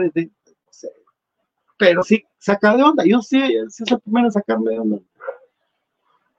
pero 1.78 2.04
sí, 2.04 2.24
sacar 2.38 2.78
de 2.78 2.84
onda. 2.84 3.04
Yo 3.06 3.22
sí, 3.22 3.42
sí 3.68 3.84
es 3.84 3.92
el 3.92 4.00
primero 4.00 4.28
en 4.28 4.32
sacarme 4.32 4.72
de 4.72 4.80
onda. 4.80 5.00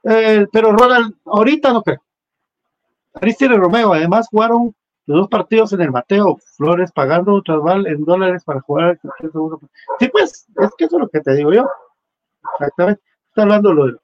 Eh, 0.04 0.46
pero 0.50 0.72
Ronald, 0.72 1.14
ahorita 1.26 1.74
no 1.74 1.82
creo. 1.82 2.02
Aristide 3.12 3.58
Romeo, 3.58 3.92
además 3.92 4.28
jugaron 4.30 4.74
los 5.08 5.20
dos 5.20 5.28
partidos 5.28 5.72
en 5.72 5.80
el 5.80 5.90
Mateo, 5.90 6.36
Flores 6.58 6.92
pagando 6.92 7.34
un 7.34 7.42
trasval 7.42 7.86
en 7.86 8.04
dólares 8.04 8.44
para 8.44 8.60
jugar 8.60 9.00
el 9.20 9.32
segundo. 9.32 9.58
Sí, 9.98 10.08
pues, 10.08 10.46
es 10.54 10.70
que 10.76 10.84
eso 10.84 10.96
es 10.96 11.00
lo 11.00 11.08
que 11.08 11.20
te 11.20 11.34
digo 11.34 11.50
yo. 11.50 11.66
Exactamente. 12.52 13.00
Está 13.30 13.42
hablando 13.42 13.72
lo 13.72 13.86
de. 13.86 13.96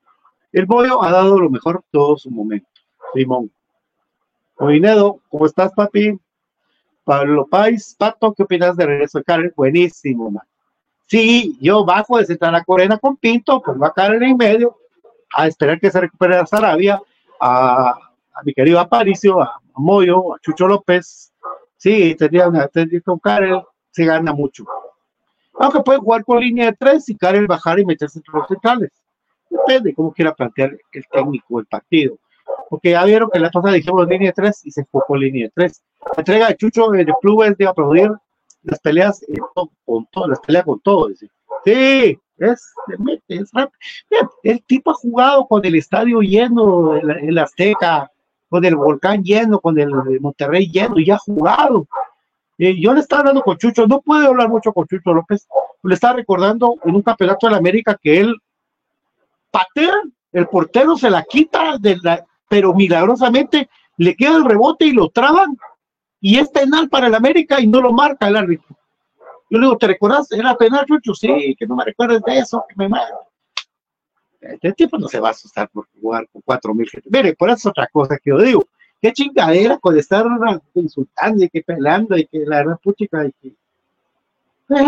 El 0.52 0.64
Boyo 0.64 1.02
ha 1.02 1.10
dado 1.10 1.38
lo 1.38 1.50
mejor 1.50 1.84
todo 1.90 2.16
su 2.16 2.30
momento. 2.30 2.66
Simón. 3.12 3.50
Oinedo, 4.56 5.20
¿cómo 5.28 5.44
estás, 5.44 5.72
papi? 5.74 6.18
Pablo 7.04 7.46
Pais, 7.50 7.94
Pato, 7.98 8.32
¿qué 8.32 8.44
opinas 8.44 8.74
de 8.74 8.86
regreso 8.86 9.18
de 9.18 9.24
Karen? 9.24 9.52
Buenísimo, 9.54 10.30
man. 10.30 10.46
Sí, 11.06 11.58
yo 11.60 11.84
bajo 11.84 12.16
de 12.16 12.24
centrar 12.24 12.52
la 12.52 12.64
Corena 12.64 12.96
con 12.96 13.18
Pinto, 13.18 13.62
va 13.62 13.88
a 13.88 13.92
Karen 13.92 14.22
en 14.22 14.38
medio, 14.38 14.78
a 15.34 15.48
esperar 15.48 15.78
que 15.78 15.90
se 15.90 16.00
recupere 16.00 16.36
a 16.36 16.46
Sarabia, 16.46 16.98
a, 17.38 17.94
mi 18.42 18.54
querido 18.54 18.80
Aparicio, 18.80 19.42
a, 19.42 19.60
Moyo, 19.76 20.34
a 20.34 20.38
Chucho 20.40 20.66
López. 20.66 21.32
Sí, 21.76 22.14
tendría 22.16 22.48
una 22.48 22.68
con 23.04 23.18
Karel, 23.18 23.62
se 23.90 24.04
gana 24.04 24.32
mucho. 24.32 24.64
Aunque 25.54 25.80
puede 25.80 25.98
jugar 25.98 26.24
con 26.24 26.40
línea 26.40 26.66
de 26.66 26.72
tres 26.72 27.08
y 27.08 27.16
Karel 27.16 27.46
bajar 27.46 27.78
y 27.78 27.84
meterse 27.84 28.18
entre 28.18 28.32
los 28.32 28.48
centrales. 28.48 28.90
Depende 29.50 29.90
de 29.90 29.94
cómo 29.94 30.12
quiera 30.12 30.34
plantear 30.34 30.76
el 30.92 31.04
técnico 31.10 31.60
el 31.60 31.66
partido. 31.66 32.18
Porque 32.68 32.90
ya 32.90 33.04
vieron 33.04 33.30
que 33.30 33.38
la 33.38 33.50
pasada 33.50 33.74
dijimos 33.74 34.08
línea 34.08 34.28
de 34.28 34.32
tres 34.32 34.64
y 34.64 34.70
se 34.70 34.84
con 34.86 35.20
línea 35.20 35.46
de 35.46 35.52
tres. 35.54 35.82
La 36.16 36.20
entrega 36.20 36.48
de 36.48 36.56
Chucho 36.56 36.92
en 36.94 37.00
el 37.00 37.14
club 37.20 37.42
es 37.44 37.56
de 37.56 37.66
aplaudir 37.66 38.10
las 38.62 38.80
peleas 38.80 39.24
con 39.54 40.06
todo, 40.10 40.28
las 40.28 40.40
peleas 40.40 40.64
con 40.64 40.80
todo. 40.80 41.10
Sí, 41.64 42.18
es, 42.38 42.72
es 43.28 43.50
El 44.42 44.62
tipo 44.64 44.90
ha 44.90 44.94
jugado 44.94 45.46
con 45.46 45.64
el 45.64 45.76
estadio 45.76 46.20
lleno, 46.20 46.96
el, 46.96 47.38
Azteca, 47.38 48.10
con 48.54 48.64
el 48.64 48.76
Volcán 48.76 49.24
lleno, 49.24 49.58
con 49.58 49.76
el 49.80 49.90
Monterrey 50.20 50.70
lleno, 50.70 51.00
y 51.00 51.10
ha 51.10 51.18
jugado. 51.18 51.88
Eh, 52.56 52.80
yo 52.80 52.94
le 52.94 53.00
estaba 53.00 53.18
hablando 53.18 53.42
con 53.42 53.58
Chucho, 53.58 53.84
no 53.88 54.00
puedo 54.00 54.28
hablar 54.28 54.48
mucho 54.48 54.72
con 54.72 54.86
Chucho 54.86 55.12
López, 55.12 55.48
le 55.82 55.94
estaba 55.94 56.14
recordando 56.14 56.76
en 56.84 56.94
un 56.94 57.02
campeonato 57.02 57.48
de 57.48 57.50
la 57.50 57.58
América 57.58 57.98
que 58.00 58.20
él 58.20 58.36
patea, 59.50 59.94
el 60.30 60.46
portero 60.46 60.96
se 60.96 61.10
la 61.10 61.24
quita, 61.24 61.78
de 61.80 61.98
la, 62.00 62.24
pero 62.48 62.72
milagrosamente 62.72 63.68
le 63.96 64.14
queda 64.14 64.36
el 64.36 64.44
rebote 64.44 64.86
y 64.86 64.92
lo 64.92 65.08
traban, 65.08 65.58
y 66.20 66.38
es 66.38 66.48
penal 66.50 66.88
para 66.88 67.08
el 67.08 67.14
América 67.16 67.60
y 67.60 67.66
no 67.66 67.80
lo 67.80 67.92
marca 67.92 68.28
el 68.28 68.36
árbitro. 68.36 68.68
Yo 69.50 69.58
le 69.58 69.66
digo, 69.66 69.78
¿te 69.78 69.88
recuerdas? 69.88 70.30
¿Era 70.30 70.56
penal, 70.56 70.86
Chucho? 70.86 71.12
Sí, 71.12 71.56
que 71.58 71.66
no 71.66 71.74
me 71.74 71.86
recuerdes 71.86 72.22
de 72.22 72.38
eso, 72.38 72.64
que 72.68 72.76
me 72.76 72.88
muero. 72.88 73.18
Este 74.52 74.72
tipo 74.72 74.98
no 74.98 75.08
se 75.08 75.20
va 75.20 75.28
a 75.28 75.30
asustar 75.32 75.68
por 75.70 75.86
jugar 76.00 76.28
con 76.32 76.42
cuatro 76.44 76.74
mil 76.74 76.88
gente. 76.88 77.08
Mire, 77.10 77.34
por 77.34 77.48
eso 77.48 77.56
es 77.56 77.66
otra 77.66 77.88
cosa 77.92 78.16
que 78.16 78.30
yo 78.30 78.38
digo. 78.38 78.66
Qué 79.00 79.12
chingadera 79.12 79.78
con 79.78 79.98
estar 79.98 80.24
insultando 80.74 81.44
y 81.44 81.48
que 81.48 81.62
pelando 81.62 82.16
y 82.16 82.26
que 82.26 82.38
la 82.46 82.58
verdad 82.58 82.80
puchica 82.82 83.26
y 83.26 83.32
que 83.32 83.54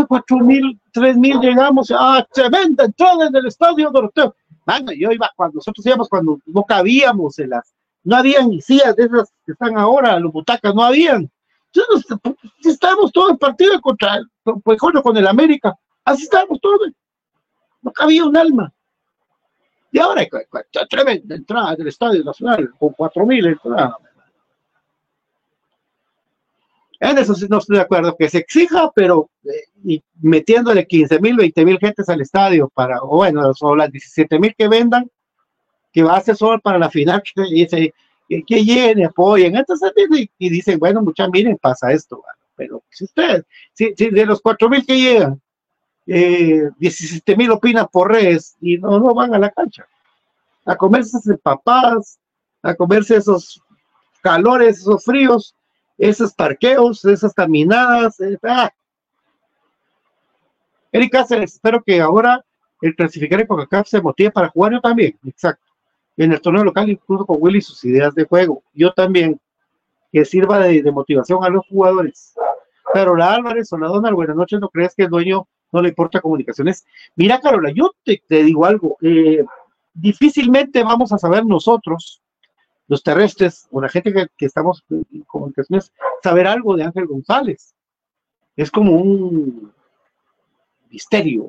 cuatro 0.08 0.38
mil, 0.38 0.80
tres 0.92 1.16
mil 1.16 1.38
llegamos, 1.38 1.92
ah, 1.94 2.26
tremenda 2.32 2.84
entrada 2.84 3.26
en 3.26 3.36
el 3.36 3.46
estadio 3.46 3.90
Doroteo. 3.90 4.34
Mano, 4.64 4.92
yo 4.92 5.12
iba 5.12 5.30
cuando 5.36 5.56
nosotros 5.56 5.84
íbamos 5.86 6.08
cuando 6.08 6.40
no 6.46 6.64
cabíamos 6.64 7.38
en 7.38 7.50
las, 7.50 7.74
no 8.02 8.16
habían 8.16 8.60
sillas 8.60 8.96
de 8.96 9.04
esas 9.04 9.32
que 9.44 9.52
están 9.52 9.76
ahora, 9.76 10.18
los 10.18 10.32
butacas 10.32 10.74
no 10.74 10.82
habían. 10.82 11.30
Entonces, 11.72 12.18
estábamos 12.64 13.12
todos 13.12 13.32
en 13.32 13.38
partido 13.38 13.80
contra, 13.80 14.20
pues, 14.64 14.78
con 14.78 15.16
el 15.16 15.26
América. 15.26 15.74
Así 16.04 16.22
estábamos 16.22 16.58
todos. 16.60 16.88
No 17.82 17.92
cabía 17.92 18.24
un 18.24 18.36
alma. 18.36 18.72
Y 19.96 19.98
ahora, 19.98 20.26
tremenda 20.90 21.36
entrada 21.36 21.74
del 21.74 21.88
Estadio 21.88 22.22
Nacional 22.22 22.70
con 22.78 22.92
cuatro 22.92 23.24
mil 23.24 23.46
entradas. 23.46 23.94
En 27.00 27.16
eso 27.16 27.34
sí 27.34 27.46
no 27.48 27.56
estoy 27.56 27.76
de 27.76 27.82
acuerdo, 27.82 28.14
que 28.14 28.28
se 28.28 28.36
exija, 28.36 28.92
pero 28.94 29.30
eh, 29.42 29.64
y 29.84 30.04
metiéndole 30.20 30.86
15 30.86 31.18
mil, 31.20 31.36
20 31.36 31.64
mil 31.64 31.78
gentes 31.78 32.10
al 32.10 32.20
estadio 32.20 32.70
para, 32.74 33.02
o 33.02 33.16
bueno, 33.16 33.50
o 33.58 33.74
las 33.74 33.90
17 33.90 34.38
mil 34.38 34.54
que 34.54 34.68
vendan, 34.68 35.10
que 35.90 36.02
va 36.02 36.18
a 36.18 36.20
ser 36.20 36.36
solo 36.36 36.60
para 36.60 36.78
la 36.78 36.90
final, 36.90 37.22
que 37.34 37.42
dice, 37.44 37.94
que, 38.28 38.42
que 38.42 38.64
llene, 38.66 39.06
apoyen, 39.06 39.56
entonces, 39.56 39.92
y, 39.96 40.50
dicen, 40.50 40.78
bueno, 40.78 41.00
muchas 41.00 41.30
miren, 41.30 41.56
pasa 41.56 41.90
esto, 41.90 42.22
pero 42.54 42.82
si 42.90 43.04
ustedes, 43.04 43.44
si, 43.72 43.94
de 43.94 44.26
los 44.26 44.42
4 44.42 44.68
mil 44.68 44.84
que 44.84 44.98
llegan, 44.98 45.40
eh, 46.06 46.70
17 46.78 47.36
mil 47.36 47.50
opinan 47.50 47.88
por 47.90 48.12
redes 48.12 48.56
y 48.60 48.78
no, 48.78 48.98
no 49.00 49.14
van 49.14 49.34
a 49.34 49.38
la 49.38 49.50
cancha, 49.50 49.86
a 50.64 50.76
comerse 50.76 51.18
esas 51.18 51.38
papadas, 51.40 52.18
a 52.62 52.74
comerse 52.74 53.16
esos 53.16 53.60
calores, 54.22 54.78
esos 54.78 55.04
fríos, 55.04 55.54
esos 55.98 56.32
parqueos, 56.34 57.04
esas 57.04 57.32
caminadas. 57.32 58.20
Eh, 58.20 58.38
ah. 58.42 58.70
Eric 60.92 61.12
Cáceres, 61.12 61.54
espero 61.54 61.82
que 61.82 62.00
ahora 62.00 62.44
el 62.80 62.94
clasificar 62.94 63.40
en 63.40 63.46
coca 63.46 63.84
se 63.84 64.00
motive 64.00 64.30
para 64.30 64.48
jugar 64.48 64.72
yo 64.72 64.80
también, 64.80 65.18
exacto. 65.24 65.64
En 66.16 66.32
el 66.32 66.40
torneo 66.40 66.64
local, 66.64 66.88
incluso 66.88 67.26
con 67.26 67.36
Willy 67.40 67.60
sus 67.60 67.84
ideas 67.84 68.14
de 68.14 68.24
juego. 68.24 68.62
Yo 68.72 68.92
también, 68.92 69.38
que 70.10 70.24
sirva 70.24 70.60
de, 70.60 70.90
motivación 70.90 71.44
a 71.44 71.50
los 71.50 71.66
jugadores. 71.66 72.34
Pero 72.94 73.14
la 73.14 73.34
Álvarez 73.34 73.70
o 73.72 73.78
la 73.78 73.88
Donald, 73.88 74.14
buenas 74.14 74.36
noches, 74.36 74.58
¿no 74.58 74.70
crees 74.70 74.94
que 74.94 75.04
el 75.04 75.10
dueño 75.10 75.46
no 75.72 75.82
le 75.82 75.88
importa 75.90 76.20
comunicaciones? 76.20 76.86
Mira, 77.14 77.40
Carola, 77.40 77.70
yo 77.74 77.92
te, 78.04 78.20
digo 78.28 78.64
algo, 78.64 78.96
eh, 79.02 79.44
difícilmente 79.94 80.82
vamos 80.82 81.12
a 81.12 81.18
saber 81.18 81.44
nosotros 81.44 82.22
los 82.88 83.02
terrestres 83.02 83.66
o 83.70 83.80
la 83.80 83.88
gente 83.88 84.12
que, 84.12 84.46
estamos 84.46 84.84
en 84.90 85.22
comunicaciones, 85.22 85.92
saber 86.22 86.46
algo 86.46 86.76
de 86.76 86.84
Ángel 86.84 87.06
González. 87.06 87.74
Es 88.54 88.70
como 88.70 88.92
un 88.96 89.72
misterio. 90.90 91.48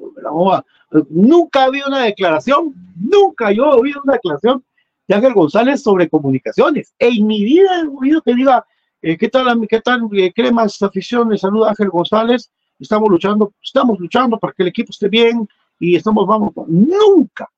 Nunca 1.10 1.62
ha 1.62 1.66
habido 1.66 1.88
una 1.88 2.04
declaración, 2.04 2.74
nunca 2.96 3.52
yo 3.52 3.66
he 3.66 3.80
oído 3.80 4.02
una 4.04 4.14
declaración 4.14 4.64
de 5.08 5.16
Ángel 5.16 5.34
González 5.34 5.82
sobre 5.82 6.10
comunicaciones. 6.10 6.94
En 7.00 7.26
mi 7.26 7.44
vida 7.44 7.82
he 7.82 7.88
oído 7.88 8.22
que 8.22 8.36
diga, 8.36 8.66
eh, 9.02 9.18
¿qué 9.18 9.30
tal, 9.30 9.68
qué 9.70 9.82
tal, 9.82 10.10
eh, 10.14 10.34
cremas, 10.34 10.82
afición? 10.82 11.30
Le 11.30 11.38
saluda 11.38 11.70
Ángel 11.70 11.90
González. 11.90 12.52
Estamos 12.80 13.10
luchando, 13.10 13.54
estamos 13.62 14.00
luchando 14.00 14.38
para 14.38 14.54
que 14.54 14.64
el 14.64 14.70
equipo 14.70 14.92
esté 14.92 15.10
bien 15.10 15.48
y 15.80 15.96
estamos, 15.96 16.28
vamos, 16.28 16.54
nunca. 16.68 17.50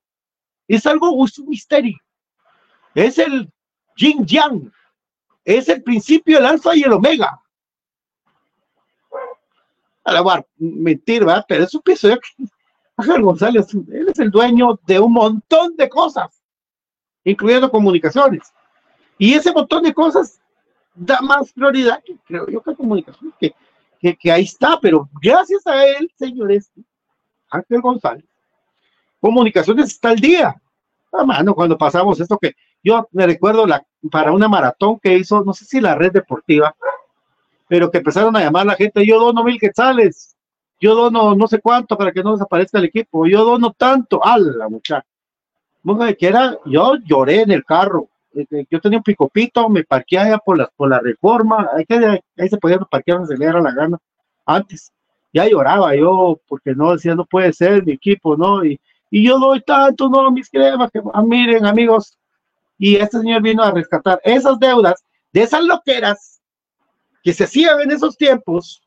Es 0.67 0.85
algo, 0.85 1.25
es 1.25 1.37
un 1.39 1.49
misterio. 1.49 1.97
Es 2.93 3.17
el 3.17 3.51
Yin 3.97 4.25
Yang. 4.25 4.71
Es 5.43 5.67
el 5.67 5.83
principio, 5.83 6.37
el 6.37 6.45
alfa 6.45 6.75
y 6.75 6.83
el 6.83 6.93
omega. 6.93 7.41
A 10.05 10.43
mentir, 10.57 11.25
¿verdad? 11.25 11.45
Pero 11.47 11.63
eso 11.63 11.81
pienso 11.81 12.09
yo 12.09 12.19
que 12.19 12.45
Ángel 12.97 13.21
González, 13.21 13.73
él 13.73 14.09
es 14.09 14.19
el 14.19 14.31
dueño 14.31 14.79
de 14.85 14.99
un 14.99 15.13
montón 15.13 15.75
de 15.77 15.87
cosas, 15.87 16.41
incluyendo 17.23 17.71
comunicaciones. 17.71 18.51
Y 19.17 19.33
ese 19.33 19.51
montón 19.51 19.83
de 19.83 19.93
cosas 19.93 20.39
da 20.95 21.21
más 21.21 21.53
prioridad, 21.53 22.03
creo 22.25 22.47
yo, 22.47 22.61
que 22.61 22.75
comunicaciones, 22.75 23.35
que, 23.39 23.53
que, 23.99 24.31
ahí 24.31 24.43
está, 24.43 24.79
pero 24.81 25.09
gracias 25.21 25.65
a 25.67 25.85
él, 25.85 26.11
señores, 26.17 26.71
Ángel 27.49 27.81
González, 27.81 28.25
comunicaciones 29.19 29.87
está 29.91 30.09
al 30.09 30.19
día. 30.19 30.55
Ah, 31.11 31.25
mano, 31.25 31.53
cuando 31.53 31.77
pasamos 31.77 32.19
esto 32.19 32.37
que 32.37 32.55
yo 32.83 33.07
me 33.11 33.25
recuerdo 33.25 33.65
la, 33.65 33.83
para 34.11 34.31
una 34.31 34.47
maratón 34.47 34.99
que 34.99 35.17
hizo, 35.17 35.43
no 35.43 35.53
sé 35.53 35.65
si 35.65 35.81
la 35.81 35.95
red 35.95 36.11
deportiva, 36.11 36.75
pero 37.67 37.91
que 37.91 37.97
empezaron 37.97 38.35
a 38.35 38.41
llamar 38.41 38.63
a 38.63 38.71
la 38.71 38.75
gente, 38.75 39.05
yo 39.05 39.19
dono 39.19 39.43
mil 39.43 39.59
quetzales, 39.59 40.35
yo 40.79 40.95
dono 40.95 41.35
no 41.35 41.47
sé 41.47 41.59
cuánto 41.59 41.97
para 41.97 42.11
que 42.11 42.23
no 42.23 42.33
desaparezca 42.33 42.77
el 42.77 42.85
equipo, 42.85 43.27
yo 43.27 43.43
dono 43.43 43.73
tanto, 43.73 44.25
a 44.25 44.37
la 44.37 44.69
muchacha. 44.69 45.05
que 46.17 46.27
era, 46.27 46.57
yo 46.65 46.95
lloré 47.03 47.41
en 47.41 47.51
el 47.51 47.65
carro, 47.65 48.07
yo 48.69 48.79
tenía 48.79 48.99
un 48.99 49.03
picopito, 49.03 49.69
me 49.69 49.83
parqué 49.83 50.19
allá 50.19 50.37
por 50.37 50.57
la, 50.57 50.67
por 50.75 50.89
la 50.89 50.99
reforma, 50.99 51.69
ahí, 51.75 51.85
ahí 52.37 52.49
se 52.49 52.57
podía 52.57 52.79
parquear 52.79 53.19
donde 53.19 53.33
se 53.33 53.39
le 53.39 53.45
diera 53.45 53.61
la 53.61 53.71
gana, 53.71 53.97
antes, 54.45 54.91
ya 55.33 55.47
lloraba 55.47 55.95
yo, 55.95 56.39
porque 56.47 56.73
no 56.73 56.93
decía, 56.93 57.15
no 57.15 57.25
puede 57.25 57.53
ser 57.53 57.85
mi 57.85 57.93
equipo, 57.93 58.35
¿no? 58.35 58.63
Y, 58.65 58.79
y 59.11 59.27
yo 59.27 59.39
doy 59.39 59.61
tanto, 59.61 60.09
no, 60.09 60.31
mis 60.31 60.49
cremas, 60.49 60.91
que 60.91 61.01
ah, 61.13 61.23
miren, 61.23 61.65
amigos, 61.65 62.17
Y 62.77 62.95
este 62.95 63.19
señor 63.19 63.41
vino 63.41 63.63
a 63.63 63.71
rescatar 63.71 64.19
esas 64.23 64.57
deudas 64.59 65.03
de 65.33 65.43
esas 65.43 65.63
loqueras 65.63 66.41
que 67.23 67.33
se 67.33 67.43
hacían 67.43 67.81
en 67.81 67.91
esos 67.91 68.17
tiempos, 68.17 68.81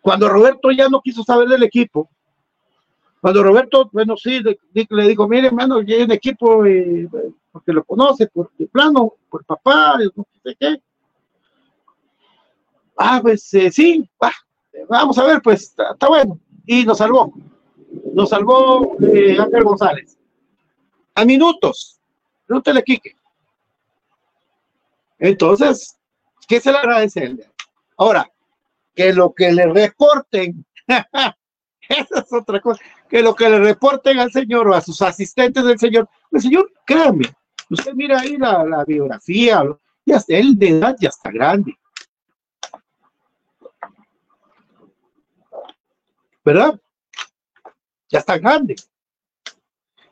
cuando 0.00 0.28
Roberto 0.28 0.70
ya 0.70 0.88
no 0.88 1.00
quiso 1.00 1.22
saber 1.22 1.48
del 1.48 1.62
equipo, 1.62 2.08
cuando 3.20 3.42
Roberto, 3.42 3.90
bueno, 3.92 4.16
sí, 4.16 4.40
le 4.40 5.08
digo, 5.08 5.28
mire, 5.28 5.48
hermano, 5.48 5.76
hay 5.76 6.02
un 6.02 6.12
equipo, 6.12 6.64
eh, 6.64 7.08
porque 7.52 7.72
lo 7.72 7.84
conoce, 7.84 8.26
por 8.28 8.50
el 8.58 8.68
plano, 8.68 9.14
por 9.28 9.44
papá, 9.44 9.98
no 10.16 10.26
sé 10.42 10.56
qué. 10.58 10.82
Ah, 12.96 13.20
pues 13.22 13.52
eh, 13.54 13.70
sí, 13.70 14.08
vamos 14.88 15.18
a 15.18 15.24
ver, 15.24 15.42
pues 15.42 15.74
está, 15.76 16.08
bueno. 16.08 16.38
Y 16.66 16.84
nos 16.84 16.98
salvó. 16.98 17.32
Nos 18.14 18.30
salvó 18.30 18.96
eh, 19.00 19.36
Ángel 19.38 19.64
González. 19.64 20.18
A 21.14 21.24
minutos. 21.24 21.98
Pregúntale, 22.46 22.82
Quique. 22.82 23.16
Entonces, 25.18 25.98
¿qué 26.48 26.60
se 26.60 26.72
le 26.72 26.78
agradece? 26.78 27.36
Ahora, 27.96 28.30
que 28.94 29.12
lo 29.12 29.32
que 29.32 29.52
le 29.52 29.66
reporten, 29.66 30.64
esa 31.90 32.20
es 32.20 32.32
otra 32.32 32.60
cosa, 32.60 32.80
que 33.08 33.22
lo 33.22 33.34
que 33.34 33.48
le 33.48 33.58
reporten 33.58 34.18
al 34.18 34.30
señor 34.30 34.68
o 34.68 34.74
a 34.74 34.80
sus 34.80 35.02
asistentes 35.02 35.64
del 35.64 35.78
señor, 35.78 36.08
el 36.30 36.40
señor, 36.40 36.72
créame, 36.84 37.26
usted 37.68 37.92
mira 37.94 38.20
ahí 38.20 38.36
la, 38.36 38.84
biografía, 38.86 39.62
ya, 40.06 40.22
él 40.28 40.58
de 40.58 40.68
edad 40.70 40.96
ya 41.00 41.08
está 41.08 41.30
grande. 41.30 41.76
¿Verdad? 46.44 46.80
Ya 48.08 48.20
está 48.20 48.38
grande. 48.38 48.76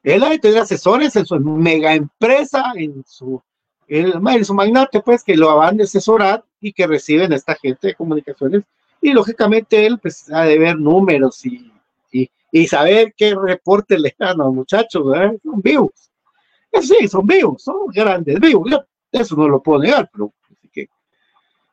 Él 0.03 0.23
ha 0.23 0.31
de 0.31 0.39
tener 0.39 0.59
asesores 0.59 1.17
en 1.17 1.27
su 1.27 1.41
mega 1.41 1.95
empresa, 1.95 2.73
en 2.77 3.03
su 3.07 3.43
el, 3.89 4.45
su 4.45 4.55
magnate, 4.55 5.01
pues, 5.01 5.25
que 5.25 5.37
lo 5.37 5.57
van 5.57 5.81
a 5.81 5.85
asesorar 5.85 6.45
y 6.61 6.73
que 6.73 6.87
reciben 6.87 7.33
a 7.33 7.37
esta 7.37 7.55
gente 7.55 7.89
de 7.89 7.95
comunicaciones. 7.95 8.65
Y 9.01 9.13
lógicamente 9.13 9.87
él, 9.87 9.99
pues, 9.99 10.31
ha 10.33 10.43
de 10.43 10.59
ver 10.59 10.79
números 10.79 11.45
y, 11.47 11.73
y, 12.51 12.67
saber 12.67 13.15
qué 13.17 13.35
reporte 13.35 13.99
le 13.99 14.15
dan 14.19 14.41
a 14.41 14.45
los 14.45 14.55
muchachos, 14.55 15.07
¿verdad? 15.07 15.35
Son 15.43 15.61
vivos. 15.61 16.11
Sí, 16.81 17.09
son 17.09 17.27
vivos, 17.27 17.63
son 17.63 17.87
grandes 17.89 18.41
vivos. 18.41 18.71
eso 19.13 19.37
no 19.37 19.49
lo 19.49 19.63
puedo 19.63 19.81
negar, 19.81 20.09
pero 20.13 20.33
así 20.51 20.69
que. 20.73 20.89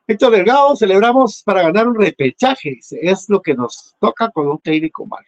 Héctor 0.06 0.32
Delgado, 0.32 0.76
celebramos 0.76 1.42
para 1.42 1.62
ganar 1.62 1.88
un 1.88 1.96
repechaje, 1.96 2.78
es 3.00 3.28
lo 3.28 3.42
que 3.42 3.54
nos 3.54 3.94
toca 3.98 4.30
con 4.30 4.48
un 4.48 4.58
técnico 4.58 5.04
malo. 5.04 5.26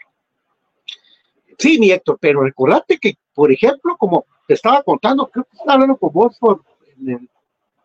Sí, 1.58 1.78
mi 1.78 1.90
Héctor, 1.90 2.18
pero 2.20 2.42
recordate 2.42 2.98
que, 2.98 3.14
por 3.34 3.50
ejemplo, 3.50 3.96
como 3.96 4.24
te 4.46 4.54
estaba 4.54 4.82
contando, 4.82 5.28
creo 5.28 5.44
que 5.44 5.56
estaba 5.56 5.74
hablando 5.74 5.96
con 5.96 6.12
vos 6.12 6.36
por 6.38 6.62
en 6.96 7.10
el 7.10 7.30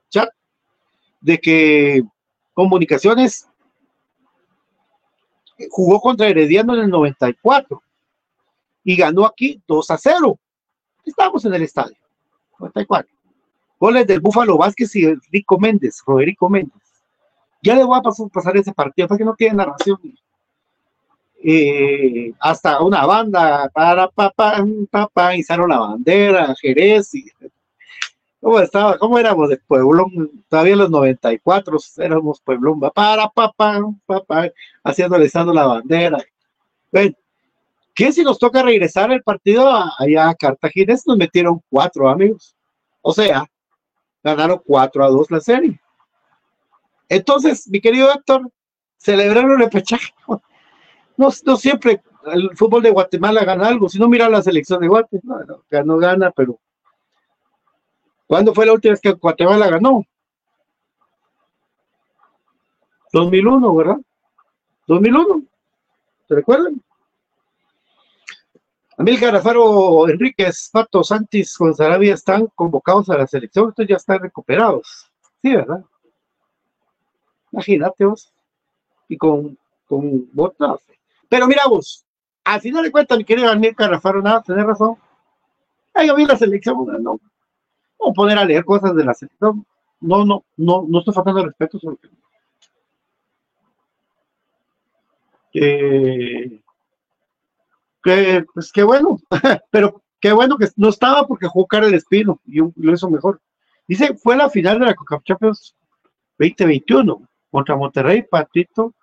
chat 0.09 0.29
de 1.21 1.39
que 1.39 2.03
Comunicaciones 2.53 3.47
jugó 5.69 5.99
contra 5.99 6.27
Herediano 6.27 6.75
en 6.75 6.81
el 6.81 6.89
94 6.89 7.81
y 8.83 8.95
ganó 8.95 9.25
aquí 9.25 9.61
2 9.67 9.91
a 9.91 9.97
0. 9.97 10.39
Estábamos 11.05 11.45
en 11.45 11.53
el 11.53 11.63
estadio, 11.63 11.97
94. 12.59 13.11
Goles 13.79 14.07
del 14.07 14.21
Búfalo 14.21 14.57
Vázquez 14.57 14.95
y 14.95 15.13
Rico 15.31 15.59
Méndez, 15.59 16.01
Roderico 16.05 16.49
Méndez. 16.49 16.81
Ya 17.61 17.75
le 17.75 17.83
voy 17.83 17.97
a 17.97 18.01
pasar, 18.01 18.29
pasar 18.29 18.57
ese 18.57 18.73
partido, 18.73 19.07
porque 19.07 19.25
no 19.25 19.35
tiene 19.35 19.55
narración. 19.55 19.99
Eh, 21.45 22.31
hasta 22.39 22.81
una 22.81 23.05
banda, 23.05 23.69
para 23.73 24.07
papá, 24.07 24.63
papá, 24.89 25.35
izaron 25.35 25.69
la 25.69 25.79
bandera, 25.79 26.55
Jerez, 26.61 27.13
y 27.15 27.25
¿Cómo 28.43 28.59
estaba? 28.59 28.97
¿Cómo 28.97 29.17
éramos 29.17 29.47
de 29.47 29.55
Pueblón? 29.55 30.43
Todavía 30.49 30.73
en 30.73 30.79
los 30.79 30.91
94 30.91 31.77
éramos 31.99 32.41
Pueblón, 32.41 32.77
para, 32.93 33.29
papá, 33.29 33.79
papá, 34.05 34.49
alistando 34.83 35.53
la 35.53 35.65
bandera. 35.65 36.17
Bueno, 36.91 37.15
¿qué 37.95 38.11
si 38.11 38.21
nos 38.21 38.37
toca 38.37 38.61
regresar 38.61 39.13
el 39.13 39.23
partido 39.23 39.65
allá 39.97 40.27
a 40.27 40.35
Cartagena? 40.35 40.93
Nos 41.05 41.15
metieron 41.15 41.61
cuatro 41.69 42.09
amigos. 42.09 42.53
O 43.01 43.13
sea, 43.13 43.45
ganaron 44.21 44.61
cuatro 44.65 45.05
a 45.05 45.07
dos 45.07 45.31
la 45.31 45.39
serie. 45.39 45.79
Entonces, 47.07 47.65
mi 47.69 47.79
querido 47.79 48.11
Héctor, 48.11 48.51
celebraron 48.97 49.61
el 49.61 49.69
pechaje. 49.69 50.13
No, 51.15 51.29
no 51.45 51.57
siempre 51.57 52.01
el 52.25 52.57
fútbol 52.57 52.81
de 52.81 52.89
Guatemala 52.89 53.45
gana 53.45 53.67
algo. 53.67 53.87
Si 53.87 53.99
no, 53.99 54.09
mira 54.09 54.27
la 54.29 54.41
selección 54.41 54.81
de 54.81 54.87
Guatemala, 54.87 55.45
no, 55.47 55.83
no 55.83 55.97
gana, 55.97 56.31
pero 56.31 56.59
¿Cuándo 58.27 58.53
fue 58.53 58.65
la 58.65 58.73
última 58.73 58.93
vez 58.93 59.01
que 59.01 59.11
Guatemala 59.11 59.69
ganó? 59.69 60.05
2001, 63.11 63.75
¿verdad? 63.75 63.97
2001. 64.87 65.43
¿Se 66.27 66.35
recuerdan? 66.35 66.81
Amílcar 68.97 69.35
Alfaro 69.35 70.07
Enríquez, 70.07 70.69
Pato 70.71 71.03
Santis 71.03 71.57
con 71.57 71.73
Sarabia 71.73 72.13
están 72.13 72.47
convocados 72.55 73.09
a 73.09 73.17
la 73.17 73.27
selección, 73.27 73.69
estos 73.69 73.87
ya 73.87 73.95
están 73.95 74.19
recuperados. 74.19 75.11
Sí, 75.41 75.55
¿verdad? 75.55 75.83
Imagínate 77.51 78.05
vos. 78.05 78.31
Y 79.09 79.17
con, 79.17 79.57
con 79.87 80.29
botas. 80.31 80.79
Pero 81.27 81.47
mira 81.47 81.65
vos, 81.67 82.05
al 82.43 82.61
final 82.61 82.83
de 82.83 82.91
cuentas, 82.91 83.17
mi 83.17 83.25
querido 83.25 83.49
Amílcar 83.49 83.93
Alfaro, 83.93 84.21
nada, 84.21 84.41
tenés 84.41 84.65
razón. 84.65 84.95
Ahí 85.93 86.09
vi 86.15 86.25
la 86.25 86.37
selección, 86.37 87.03
no, 87.03 87.19
o 88.03 88.13
poner 88.13 88.37
a 88.37 88.45
leer 88.45 88.65
cosas 88.65 88.95
de 88.95 89.05
la 89.05 89.13
selección. 89.13 89.65
No, 90.01 90.25
no, 90.25 90.43
no, 90.57 90.85
no 90.87 90.99
estoy 90.99 91.13
faltando 91.13 91.45
respeto 91.45 91.79
sobre 91.79 91.97
que, 98.01 98.45
pues 98.53 98.71
qué 98.71 98.83
bueno, 98.83 99.19
pero 99.71 100.01
qué 100.19 100.33
bueno 100.33 100.57
que 100.57 100.67
no 100.75 100.89
estaba 100.89 101.27
porque 101.27 101.47
jugó 101.47 101.67
cara 101.67 101.87
el 101.87 101.93
espino 101.93 102.41
y 102.45 102.57
lo 102.57 102.93
hizo 102.93 103.09
mejor. 103.09 103.39
Dice, 103.87 104.15
fue 104.15 104.35
la 104.35 104.49
final 104.49 104.79
de 104.79 104.87
la 104.87 104.95
Coca 104.95 105.21
Champions 105.23 105.75
2021 106.39 107.27
contra 107.51 107.75
Monterrey, 107.75 108.23
Patito 108.23 108.93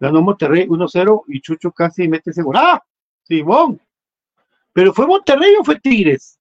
ganó 0.00 0.22
Monterrey 0.22 0.66
1-0 0.66 1.24
y 1.28 1.40
Chucho 1.40 1.70
casi 1.70 2.08
mete 2.08 2.30
ese. 2.30 2.42
¡Ah! 2.54 2.82
Simón. 3.22 3.80
Pero 4.72 4.94
fue 4.94 5.06
Monterrey 5.06 5.54
o 5.60 5.64
fue 5.64 5.78
Tigres? 5.78 6.39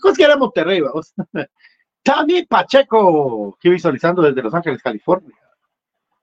Pues 0.00 0.16
que 0.16 0.24
era 0.24 0.36
Monterrey, 0.36 0.80
vamos. 0.80 1.12
Tani 2.02 2.44
Pacheco, 2.44 3.56
que 3.60 3.68
visualizando 3.68 4.22
desde 4.22 4.42
Los 4.42 4.54
Ángeles, 4.54 4.82
California. 4.82 5.34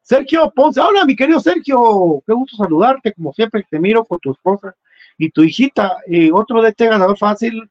Sergio 0.01 0.51
Ponce, 0.51 0.79
hola 0.79 1.03
mi 1.03 1.15
querido 1.15 1.39
Sergio, 1.39 2.21
qué 2.27 2.33
gusto 2.33 2.57
saludarte, 2.57 3.11
como 3.13 3.33
siempre 3.33 3.65
te 3.67 3.79
miro 3.79 4.05
con 4.05 4.19
tu 4.19 4.31
esposa 4.31 4.75
y 5.17 5.31
tu 5.31 5.43
hijita. 5.43 5.97
Eh, 6.07 6.29
otro 6.31 6.61
de 6.61 6.69
este 6.69 6.87
ganador 6.87 7.17
fácil, 7.17 7.69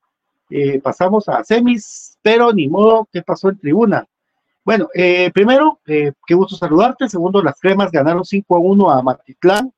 eh, 0.51 0.81
pasamos 0.81 1.29
a 1.29 1.45
semis, 1.45 2.19
pero 2.23 2.53
ni 2.53 2.69
modo, 2.69 3.09
¿qué 3.13 3.23
pasó 3.23 3.51
en 3.51 3.59
tribuna? 3.59 4.07
Bueno, 4.65 4.89
eh, 4.95 5.31
primero, 5.33 5.79
qué 5.85 6.35
gusto 6.35 6.57
saludarte. 6.57 7.09
Segundo, 7.09 7.43
las 7.43 7.61
cremas 7.61 7.93
ganaron 7.93 8.25
5 8.25 8.57
a 8.57 8.59
1 8.59 8.91
a 8.91 9.03
Matitlán. 9.03 9.73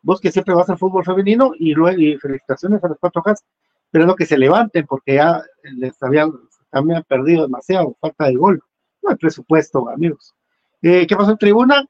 Vos 0.00 0.20
que 0.20 0.30
siempre 0.30 0.54
vas 0.54 0.70
al 0.70 0.78
fútbol 0.78 1.04
femenino 1.04 1.52
y 1.58 1.74
luego 1.74 1.98
felicitaciones 2.20 2.82
a 2.84 2.88
las 2.88 2.98
cuatro 2.98 3.20
hojas 3.20 3.44
esperando 3.88 4.14
que 4.14 4.26
se 4.26 4.36
levanten 4.36 4.86
porque 4.86 5.14
ya 5.14 5.42
les 5.62 6.00
habían, 6.02 6.30
habían 6.70 7.02
perdido 7.04 7.42
demasiado, 7.42 7.96
falta 8.00 8.26
de 8.26 8.36
gol. 8.36 8.62
No 9.02 9.10
hay 9.10 9.16
presupuesto, 9.16 9.88
amigos. 9.88 10.34
Eh, 10.82 11.06
¿Qué 11.06 11.16
pasó 11.16 11.30
en 11.30 11.38
tribuna? 11.38 11.86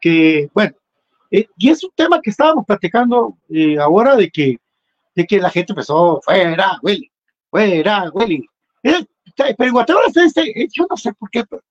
Que, 0.00 0.50
bueno, 0.52 0.74
eh, 1.30 1.46
y 1.56 1.70
es 1.70 1.84
un 1.84 1.92
tema 1.94 2.20
que 2.20 2.30
estábamos 2.30 2.66
platicando 2.66 3.38
eh, 3.48 3.78
ahora 3.78 4.16
de 4.16 4.28
que, 4.28 4.58
de 5.14 5.24
que 5.24 5.38
la 5.38 5.50
gente 5.50 5.72
empezó, 5.72 6.20
fuera, 6.20 6.80
Willy, 6.82 7.10
fuera, 7.48 8.10
Willy. 8.12 8.44
pero 8.82 9.54
en 9.58 9.72
Guatemala 9.72 10.06
está 10.08 10.24
este, 10.24 10.68
yo 10.72 10.86
no 10.90 10.96
sé 10.96 11.14
por 11.14 11.30
qué, 11.30 11.44
pero 11.48 11.62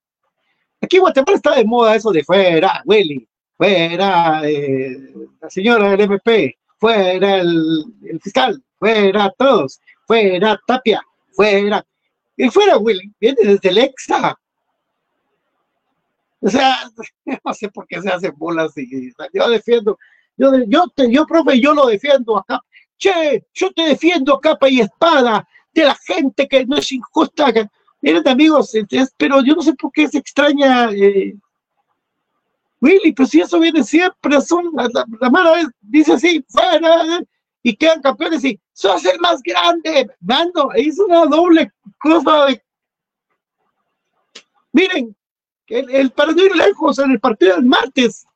aquí 0.81 0.99
Guatemala 0.99 1.35
está 1.35 1.55
de 1.55 1.65
moda 1.65 1.95
eso 1.95 2.11
de 2.11 2.23
fuera, 2.23 2.81
Willy, 2.85 3.27
fuera 3.57 4.41
la 4.41 5.49
señora 5.49 5.89
del 5.89 6.01
MP, 6.01 6.57
fuera 6.77 7.37
el 7.37 8.19
fiscal, 8.21 8.61
fuera 8.79 9.33
todos, 9.37 9.79
fuera 10.05 10.59
Tapia, 10.67 11.01
fuera, 11.31 11.85
y 12.37 12.49
fuera 12.49 12.77
Willy, 12.77 13.11
viene 13.19 13.37
desde 13.43 13.69
el 13.69 13.77
EXA. 13.77 14.37
O 16.41 16.49
sea, 16.49 16.77
no 17.43 17.53
sé 17.53 17.69
por 17.69 17.87
qué 17.87 18.01
se 18.01 18.09
hacen 18.09 18.33
bolas 18.37 18.77
y 18.77 19.11
yo 19.33 19.49
defiendo, 19.49 19.97
yo, 20.37 20.51
yo, 20.67 20.87
te, 20.95 21.11
yo, 21.11 21.25
profe, 21.25 21.59
yo 21.59 21.73
lo 21.73 21.87
defiendo 21.87 22.37
acá. 22.37 22.61
Che, 22.97 23.45
yo 23.53 23.71
te 23.71 23.83
defiendo 23.83 24.39
capa 24.39 24.69
y 24.69 24.81
espada 24.81 25.47
de 25.73 25.85
la 25.85 25.95
gente 26.05 26.47
que 26.47 26.65
no 26.65 26.77
es 26.77 26.91
injusta. 26.91 27.51
Miren, 28.01 28.27
amigos, 28.27 28.73
pero 29.17 29.43
yo 29.43 29.55
no 29.55 29.61
sé 29.61 29.73
por 29.73 29.91
qué 29.91 30.07
se 30.07 30.19
extraña. 30.19 30.91
Eh, 30.91 31.35
Willy, 32.85 33.13
pues 33.13 33.29
si 33.29 33.41
eso 33.41 33.59
viene 33.59 33.83
siempre, 33.83 34.39
son, 34.41 34.71
la, 34.75 34.87
la 35.19 35.29
mala 35.29 35.51
vez 35.53 35.67
dice 35.81 36.13
así, 36.13 36.45
fuera, 36.47 37.19
y 37.63 37.75
quedan 37.75 38.01
campeones 38.01 38.45
y 38.45 38.59
sos 38.73 39.03
el 39.05 39.19
más 39.19 39.41
grande, 39.41 40.07
mando, 40.21 40.69
hizo 40.77 41.05
una 41.05 41.25
doble 41.25 41.71
cosa 41.99 42.45
de... 42.45 42.63
Miren, 44.71 45.15
el, 45.67 45.89
el, 45.89 46.11
para 46.11 46.31
no 46.31 46.43
ir 46.43 46.55
lejos, 46.55 46.99
en 46.99 47.11
el 47.11 47.19
partido 47.19 47.55
del 47.55 47.65
martes, 47.65 48.27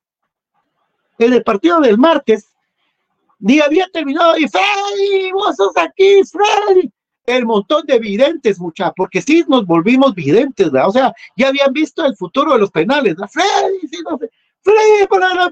en 1.19 1.33
el 1.33 1.43
partido 1.43 1.79
del 1.79 1.97
martes, 1.97 2.47
ni 3.39 3.59
había 3.59 3.87
terminado 3.93 4.37
y 4.37 4.47
Freddy, 4.47 5.31
vos 5.31 5.55
sos 5.55 5.77
aquí, 5.77 6.21
Freddy. 6.23 6.91
El 7.25 7.45
montón 7.45 7.85
de 7.85 7.99
videntes, 7.99 8.59
muchachos, 8.59 8.95
porque 8.97 9.21
sí 9.21 9.45
nos 9.47 9.63
volvimos 9.67 10.15
videntes, 10.15 10.71
¿verdad? 10.71 10.89
O 10.89 10.91
sea, 10.91 11.13
ya 11.37 11.49
habían 11.49 11.71
visto 11.71 12.03
el 12.03 12.15
futuro 12.15 12.53
de 12.53 12.59
los 12.59 12.71
penales, 12.71 13.15
¿verdad? 13.15 13.29
Freddy, 13.31 13.87
sí, 13.87 13.97
no 14.09 14.17
sé. 14.17 14.28
Freddy, 14.61 15.07
para 15.09 15.51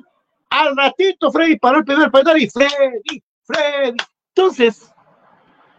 al 0.50 0.78
ratito, 0.78 1.32
Freddy 1.32 1.58
paró 1.58 1.80
el 1.80 1.86
primer 1.86 2.12
penal 2.12 2.42
y 2.42 2.50
Freddy, 2.50 3.24
Freddy. 3.44 3.98
Entonces, 4.36 4.92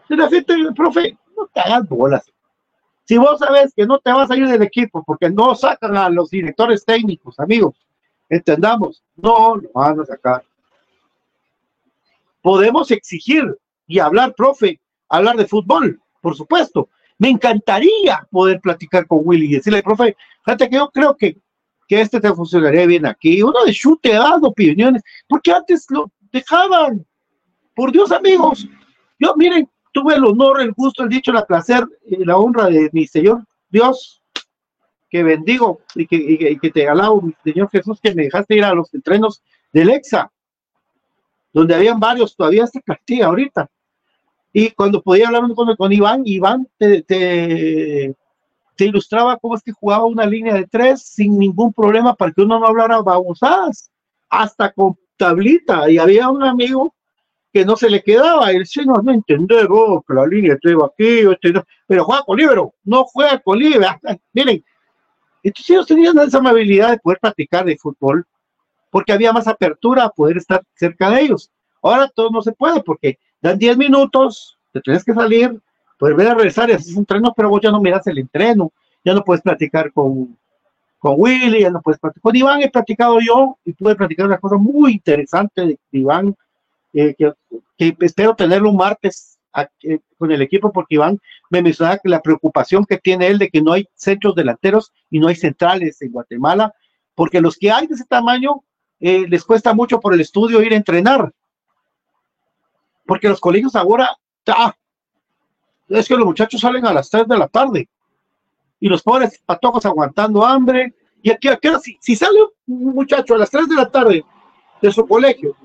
la 0.07 0.29
gente, 0.29 0.55
profe, 0.75 1.17
no 1.35 1.47
te 1.47 1.59
hagas 1.59 1.87
bolas. 1.87 2.25
Si 3.05 3.17
vos 3.17 3.39
sabes 3.39 3.73
que 3.75 3.85
no 3.85 3.99
te 3.99 4.11
vas 4.11 4.29
a 4.29 4.35
ir 4.35 4.47
del 4.47 4.61
equipo 4.61 5.03
porque 5.03 5.29
no 5.29 5.55
sacan 5.55 5.97
a 5.97 6.09
los 6.09 6.29
directores 6.29 6.85
técnicos, 6.85 7.39
amigos, 7.39 7.75
entendamos, 8.29 9.03
no 9.15 9.55
lo 9.55 9.69
van 9.73 9.99
a 9.99 10.05
sacar 10.05 10.43
podemos 12.41 12.89
exigir 12.91 13.57
y 13.87 13.99
hablar, 13.99 14.33
profe, 14.35 14.79
hablar 15.09 15.37
de 15.37 15.47
fútbol, 15.47 16.01
por 16.21 16.35
supuesto. 16.35 16.89
Me 17.17 17.29
encantaría 17.29 18.27
poder 18.31 18.61
platicar 18.61 19.05
con 19.07 19.21
Willy 19.23 19.47
y 19.47 19.55
decirle, 19.55 19.83
profe, 19.83 20.15
fíjate 20.45 20.69
que 20.69 20.75
yo 20.75 20.89
creo 20.89 21.15
que, 21.17 21.37
que 21.89 21.99
este 21.99 22.21
te 22.21 22.33
funcionaría 22.33 22.85
bien 22.85 23.05
aquí. 23.05 23.41
Uno 23.41 23.65
de 23.65 23.73
chute 23.73 24.15
ha 24.15 24.19
dado 24.19 24.47
opiniones, 24.47 25.01
porque 25.27 25.51
antes 25.51 25.85
lo 25.89 26.09
dejaban. 26.31 27.05
Por 27.75 27.91
Dios, 27.91 28.11
amigos. 28.11 28.67
Yo, 29.19 29.33
miren, 29.35 29.67
tuve 29.91 30.15
el 30.15 30.23
honor, 30.23 30.61
el 30.61 30.71
gusto, 30.71 31.03
el 31.03 31.09
dicho, 31.09 31.33
la 31.33 31.45
placer 31.45 31.85
la 32.05 32.37
honra 32.37 32.67
de 32.67 32.89
mi 32.93 33.07
Señor 33.07 33.43
Dios, 33.69 34.21
que 35.09 35.23
bendigo 35.23 35.81
y 35.95 36.05
que, 36.05 36.15
y 36.15 36.59
que 36.59 36.69
te 36.69 36.87
alabo, 36.87 37.21
mi 37.21 37.33
Señor 37.43 37.69
Jesús, 37.69 37.99
que 38.01 38.13
me 38.13 38.23
dejaste 38.23 38.55
ir 38.55 38.63
a 38.63 38.73
los 38.73 38.93
entrenos 38.93 39.41
del 39.73 39.89
EXA 39.89 40.31
donde 41.51 41.75
habían 41.75 41.99
varios, 41.99 42.35
todavía 42.35 42.65
está 42.65 42.79
Castilla 42.81 43.27
ahorita. 43.27 43.69
Y 44.53 44.71
cuando 44.71 45.01
podía 45.01 45.27
hablar 45.27 45.43
con, 45.55 45.75
con 45.75 45.93
Iván, 45.93 46.21
Iván 46.25 46.67
te, 46.77 48.15
te, 48.79 48.85
ilustraba 48.85 49.37
cómo 49.37 49.55
es 49.55 49.61
que 49.61 49.71
jugaba 49.71 50.05
una 50.05 50.25
línea 50.25 50.53
de 50.53 50.65
tres 50.65 51.03
sin 51.03 51.37
ningún 51.37 51.73
problema 51.73 52.15
para 52.15 52.31
que 52.31 52.41
uno 52.41 52.59
no 52.59 52.67
hablara 52.67 53.01
babosadas, 53.01 53.91
hasta 54.29 54.71
con 54.71 54.97
tablita. 55.17 55.89
Y 55.91 55.97
había 55.97 56.29
un 56.29 56.43
amigo 56.43 56.95
que 57.51 57.65
no 57.65 57.75
se 57.75 57.89
le 57.89 58.01
quedaba, 58.01 58.51
el 58.51 58.65
señor 58.65 59.03
no 59.03 59.11
entender, 59.11 59.67
oh, 59.69 60.03
que 60.07 60.13
la 60.13 60.25
línea 60.25 60.53
de 60.53 60.59
tres 60.59 60.75
va 60.75 60.87
aquí, 60.87 61.19
este 61.29 61.53
pero 61.87 62.05
juega 62.05 62.23
con 62.23 62.37
libro, 62.37 62.73
no 62.83 63.03
juega 63.05 63.39
con 63.39 63.59
libro. 63.59 63.87
Miren, 64.33 64.63
entonces 65.43 65.69
ellos 65.69 65.87
tenían 65.87 66.17
esa 66.19 66.37
amabilidad 66.37 66.91
de 66.91 66.99
poder 66.99 67.19
practicar 67.19 67.65
de 67.65 67.77
fútbol 67.77 68.25
porque 68.91 69.13
había 69.13 69.33
más 69.33 69.47
apertura 69.47 70.05
a 70.05 70.09
poder 70.09 70.37
estar 70.37 70.63
cerca 70.75 71.09
de 71.09 71.21
ellos. 71.21 71.51
Ahora 71.81 72.09
todo 72.13 72.29
no 72.29 72.41
se 72.41 72.51
puede 72.51 72.81
porque 72.83 73.19
dan 73.41 73.57
10 73.57 73.77
minutos, 73.77 74.57
te 74.71 74.81
tienes 74.81 75.03
que 75.03 75.13
salir, 75.13 75.59
poder 75.99 76.15
ver 76.15 76.29
a 76.29 76.33
regresar 76.33 76.69
y 76.69 76.73
haces 76.73 76.93
un 76.93 76.99
entreno, 76.99 77.33
pero 77.35 77.49
vos 77.49 77.61
ya 77.61 77.69
no 77.69 77.81
miras 77.81 78.07
el 78.07 78.17
entreno, 78.17 78.71
ya 79.03 79.13
no 79.13 79.23
puedes 79.23 79.43
platicar 79.43 79.91
con, 79.91 80.35
con 80.97 81.15
Willy, 81.17 81.61
ya 81.61 81.69
no 81.69 81.81
puedes 81.81 81.99
platicar. 81.99 82.21
Con 82.21 82.35
Iván 82.35 82.61
he 82.61 82.69
platicado 82.69 83.19
yo 83.19 83.57
y 83.65 83.73
pude 83.73 83.95
platicar 83.95 84.25
una 84.25 84.37
cosa 84.37 84.55
muy 84.55 84.93
interesante 84.93 85.65
de 85.65 85.79
Iván, 85.91 86.35
eh, 86.93 87.13
que, 87.17 87.33
que, 87.77 87.95
espero 87.99 88.33
tenerlo 88.33 88.69
un 88.69 88.77
martes 88.77 89.37
eh, 89.83 89.99
con 90.17 90.31
el 90.31 90.41
equipo 90.41 90.71
porque 90.71 90.95
Iván 90.95 91.19
me 91.49 91.61
mencionaba 91.61 91.97
que 91.97 92.07
la 92.07 92.21
preocupación 92.21 92.85
que 92.85 92.97
tiene 92.97 93.27
él 93.27 93.37
de 93.37 93.49
que 93.49 93.61
no 93.61 93.73
hay 93.73 93.85
centros 93.93 94.35
delanteros 94.35 94.93
y 95.11 95.19
no 95.19 95.27
hay 95.27 95.35
centrales 95.35 96.01
en 96.01 96.11
Guatemala, 96.11 96.73
porque 97.13 97.41
los 97.41 97.57
que 97.57 97.71
hay 97.71 97.87
de 97.87 97.95
ese 97.95 98.05
tamaño 98.05 98.63
eh, 99.01 99.27
les 99.27 99.43
cuesta 99.43 99.73
mucho 99.73 99.99
por 99.99 100.13
el 100.13 100.21
estudio 100.21 100.61
ir 100.61 100.71
a 100.71 100.77
entrenar. 100.77 101.33
Porque 103.05 103.27
los 103.27 103.41
colegios 103.41 103.75
ahora, 103.75 104.15
ah, 104.47 104.73
es 105.89 106.07
que 106.07 106.15
los 106.15 106.25
muchachos 106.25 106.61
salen 106.61 106.85
a 106.85 106.93
las 106.93 107.09
3 107.09 107.27
de 107.27 107.37
la 107.37 107.47
tarde 107.47 107.89
y 108.79 108.87
los 108.87 109.03
pobres 109.03 109.41
patojos 109.45 109.85
aguantando 109.85 110.45
hambre. 110.45 110.93
Y 111.21 111.31
aquí, 111.31 111.49
aquí 111.49 111.69
si, 111.83 111.97
si 111.99 112.15
sale 112.15 112.39
un 112.67 112.93
muchacho 112.95 113.35
a 113.35 113.37
las 113.37 113.49
3 113.49 113.67
de 113.67 113.75
la 113.75 113.89
tarde 113.89 114.23
de 114.81 114.91
su 114.91 115.05
colegio, 115.07 115.55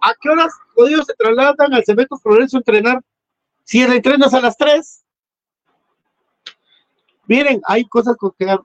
¿a 0.00 0.14
qué 0.20 0.28
horas 0.30 0.52
jodidos 0.74 1.06
se 1.06 1.14
trasladan 1.14 1.74
al 1.74 1.84
Cemento 1.84 2.16
Florencio 2.16 2.58
a 2.58 2.60
entrenar? 2.60 3.02
Si 3.64 3.82
el 3.82 3.92
entrenas 3.92 4.32
a 4.32 4.40
las 4.40 4.56
3, 4.56 5.04
Miren, 7.28 7.60
hay 7.66 7.84
cosas 7.86 8.16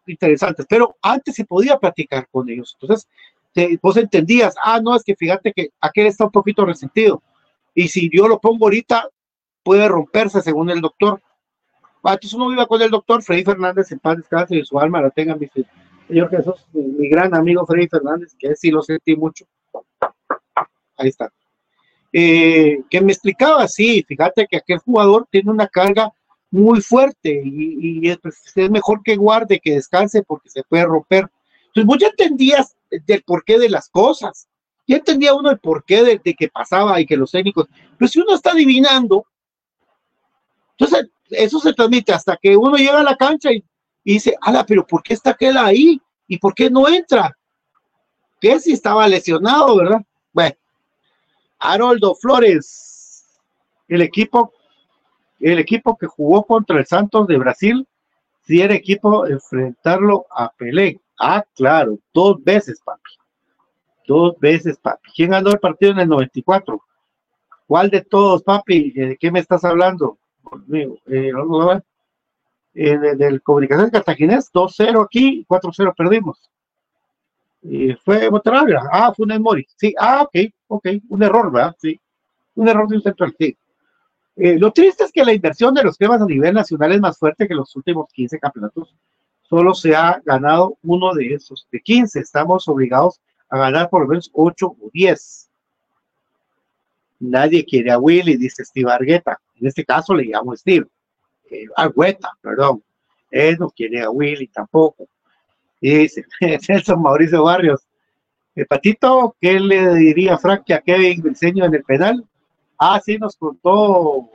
interesantes, 0.05 0.65
pero 0.69 0.95
antes 1.01 1.35
se 1.35 1.45
podía 1.45 1.79
platicar 1.79 2.27
con 2.29 2.47
ellos. 2.49 2.77
Entonces, 2.79 3.07
vos 3.81 3.97
entendías, 3.97 4.55
ah, 4.63 4.79
no, 4.81 4.95
es 4.95 5.03
que 5.03 5.15
fíjate 5.15 5.51
que 5.51 5.69
aquel 5.81 6.07
está 6.07 6.25
un 6.25 6.31
poquito 6.31 6.65
resentido. 6.65 7.23
Y 7.73 7.87
si 7.87 8.09
yo 8.15 8.27
lo 8.27 8.39
pongo 8.39 8.65
ahorita, 8.65 9.09
puede 9.63 9.87
romperse 9.87 10.41
según 10.41 10.69
el 10.69 10.81
doctor. 10.81 11.21
Ah, 12.03 12.17
uno 12.33 12.49
viva 12.49 12.65
con 12.65 12.81
el 12.81 12.89
doctor 12.89 13.21
Freddy 13.21 13.43
Fernández 13.43 13.91
en 13.91 13.99
paz 13.99 14.17
descanse 14.17 14.55
y 14.55 14.65
su 14.65 14.79
alma 14.79 15.01
la 15.01 15.11
tenga, 15.11 15.35
mi 15.35 15.47
señor 16.07 16.29
Jesús, 16.29 16.65
mi, 16.73 16.81
mi 16.83 17.09
gran 17.09 17.35
amigo 17.35 17.65
Freddy 17.65 17.87
Fernández, 17.87 18.35
que 18.37 18.55
sí 18.55 18.71
lo 18.71 18.81
sentí 18.81 19.15
mucho. 19.15 19.45
Ahí 20.97 21.09
está. 21.09 21.31
Eh, 22.13 22.81
que 22.89 23.01
me 23.01 23.13
explicaba, 23.13 23.67
sí, 23.67 24.03
fíjate 24.05 24.45
que 24.49 24.57
aquel 24.57 24.79
jugador 24.79 25.27
tiene 25.29 25.49
una 25.49 25.67
carga 25.67 26.11
muy 26.49 26.81
fuerte 26.81 27.41
y, 27.45 28.13
pues, 28.17 28.41
es, 28.53 28.69
mejor 28.69 29.01
que 29.03 29.15
guarde, 29.15 29.61
que 29.61 29.75
descanse 29.75 30.21
porque 30.23 30.49
se 30.49 30.63
puede 30.63 30.83
romper. 30.83 31.29
Entonces 31.67 31.85
vos 31.85 31.97
ya 31.99 32.07
entendías 32.07 32.75
del 32.89 33.23
porqué 33.23 33.57
de 33.57 33.69
las 33.69 33.87
cosas, 33.89 34.49
ya 34.85 34.97
entendía 34.97 35.33
uno 35.33 35.49
el 35.51 35.59
porqué 35.59 36.03
de, 36.03 36.21
de 36.21 36.33
que 36.33 36.49
pasaba 36.49 36.99
y 36.99 37.05
que 37.05 37.15
los 37.15 37.31
técnicos, 37.31 37.67
pero 37.97 38.09
si 38.09 38.19
uno 38.19 38.35
está 38.35 38.51
adivinando, 38.51 39.25
entonces 40.81 41.11
eso 41.29 41.59
se 41.59 41.73
transmite 41.73 42.11
hasta 42.11 42.35
que 42.37 42.57
uno 42.57 42.75
llega 42.75 42.99
a 42.99 43.03
la 43.03 43.15
cancha 43.15 43.51
y, 43.51 43.63
dice, 44.03 44.35
ala, 44.41 44.65
pero 44.65 44.85
¿por 44.85 45.03
qué 45.03 45.13
está 45.13 45.29
aquel 45.31 45.55
ahí? 45.57 46.01
¿Y 46.27 46.39
por 46.39 46.55
qué 46.55 46.71
no 46.71 46.87
entra? 46.89 47.37
¿Qué 48.39 48.59
si 48.59 48.73
estaba 48.73 49.07
lesionado, 49.07 49.77
verdad? 49.77 50.01
Bueno, 50.33 50.55
Haroldo 51.59 52.15
Flores, 52.15 53.25
el 53.87 54.01
equipo 54.01 54.51
el 55.39 55.59
equipo 55.59 55.97
que 55.97 56.07
jugó 56.07 56.43
contra 56.43 56.79
el 56.79 56.85
Santos 56.85 57.27
de 57.27 57.37
Brasil, 57.37 57.87
si 58.41 58.61
era 58.61 58.73
equipo 58.73 59.25
enfrentarlo 59.27 60.25
a 60.29 60.51
Pelé. 60.51 60.99
Ah, 61.19 61.43
claro, 61.55 61.99
dos 62.13 62.43
veces, 62.43 62.79
papi. 62.83 63.11
Dos 64.07 64.39
veces, 64.39 64.77
papi. 64.77 65.11
¿Quién 65.15 65.31
ganó 65.31 65.51
el 65.51 65.59
partido 65.59 65.91
en 65.91 65.99
el 65.99 66.09
94? 66.09 66.81
¿Cuál 67.67 67.89
de 67.89 68.01
todos, 68.01 68.43
papi? 68.43 68.91
¿De 68.91 69.17
qué 69.19 69.31
me 69.31 69.39
estás 69.39 69.63
hablando? 69.63 70.19
Eh, 70.73 71.31
eh, 72.73 73.15
del 73.17 73.41
Comunicación 73.41 73.89
Cartaginés, 73.89 74.49
2-0 74.53 75.03
aquí, 75.03 75.45
4-0 75.47 75.93
perdimos. 75.95 76.49
Fue 78.03 78.29
Monterrey. 78.29 78.75
Ah, 78.91 79.13
fue 79.15 79.25
un 79.25 79.41
Mori. 79.41 79.67
Sí, 79.75 79.93
ah, 79.99 80.23
ok, 80.23 80.51
ok, 80.67 80.87
un 81.09 81.23
error, 81.23 81.51
¿verdad? 81.51 81.75
Sí, 81.79 81.99
un 82.55 82.67
error 82.67 82.87
de 82.87 82.95
un 82.95 83.01
central, 83.01 83.35
sí. 83.37 83.55
Eh, 84.35 84.57
lo 84.57 84.71
triste 84.71 85.03
es 85.03 85.11
que 85.11 85.23
la 85.23 85.33
inversión 85.33 85.73
de 85.73 85.83
los 85.83 85.97
temas 85.97 86.21
a 86.21 86.25
nivel 86.25 86.53
nacional 86.53 86.91
es 86.93 87.01
más 87.01 87.17
fuerte 87.17 87.47
que 87.47 87.53
los 87.53 87.75
últimos 87.75 88.11
15 88.11 88.39
campeonatos. 88.39 88.95
Solo 89.43 89.73
se 89.73 89.95
ha 89.95 90.21
ganado 90.25 90.77
uno 90.83 91.13
de 91.13 91.33
esos. 91.33 91.67
De 91.71 91.79
15 91.79 92.19
estamos 92.19 92.67
obligados 92.67 93.19
a 93.49 93.57
ganar 93.57 93.89
por 93.89 94.01
lo 94.01 94.07
menos 94.07 94.31
8 94.33 94.67
o 94.67 94.89
10. 94.93 95.49
Nadie 97.19 97.65
quiere 97.65 97.91
a 97.91 97.99
Willy, 97.99 98.37
dice 98.37 98.63
Steve 98.63 98.91
Argueta. 98.91 99.39
En 99.61 99.67
este 99.67 99.85
caso 99.85 100.13
le 100.15 100.23
llamo 100.23 100.55
Steve. 100.55 100.87
Eh, 101.49 101.65
Argueta, 101.75 102.31
perdón. 102.41 102.83
Él 103.29 103.57
no 103.59 103.69
quiere 103.69 104.01
a 104.01 104.09
Willy 104.09 104.47
tampoco. 104.47 105.07
Y 105.79 105.95
dice 105.99 106.25
Nelson 106.67 107.01
Mauricio 107.01 107.43
Barrios. 107.43 107.81
El 108.55 108.65
patito, 108.65 109.35
¿qué 109.39 109.59
le 109.59 109.95
diría 109.95 110.37
Frank 110.37 110.69
a 110.71 110.81
Kevin 110.81 111.21
Briseño 111.21 111.63
en 111.65 111.75
el 111.75 111.83
penal? 111.83 112.25
Ah, 112.77 112.99
sí, 113.03 113.17
nos 113.17 113.35
contó 113.37 114.29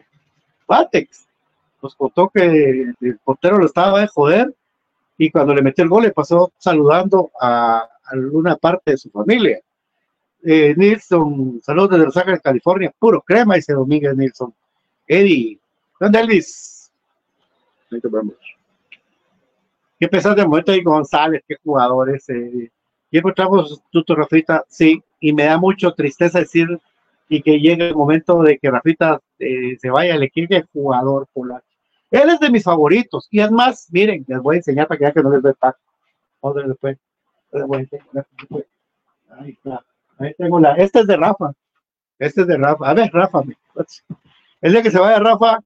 Batex. 0.66 1.26
Nos 1.82 1.94
contó 1.94 2.30
que 2.30 2.92
el 3.00 3.18
portero 3.22 3.58
lo 3.58 3.66
estaba 3.66 4.00
de 4.00 4.06
joder 4.06 4.54
y 5.18 5.30
cuando 5.30 5.54
le 5.54 5.62
metió 5.62 5.84
el 5.84 5.90
gol 5.90 6.04
le 6.04 6.12
pasó 6.12 6.52
saludando 6.58 7.30
a 7.40 7.86
alguna 8.04 8.56
parte 8.56 8.92
de 8.92 8.96
su 8.96 9.10
familia. 9.10 9.60
Eh, 10.42 10.74
Nilsson, 10.76 11.60
saludos 11.62 11.90
desde 11.90 12.04
Los 12.04 12.16
Ángeles, 12.16 12.40
California, 12.40 12.92
puro 12.98 13.20
crema, 13.20 13.56
dice 13.56 13.72
Domínguez 13.72 14.16
Nilsson. 14.16 14.54
Eddie, 15.06 15.58
¿dónde 16.00 16.20
Elvis? 16.20 16.90
qué 19.98 20.08
pesar 20.08 20.36
de 20.36 20.44
momento 20.44 20.72
de 20.72 20.82
González, 20.82 21.42
qué 21.46 21.56
jugadores. 21.62 22.28
Eh, 22.28 22.70
y 23.10 23.18
encontramos 23.18 23.82
Tuto 23.90 24.14
Rafita, 24.14 24.64
sí, 24.68 25.02
y 25.20 25.32
me 25.32 25.44
da 25.44 25.58
mucho 25.58 25.92
tristeza 25.92 26.40
decir 26.40 26.80
y 27.28 27.42
que 27.42 27.58
llegue 27.58 27.88
el 27.88 27.94
momento 27.94 28.42
de 28.42 28.58
que 28.58 28.70
Rafita 28.70 29.20
eh, 29.38 29.76
se 29.80 29.90
vaya 29.90 30.14
al 30.14 30.22
equipo 30.22 30.54
de 30.54 30.62
jugador 30.72 31.26
polaco. 31.32 31.64
Él 32.10 32.30
es 32.30 32.38
de 32.40 32.50
mis 32.50 32.62
favoritos, 32.62 33.26
y 33.30 33.40
es 33.40 33.50
más, 33.50 33.88
miren, 33.90 34.24
les 34.28 34.40
voy 34.40 34.56
a 34.56 34.58
enseñar 34.58 34.86
para 34.86 34.98
que 34.98 35.04
vean 35.04 35.14
que 35.14 35.22
no 35.22 35.30
les 35.30 35.42
doy 35.42 35.54
taco. 35.54 35.78
después. 36.54 36.98
Les 37.52 37.66
voy 37.66 37.78
a 37.78 37.80
enseñar. 37.80 38.26
Ahí 39.38 39.50
está. 39.50 39.84
Ahí 40.18 40.34
tengo 40.38 40.60
la. 40.60 40.74
Este 40.76 41.00
es 41.00 41.06
de 41.06 41.16
Rafa. 41.16 41.52
Este 42.18 42.42
es 42.42 42.46
de 42.46 42.56
Rafa. 42.56 42.88
A 42.88 42.94
ver, 42.94 43.10
Rafa. 43.12 43.42
El 44.60 44.72
día 44.72 44.82
que 44.82 44.90
se 44.90 44.98
vaya 44.98 45.18
Rafa. 45.18 45.60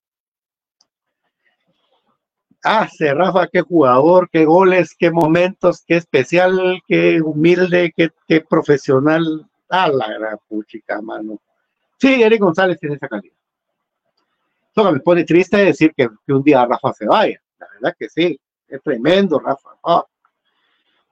Se 2.90 3.14
Rafa, 3.14 3.46
qué 3.46 3.62
jugador, 3.62 4.28
qué 4.30 4.44
goles, 4.44 4.94
qué 4.98 5.10
momentos, 5.10 5.82
qué 5.86 5.96
especial, 5.96 6.82
qué 6.86 7.20
humilde, 7.22 7.92
qué, 7.96 8.40
profesional. 8.42 9.48
Ah, 9.70 9.88
la 9.88 10.08
gran 10.12 10.38
puchica, 10.48 11.00
mano. 11.00 11.40
Sí, 11.98 12.22
Eric 12.22 12.40
González 12.40 12.78
tiene 12.78 12.96
esa 12.96 13.08
calidad. 13.08 13.34
Eso 14.74 14.92
me 14.92 15.00
pone 15.00 15.24
triste 15.24 15.56
decir 15.56 15.92
que, 15.96 16.08
que, 16.26 16.32
un 16.32 16.42
día 16.42 16.66
Rafa 16.66 16.92
se 16.92 17.06
vaya. 17.06 17.40
La 17.58 17.66
verdad 17.74 17.96
que 17.98 18.08
sí, 18.08 18.38
es 18.68 18.82
tremendo, 18.82 19.38
Rafa. 19.38 19.70
Oh. 19.82 20.06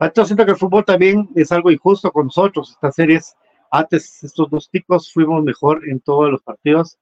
Entonces 0.00 0.28
siento 0.28 0.44
que 0.44 0.52
el 0.52 0.56
fútbol 0.58 0.84
también 0.84 1.28
es 1.34 1.50
algo 1.50 1.70
injusto 1.70 2.12
con 2.12 2.26
nosotros. 2.26 2.70
Estas 2.72 2.94
series, 2.94 3.36
antes 3.70 4.22
estos 4.22 4.48
dos 4.50 4.68
ticos 4.70 5.12
fuimos 5.12 5.42
mejor 5.42 5.88
en 5.88 6.00
todos 6.00 6.30
los 6.30 6.42
partidos. 6.42 6.98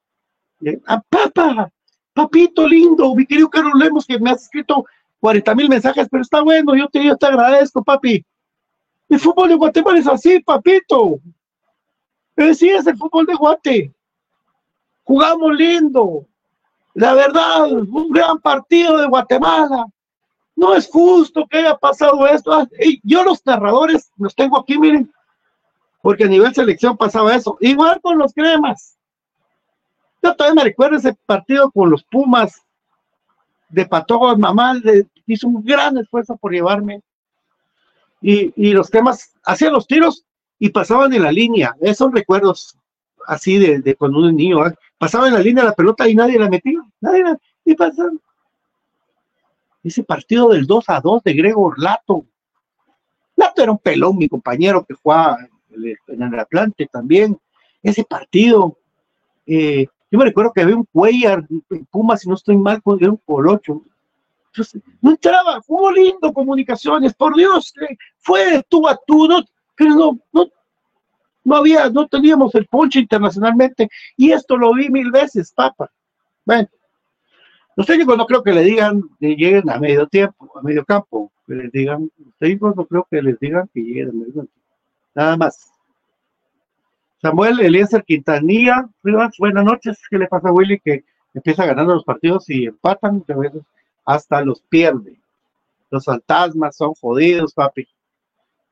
¡Ah, 0.85 1.01
papá! 1.09 1.71
Papito 2.13 2.67
lindo, 2.67 3.13
mi 3.15 3.25
querido 3.25 3.49
Carlos 3.49 3.73
Lemos, 3.75 4.05
que 4.05 4.19
me 4.19 4.31
has 4.31 4.43
escrito 4.43 4.85
40 5.19 5.55
mil 5.55 5.69
mensajes, 5.69 6.07
pero 6.09 6.21
está 6.21 6.41
bueno, 6.41 6.75
yo 6.75 6.87
te, 6.87 7.03
yo 7.03 7.15
te 7.15 7.27
agradezco, 7.27 7.83
papi. 7.83 8.25
El 9.09 9.19
fútbol 9.19 9.49
de 9.49 9.55
Guatemala 9.55 9.99
es 9.99 10.07
así, 10.07 10.39
papito. 10.39 11.19
Sí, 12.53 12.69
es 12.69 12.85
el 12.85 12.97
fútbol 12.97 13.25
de 13.25 13.35
Guate. 13.35 13.93
Jugamos 15.03 15.53
lindo. 15.55 16.25
La 16.93 17.13
verdad, 17.13 17.71
un 17.71 18.09
gran 18.09 18.39
partido 18.39 18.97
de 18.97 19.07
Guatemala 19.07 19.85
no 20.55 20.75
es 20.75 20.87
justo 20.87 21.45
que 21.47 21.59
haya 21.59 21.77
pasado 21.77 22.27
esto. 22.27 22.51
Ah, 22.51 22.67
yo 23.03 23.23
los 23.23 23.45
narradores 23.45 24.11
los 24.17 24.35
tengo 24.35 24.59
aquí, 24.59 24.77
miren, 24.77 25.11
porque 26.01 26.25
a 26.25 26.27
nivel 26.27 26.53
selección 26.53 26.97
pasaba 26.97 27.35
eso. 27.35 27.57
Igual 27.61 28.01
con 28.01 28.17
los 28.17 28.33
cremas. 28.33 28.96
Yo 30.27 30.35
todavía 30.35 30.61
me 30.61 30.69
recuerdo 30.69 30.97
ese 30.97 31.15
partido 31.25 31.71
con 31.71 31.89
los 31.89 32.03
Pumas 32.03 32.61
de 33.69 33.85
Patojo, 33.85 34.35
mamá 34.37 34.73
hizo 35.25 35.47
un 35.47 35.63
gran 35.63 35.97
esfuerzo 35.97 36.35
por 36.35 36.51
llevarme. 36.51 37.01
Y, 38.21 38.73
los 38.73 38.89
cremas 38.89 39.33
hacían 39.45 39.71
los 39.71 39.87
tiros 39.87 40.25
y 40.59 40.67
pasaban 40.67 41.13
en 41.13 41.23
la 41.23 41.31
línea. 41.31 41.77
Esos 41.79 42.11
recuerdos 42.11 42.77
así 43.25 43.57
de, 43.57 43.95
cuando 43.95 44.19
uno 44.19 44.27
es 44.27 44.33
niño, 44.33 44.67
¿eh? 44.67 44.75
pasaba 44.97 45.29
en 45.29 45.35
la 45.35 45.39
línea 45.39 45.63
la 45.63 45.71
pelota 45.71 46.09
y 46.09 46.15
nadie 46.15 46.37
la 46.37 46.49
metía. 46.49 46.81
Nadie 46.99 47.23
la, 47.23 47.37
y 47.63 47.73
pasaban 47.75 48.19
ese 49.81 50.03
partido 50.03 50.49
del 50.49 50.67
2 50.67 50.89
a 50.89 50.99
2 50.99 51.23
de 51.23 51.33
Gregor 51.35 51.79
Lato. 51.79 52.25
Lato 53.37 53.61
era 53.61 53.71
un 53.71 53.77
pelón, 53.77 54.17
mi 54.17 54.27
compañero 54.27 54.83
que 54.83 54.93
jugaba 54.93 55.37
en 55.69 56.21
el 56.21 56.39
Atlante 56.39 56.85
también. 56.87 57.39
Ese 57.81 58.03
partido, 58.03 58.77
eh, 59.45 59.87
yo 60.09 60.19
me 60.19 60.25
recuerdo 60.25 60.53
que 60.53 60.61
había 60.61 60.75
un 60.75 60.85
Cuellar 60.85 61.45
en 61.69 61.85
Puma, 61.85 62.15
si 62.17 62.29
no 62.29 62.35
estoy 62.35 62.57
mal, 62.57 62.81
era 62.99 63.11
un 63.11 63.17
Colocho. 63.17 63.81
no 65.01 65.11
entraba, 65.11 65.61
jugó 65.61 65.91
lindo 65.91 66.33
comunicaciones, 66.33 67.13
por 67.13 67.35
Dios, 67.35 67.73
fue 68.17 68.63
tú 68.69 68.87
a 68.87 68.97
tú, 69.05 69.27
no, 69.27 69.43
no, 69.79 70.19
no, 70.31 70.47
no 71.43 71.55
había, 71.55 71.89
no 71.89 72.07
teníamos 72.07 72.55
el 72.55 72.67
ponche 72.67 72.99
internacionalmente, 72.99 73.89
y 74.15 74.31
esto 74.31 74.55
lo 74.57 74.73
vi 74.73 74.89
mil 74.89 75.11
veces, 75.11 75.51
papa. 75.51 75.91
Bueno, 76.45 76.67
los 77.75 77.85
técnicos 77.85 78.17
no 78.17 78.25
creo 78.25 78.41
que 78.41 78.53
le 78.53 78.63
digan 78.63 79.03
que 79.19 79.35
lleguen 79.35 79.69
a 79.69 79.77
medio 79.77 80.07
tiempo, 80.07 80.51
a 80.57 80.61
medio 80.61 80.85
campo, 80.85 81.31
que 81.45 81.53
les 81.53 81.71
digan, 81.71 82.09
los 82.17 82.35
técnicos 82.39 82.75
no 82.75 82.85
creo 82.85 83.07
que 83.09 83.21
les 83.21 83.39
digan 83.39 83.69
que 83.73 83.81
lleguen 83.81 84.09
a 84.09 84.13
medio 84.13 84.33
tiempo. 84.33 84.51
Nada 85.13 85.37
más. 85.37 85.76
Samuel 87.27 87.59
Eliezer 87.59 88.05
Quintanilla, 88.05 88.89
buenas 89.03 89.65
noches. 89.65 89.99
¿Qué 90.09 90.17
le 90.17 90.27
pasa 90.27 90.47
a 90.47 90.53
Willy? 90.53 90.79
Que 90.79 91.03
empieza 91.33 91.65
ganando 91.65 91.93
los 91.93 92.05
partidos 92.05 92.49
y 92.49 92.67
empatan, 92.67 93.21
hasta 94.05 94.41
los 94.43 94.61
pierde. 94.61 95.19
Los 95.89 96.05
fantasmas 96.05 96.77
son 96.77 96.93
jodidos, 96.93 97.53
papi. 97.53 97.85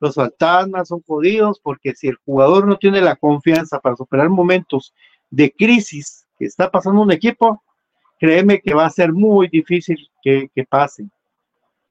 Los 0.00 0.14
fantasmas 0.14 0.88
son 0.88 1.02
jodidos 1.02 1.60
porque 1.60 1.94
si 1.94 2.08
el 2.08 2.16
jugador 2.24 2.66
no 2.66 2.78
tiene 2.78 3.02
la 3.02 3.16
confianza 3.16 3.78
para 3.78 3.94
superar 3.94 4.30
momentos 4.30 4.94
de 5.28 5.52
crisis 5.52 6.26
que 6.38 6.46
está 6.46 6.70
pasando 6.70 7.02
un 7.02 7.12
equipo, 7.12 7.62
créeme 8.18 8.62
que 8.62 8.72
va 8.72 8.86
a 8.86 8.90
ser 8.90 9.12
muy 9.12 9.48
difícil 9.48 9.98
que, 10.22 10.48
pasen 10.66 11.10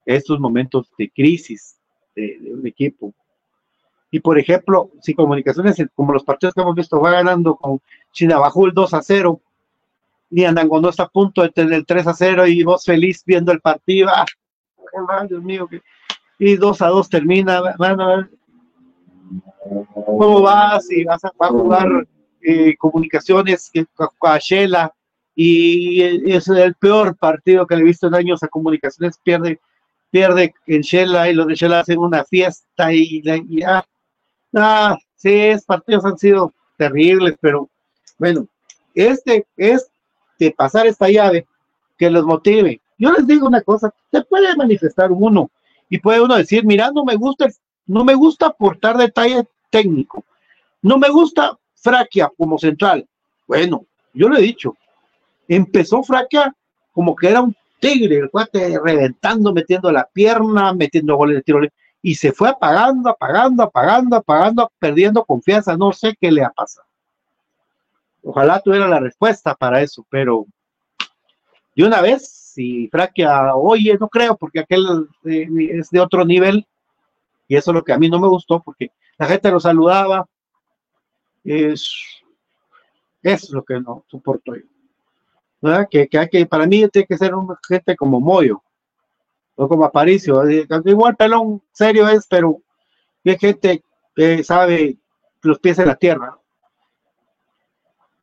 estos 0.04 0.40
momentos 0.40 0.92
de 0.98 1.12
crisis 1.12 1.78
de, 2.16 2.40
un 2.52 2.66
equipo. 2.66 3.14
Y 4.16 4.22
por 4.22 4.40
ejemplo, 4.40 4.92
si 5.02 5.14
Comunicaciones, 5.14 5.76
como 5.94 6.14
los 6.14 6.24
partidos 6.24 6.54
que 6.54 6.62
hemos 6.62 6.74
visto, 6.74 7.02
va 7.02 7.12
ganando 7.12 7.58
con 7.58 7.82
Chinabajul 8.14 8.74
2 8.74 8.94
a 8.94 9.02
0, 9.02 9.42
y 10.30 10.46
Andangonó 10.46 10.88
está 10.88 11.04
a 11.04 11.10
punto 11.10 11.42
de 11.42 11.50
tener 11.50 11.74
el 11.74 11.86
3 11.86 12.08
a 12.08 12.14
0 12.14 12.48
y 12.48 12.64
vos 12.64 12.86
feliz 12.86 13.24
viendo 13.26 13.52
el 13.52 13.60
partido, 13.60 14.08
¡ah! 14.10 14.26
Y 16.40 16.56
2 16.56 16.82
a 16.82 16.88
2 16.88 17.10
termina, 17.10 17.62
¿cómo 19.94 20.42
vas? 20.42 20.90
Y 20.92 21.04
vas 21.04 21.26
a, 21.26 21.50
jugar 21.50 22.08
eh, 22.42 22.74
comunicaciones 22.78 23.70
con 24.18 24.38
Shela 24.38 24.94
y 25.36 26.02
es 26.32 26.48
el 26.48 26.74
peor 26.76 27.18
partido 27.18 27.68
que 27.68 27.76
le 27.76 27.82
he 27.82 27.86
visto 27.86 28.08
en 28.08 28.16
años 28.16 28.42
a 28.44 28.48
comunicaciones, 28.48 29.20
pierde, 29.22 29.60
pierde 30.10 30.54
en 30.68 30.84
Shela 30.84 31.30
y 31.30 31.34
los 31.34 31.48
de 31.48 31.56
Shela 31.56 31.82
hacen 31.82 32.00
una 32.00 32.24
fiesta 32.24 32.94
y, 32.94 33.22
ya, 33.22 33.80
ah, 33.80 33.86
sí, 35.16 35.34
esos 35.34 35.66
partidos 35.66 36.06
han 36.06 36.18
sido 36.18 36.54
terribles, 36.78 37.36
pero 37.40 37.70
bueno, 38.18 38.48
este 38.94 39.46
es 39.58 39.90
de 40.40 40.52
pasar 40.52 40.88
esta 40.88 41.10
llave 41.10 41.48
que 41.98 42.10
los 42.10 42.26
motive. 42.26 42.82
Yo 42.98 43.12
les 43.12 43.28
digo 43.28 43.48
una 43.48 43.62
cosa, 43.62 43.94
se 44.12 44.22
puede 44.24 44.56
manifestar 44.56 45.12
uno 45.12 45.50
y 45.90 46.00
puede 46.00 46.22
uno 46.22 46.36
decir, 46.36 46.66
mira, 46.66 46.92
no 46.92 47.04
me 47.04 47.16
gusta, 47.16 47.48
no 47.88 48.04
me 48.04 48.14
gusta 48.14 48.48
aportar 48.48 48.98
detalle 48.98 49.46
técnico, 49.70 50.24
no 50.82 50.98
me 50.98 51.10
gusta 51.10 51.58
Fraquia 51.76 52.32
como 52.38 52.58
central. 52.58 53.08
Bueno, 53.48 53.86
yo 54.14 54.30
lo 54.30 54.38
he 54.38 54.42
dicho, 54.42 54.76
empezó 55.48 56.04
Fraca 56.04 56.56
como 56.94 57.16
que 57.16 57.30
era 57.30 57.42
un 57.42 57.56
tigre, 57.80 58.18
el 58.18 58.30
cuate 58.30 58.80
reventando, 58.84 59.54
metiendo 59.54 59.92
la 59.92 60.08
pierna, 60.12 60.74
metiendo 60.74 61.18
goles 61.18 61.38
de 61.38 61.44
tiro 61.44 61.60
y 62.06 62.14
se 62.14 62.32
fue 62.32 62.50
apagando, 62.50 63.10
apagando, 63.10 63.64
apagando, 63.64 64.16
apagando, 64.18 64.72
perdiendo 64.78 65.26
confianza. 65.26 65.76
No 65.76 65.92
sé 65.92 66.16
qué 66.22 66.32
le 66.32 66.44
ha 66.44 66.52
pasado. 66.52 66.88
Ojalá 68.22 68.60
tuviera 68.60 68.88
la 68.88 69.00
respuesta 69.00 69.56
para 69.56 69.82
eso, 69.82 70.06
pero 70.08 70.46
de 71.76 71.84
una 71.84 72.02
vez, 72.02 72.30
si 72.30 72.88
Fraquia, 72.90 73.56
oye, 73.56 73.98
no 74.00 74.08
creo, 74.08 74.38
porque 74.38 74.60
aquel 74.60 74.86
eh, 75.24 75.48
es 75.72 75.90
de 75.90 76.00
otro 76.00 76.24
nivel, 76.24 76.68
y 77.48 77.56
eso 77.56 77.72
es 77.72 77.76
lo 77.76 77.84
que 77.84 77.94
a 77.94 77.98
mí 77.98 78.08
no 78.08 78.20
me 78.20 78.28
gustó, 78.28 78.62
porque 78.62 78.92
la 79.18 79.26
gente 79.26 79.50
lo 79.50 79.60
saludaba, 79.60 80.28
es, 81.44 81.92
es 83.24 83.50
lo 83.50 83.64
que 83.64 83.80
no 83.80 84.06
soporto 84.06 84.54
yo. 84.56 85.88
Que, 85.90 86.08
que, 86.08 86.30
que, 86.30 86.46
para 86.46 86.68
mí 86.68 86.88
tiene 86.90 87.08
que 87.08 87.18
ser 87.18 87.34
un 87.34 87.56
gente 87.68 87.96
como 87.96 88.20
Moyo, 88.22 88.62
o 89.56 89.68
como 89.68 89.86
Aparicio, 89.86 90.44
igual 90.86 91.16
pelón 91.16 91.62
serio 91.72 92.08
es, 92.08 92.28
pero 92.28 92.62
es 93.24 93.40
gente 93.40 93.84
que 94.16 94.44
sabe 94.44 94.98
los 95.42 95.60
pies 95.60 95.80
en 95.80 95.88
la 95.88 95.96
tierra, 95.96 96.38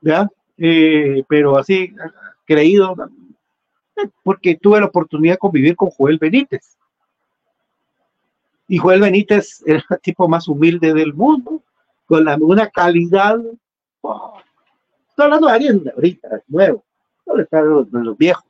¿ya? 0.01 0.29
Eh, 0.59 1.25
pero 1.29 1.59
así, 1.59 1.95
creído, 2.45 2.95
porque 4.23 4.57
tuve 4.57 4.81
la 4.81 4.87
oportunidad 4.87 5.35
de 5.35 5.39
convivir 5.39 5.77
con 5.77 5.91
Joel 5.91 6.19
Benítez. 6.19 6.77
Y 8.69 8.79
Joel 8.79 9.01
Benítez 9.01 9.63
era 9.67 9.85
el 9.89 10.01
tipo 10.01 10.29
más 10.29 10.49
humilde 10.49 10.93
del 10.93 11.15
mundo, 11.15 11.63
con 12.07 12.25
la, 12.25 12.37
una 12.37 12.69
calidad. 12.69 13.39
estoy 13.39 15.25
hablando 15.25 15.47
de 15.47 15.53
alguien 15.53 15.93
ahorita, 15.95 16.43
nuevo 16.49 16.85
no 17.27 17.37
le 17.37 17.45
de 17.45 18.05
los 18.05 18.17
viejos, 18.17 18.45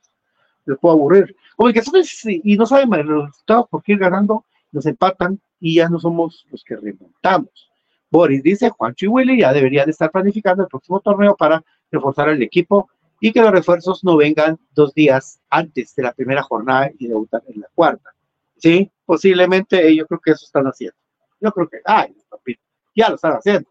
les 0.65 0.77
puedo 0.79 0.95
aburrir. 0.95 1.35
Comunicaciones 1.55 2.25
y 2.25 2.55
no 2.57 2.65
saben 2.65 2.89
los 3.07 3.27
resultados 3.27 3.67
porque 3.69 3.93
ir 3.93 3.99
ganando, 3.99 4.45
nos 4.71 4.85
empatan 4.85 5.39
y 5.59 5.75
ya 5.75 5.89
no 5.89 5.99
somos 5.99 6.45
los 6.51 6.63
que 6.63 6.75
remontamos. 6.75 7.71
Boris 8.09 8.43
dice, 8.43 8.69
Juancho 8.69 9.05
y 9.05 9.09
Willy 9.09 9.39
ya 9.39 9.53
deberían 9.53 9.89
estar 9.89 10.11
planificando 10.11 10.63
el 10.63 10.69
próximo 10.69 10.99
torneo 10.99 11.35
para 11.35 11.63
reforzar 11.91 12.29
el 12.29 12.41
equipo 12.41 12.89
y 13.19 13.31
que 13.31 13.41
los 13.41 13.51
refuerzos 13.51 14.03
no 14.03 14.17
vengan 14.17 14.59
dos 14.75 14.93
días 14.93 15.39
antes 15.49 15.95
de 15.95 16.03
la 16.03 16.11
primera 16.11 16.43
jornada 16.43 16.91
y 16.99 17.07
debutar 17.07 17.41
en 17.47 17.61
la 17.61 17.67
cuarta. 17.73 18.13
Sí, 18.57 18.91
posiblemente 19.05 19.95
yo 19.95 20.05
creo 20.05 20.19
que 20.19 20.31
eso 20.31 20.45
están 20.45 20.65
haciendo. 20.65 20.95
Yo 21.39 21.51
creo 21.51 21.69
que, 21.69 21.77
ay, 21.85 22.15
ya 22.95 23.09
lo 23.09 23.15
están 23.15 23.33
haciendo. 23.33 23.69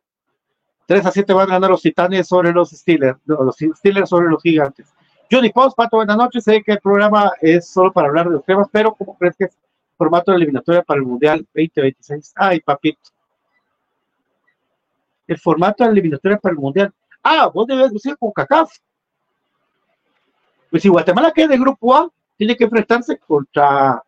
3 0.86 1.06
a 1.06 1.10
7 1.12 1.32
van 1.32 1.48
a 1.48 1.54
ganar 1.54 1.70
los 1.70 1.82
Titanes 1.82 2.26
sobre 2.26 2.52
los 2.52 2.70
Steelers, 2.70 3.18
los 3.24 3.56
Steelers 3.56 4.08
sobre 4.08 4.28
los 4.28 4.42
Gigantes. 4.42 4.92
Johnny 5.32 5.48
Post, 5.48 5.74
Pato, 5.78 5.96
buenas 5.96 6.18
noches. 6.18 6.44
Sé 6.44 6.62
que 6.62 6.72
el 6.72 6.80
programa 6.80 7.32
es 7.40 7.66
solo 7.66 7.90
para 7.90 8.08
hablar 8.08 8.26
de 8.26 8.32
los 8.32 8.44
temas, 8.44 8.68
pero 8.70 8.94
¿cómo 8.94 9.16
crees 9.16 9.34
que 9.34 9.44
es 9.44 9.54
el 9.54 9.96
formato 9.96 10.30
de 10.30 10.36
eliminatoria 10.36 10.82
para 10.82 11.00
el 11.00 11.06
Mundial 11.06 11.38
2026? 11.54 12.34
Ay, 12.36 12.60
papito. 12.60 13.00
El 15.26 15.38
formato 15.38 15.84
de 15.84 15.90
eliminatoria 15.90 16.36
para 16.36 16.52
el 16.52 16.58
Mundial. 16.58 16.92
Ah, 17.22 17.48
vos 17.48 17.66
debes 17.66 17.94
decir 17.94 18.14
con 18.18 18.30
CACAF. 18.30 18.76
Pues 20.70 20.82
si 20.82 20.90
Guatemala 20.90 21.32
queda 21.32 21.48
de 21.48 21.58
grupo 21.58 21.96
A, 21.96 22.10
tiene 22.36 22.54
que 22.54 22.64
enfrentarse 22.64 23.16
contra 23.16 24.02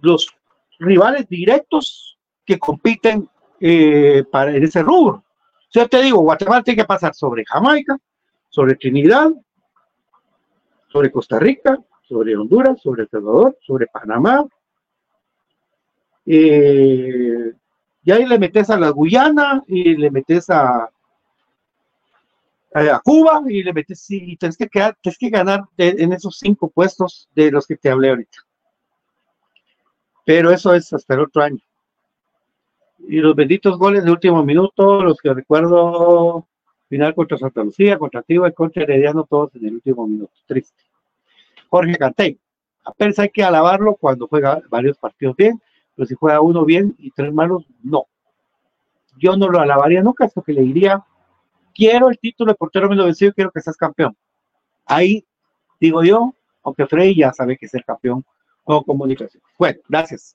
los 0.00 0.34
rivales 0.80 1.28
directos 1.28 2.18
que 2.44 2.58
compiten 2.58 3.28
eh, 3.60 4.24
para, 4.32 4.56
en 4.56 4.64
ese 4.64 4.82
rubro. 4.82 5.22
Yo 5.70 5.88
te 5.88 6.02
digo, 6.02 6.18
Guatemala 6.18 6.64
tiene 6.64 6.82
que 6.82 6.88
pasar 6.88 7.14
sobre 7.14 7.44
Jamaica, 7.44 7.96
sobre 8.48 8.74
Trinidad, 8.74 9.30
sobre 10.90 11.10
Costa 11.10 11.38
Rica, 11.38 11.78
sobre 12.02 12.36
Honduras, 12.36 12.80
sobre 12.80 13.02
El 13.02 13.08
Salvador, 13.08 13.56
sobre 13.60 13.86
Panamá. 13.86 14.44
Eh, 16.26 17.52
y 18.02 18.10
ahí 18.10 18.26
le 18.26 18.38
metes 18.38 18.70
a 18.70 18.78
la 18.78 18.90
Guyana 18.90 19.62
y 19.66 19.96
le 19.96 20.10
metes 20.10 20.50
a, 20.50 20.90
a 22.72 23.00
Cuba 23.04 23.42
y 23.48 23.62
le 23.62 23.72
metes 23.72 24.04
y 24.10 24.36
tienes 24.36 24.56
que, 24.56 24.68
quedar, 24.68 24.96
tienes 25.00 25.18
que 25.18 25.30
ganar 25.30 25.64
en 25.76 26.12
esos 26.12 26.38
cinco 26.38 26.68
puestos 26.68 27.28
de 27.34 27.50
los 27.50 27.66
que 27.66 27.76
te 27.76 27.90
hablé 27.90 28.10
ahorita. 28.10 28.38
Pero 30.24 30.50
eso 30.50 30.74
es 30.74 30.92
hasta 30.92 31.14
el 31.14 31.20
otro 31.20 31.42
año. 31.42 31.60
Y 32.98 33.16
los 33.16 33.34
benditos 33.34 33.78
goles 33.78 34.04
de 34.04 34.10
último 34.10 34.44
minuto, 34.44 35.02
los 35.02 35.18
que 35.18 35.32
recuerdo, 35.32 36.46
final 36.90 37.14
contra 37.14 37.38
Santa 37.38 37.62
Lucía, 37.62 37.98
contra 37.98 38.20
Tigua 38.20 38.48
y 38.48 38.52
contra 38.52 38.82
Herediano, 38.82 39.24
todos 39.24 39.54
en 39.54 39.66
el 39.66 39.74
último 39.74 40.06
minuto. 40.06 40.32
Triste. 40.46 40.82
Jorge 41.68 41.96
Cantey. 41.96 42.38
Apenas 42.84 43.18
hay 43.20 43.28
que 43.28 43.44
alabarlo 43.44 43.94
cuando 43.94 44.26
juega 44.26 44.60
varios 44.68 44.98
partidos 44.98 45.36
bien, 45.36 45.62
pero 45.94 46.06
si 46.06 46.14
juega 46.16 46.40
uno 46.40 46.64
bien 46.64 46.96
y 46.98 47.12
tres 47.12 47.32
malos, 47.32 47.64
no. 47.82 48.06
Yo 49.18 49.36
no 49.36 49.48
lo 49.48 49.60
alabaría 49.60 50.02
nunca, 50.02 50.24
es 50.24 50.32
que 50.44 50.52
le 50.52 50.62
diría, 50.62 51.04
quiero 51.74 52.10
el 52.10 52.18
título 52.18 52.52
de 52.52 52.56
portero 52.56 52.88
me 52.88 52.96
lo 52.96 53.04
vencido, 53.04 53.32
quiero 53.32 53.52
que 53.52 53.60
seas 53.60 53.76
campeón. 53.76 54.16
Ahí 54.84 55.24
digo 55.78 56.02
yo, 56.02 56.34
aunque 56.64 56.86
Frey 56.86 57.14
ya 57.14 57.32
sabe 57.32 57.56
que 57.56 57.66
es 57.66 57.74
el 57.74 57.84
campeón 57.84 58.24
con 58.64 58.82
comunicación. 58.82 59.42
Bueno, 59.58 59.78
gracias. 59.88 60.34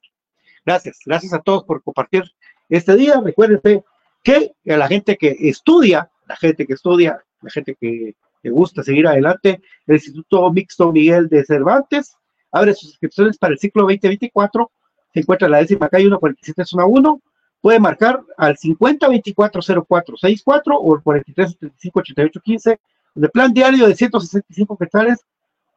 Gracias, 0.65 0.99
gracias 1.05 1.33
a 1.33 1.39
todos 1.39 1.63
por 1.65 1.83
compartir 1.83 2.23
este 2.69 2.95
día. 2.95 3.19
Recuérdense 3.21 3.83
que 4.23 4.53
a 4.67 4.77
la 4.77 4.87
gente 4.87 5.17
que 5.17 5.35
estudia, 5.39 6.09
la 6.28 6.36
gente 6.36 6.65
que 6.65 6.73
estudia, 6.73 7.19
la 7.41 7.49
gente 7.49 7.76
que 7.80 8.15
le 8.43 8.51
gusta 8.51 8.84
seguir 8.84 9.07
adelante, 9.07 9.61
el 9.88 9.95
Instituto 9.95 10.51
Mixto 10.51 10.91
Miguel 10.91 11.28
de 11.30 11.43
Cervantes 11.45 12.15
abre 12.51 12.73
sus 12.73 12.89
inscripciones 12.89 13.38
para 13.38 13.53
el 13.53 13.59
ciclo 13.59 13.84
2024. 13.84 14.71
Se 15.13 15.19
encuentra 15.19 15.47
en 15.47 15.51
la 15.51 15.57
décima 15.59 15.89
calle 15.89 16.03
147 16.03 16.65
zona 16.65 16.86
1. 16.86 17.21
Puede 17.61 17.80
marcar 17.80 18.21
al 18.38 18.57
50 18.57 19.07
24 19.09 19.61
04 19.88 20.17
64 20.17 20.78
o 20.78 20.95
el 20.95 21.01
43 21.01 21.51
75 21.51 21.99
88 21.99 22.39
15, 22.43 22.80
el 23.15 23.30
plan 23.32 23.53
diario 23.53 23.88
de 23.88 23.95
165 23.95 24.78
quetzales 24.78 25.19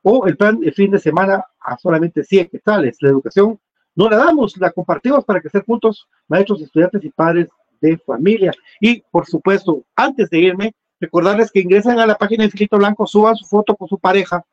o 0.02 0.26
el 0.26 0.36
plan 0.36 0.60
de 0.60 0.70
fin 0.72 0.90
de 0.90 0.98
semana 0.98 1.44
a 1.60 1.78
solamente 1.78 2.22
100 2.22 2.48
quetzales. 2.48 2.98
La 3.00 3.08
educación 3.08 3.58
no 3.94 4.08
la 4.08 4.16
damos, 4.16 4.56
la 4.58 4.70
compartimos 4.70 5.24
para 5.24 5.40
que 5.40 5.48
estén 5.48 5.62
juntos 5.62 6.06
maestros, 6.28 6.60
estudiantes 6.60 7.02
y 7.04 7.10
padres 7.10 7.48
de 7.80 7.98
familia. 7.98 8.52
Y 8.80 9.02
por 9.10 9.26
supuesto, 9.26 9.84
antes 9.96 10.30
de 10.30 10.38
irme, 10.38 10.74
recordarles 11.00 11.50
que 11.50 11.60
ingresen 11.60 11.98
a 11.98 12.06
la 12.06 12.16
página 12.16 12.44
de 12.44 12.50
Filito 12.50 12.76
Blanco, 12.76 13.06
suban 13.06 13.36
su 13.36 13.46
foto 13.46 13.76
con 13.76 13.88
su 13.88 13.98
pareja 13.98 14.44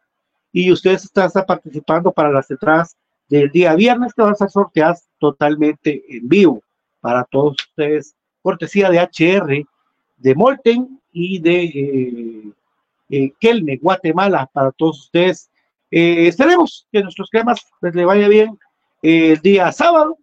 y 0.51 0.71
ustedes 0.71 1.03
están, 1.03 1.29
participando 1.45 2.11
para 2.11 2.31
las 2.31 2.49
entradas 2.49 2.95
del 3.27 3.49
día 3.51 3.75
viernes 3.75 4.13
que 4.13 4.21
van 4.21 4.33
a 4.33 4.35
ser 4.35 4.49
sorteadas 4.49 5.07
totalmente 5.19 6.03
en 6.07 6.29
vivo 6.29 6.61
para 7.01 7.23
todos 7.25 7.57
ustedes, 7.69 8.15
cortesía 8.41 8.89
de 8.89 8.99
HR, 8.99 9.65
de 10.17 10.35
Molten 10.35 11.01
y 11.11 11.39
de 11.39 11.63
eh, 11.65 12.51
eh, 13.09 13.31
Kelme, 13.39 13.77
Guatemala, 13.77 14.49
para 14.51 14.71
todos 14.71 15.01
ustedes. 15.01 15.49
Eh, 15.91 16.27
esperemos 16.27 16.87
que 16.91 17.03
nuestros 17.03 17.29
cremas 17.29 17.65
les 17.81 17.93
le 17.93 18.05
vaya 18.05 18.27
bien 18.27 18.57
el 19.01 19.39
día 19.41 19.71
sábado, 19.71 20.17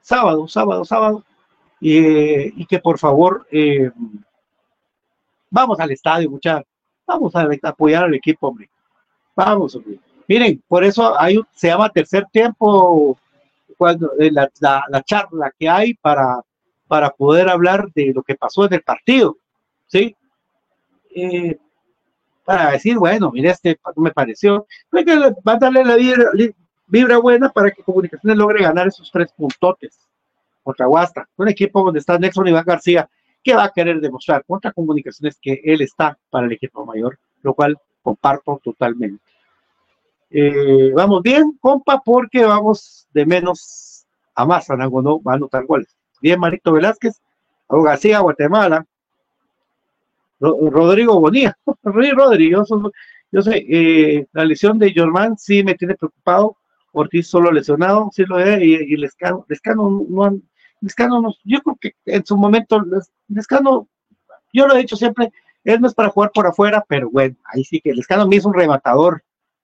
sábado, 0.00 0.46
sábado, 0.48 0.84
sábado, 0.84 1.24
y 1.84 2.64
que 2.66 2.78
por 2.78 2.96
favor 2.96 3.46
eh, 3.50 3.90
vamos 5.50 5.80
al 5.80 5.90
estadio, 5.90 6.30
muchachos, 6.30 6.68
vamos 7.04 7.34
a 7.34 7.48
apoyar 7.64 8.04
al 8.04 8.14
equipo, 8.14 8.48
hombre. 8.48 8.70
Vamos. 9.34 9.78
Miren, 10.28 10.62
por 10.68 10.84
eso 10.84 11.18
hay, 11.18 11.40
se 11.52 11.68
llama 11.68 11.90
tercer 11.90 12.26
tiempo, 12.30 13.18
cuando 13.76 14.12
eh, 14.20 14.30
la, 14.30 14.48
la, 14.60 15.02
charla 15.02 15.52
que 15.58 15.68
hay 15.68 15.94
para, 15.94 16.40
para 16.86 17.10
poder 17.10 17.48
hablar 17.48 17.88
de 17.92 18.12
lo 18.14 18.22
que 18.22 18.36
pasó 18.36 18.64
en 18.66 18.74
el 18.74 18.82
partido, 18.82 19.36
¿sí? 19.88 20.14
Eh, 21.14 21.58
para 22.44 22.72
decir, 22.72 22.96
bueno, 22.96 23.32
mire, 23.32 23.50
este 23.50 23.78
me 23.96 24.12
pareció, 24.12 24.66
va 24.92 25.52
a 25.52 25.58
darle 25.58 25.84
la 25.84 25.96
vida, 25.96 26.16
vibra 26.86 27.18
buena 27.18 27.48
para 27.48 27.72
que 27.72 27.82
Comunicaciones 27.82 28.36
logre 28.36 28.62
ganar 28.62 28.86
esos 28.86 29.10
tres 29.10 29.32
puntotes 29.32 29.98
contra 30.62 30.88
Huasta. 30.88 31.28
Un 31.36 31.48
equipo 31.48 31.82
donde 31.84 32.00
está 32.00 32.18
Nelson 32.18 32.48
Iván 32.48 32.64
García, 32.64 33.08
que 33.42 33.54
va 33.54 33.64
a 33.64 33.72
querer 33.72 34.00
demostrar 34.00 34.44
contra 34.44 34.72
Comunicaciones 34.72 35.38
que 35.40 35.60
él 35.64 35.80
está 35.82 36.18
para 36.30 36.46
el 36.46 36.52
equipo 36.52 36.84
mayor, 36.86 37.18
lo 37.42 37.54
cual 37.54 37.76
comparto 38.02 38.60
totalmente. 38.62 39.22
Eh, 40.30 40.92
vamos 40.94 41.22
bien, 41.22 41.58
compa, 41.60 42.00
porque 42.02 42.44
vamos 42.44 43.06
de 43.12 43.26
menos 43.26 44.06
a 44.34 44.46
más, 44.46 44.70
a 44.70 44.76
no 44.76 45.22
va 45.22 45.32
a 45.32 45.36
anotar 45.36 45.66
goles. 45.66 45.94
Bien, 46.20 46.40
Marito 46.40 46.72
Velázquez, 46.72 47.20
García, 47.68 48.20
Guatemala, 48.20 48.86
Rodrigo 50.40 51.20
Bonilla, 51.20 51.56
Rodrigo, 51.82 52.64
yo, 53.30 53.42
sé, 53.42 53.64
eh, 53.68 54.26
la 54.32 54.44
lesión 54.44 54.78
de 54.78 54.92
Germán 54.92 55.38
sí 55.38 55.62
me 55.62 55.74
tiene 55.74 55.94
preocupado, 55.94 56.56
Ortiz 56.92 57.28
solo 57.28 57.50
lesionado, 57.50 58.10
sí 58.12 58.24
lo 58.26 58.38
es, 58.38 58.60
y, 58.60 58.74
y 58.74 58.96
Lescano, 58.96 59.46
Lescano 59.48 60.04
no 60.08 60.40
Lescano 60.82 61.22
no, 61.22 61.34
yo 61.44 61.60
creo 61.62 61.76
que 61.80 61.94
en 62.04 62.26
su 62.26 62.36
momento, 62.36 62.84
Lescano, 63.28 63.88
yo 64.52 64.66
lo 64.66 64.74
he 64.74 64.78
dicho 64.78 64.96
siempre, 64.96 65.32
él 65.64 65.80
no 65.80 65.86
es 65.86 65.94
para 65.94 66.10
jugar 66.10 66.32
por 66.34 66.46
afuera, 66.46 66.84
pero 66.86 67.08
bueno, 67.08 67.36
ahí 67.44 67.64
sí 67.64 67.80
que 67.80 67.94
Lescano 67.94 68.26
me 68.26 68.36
hizo 68.36 68.48
un 68.48 68.54
rematador. 68.54 69.22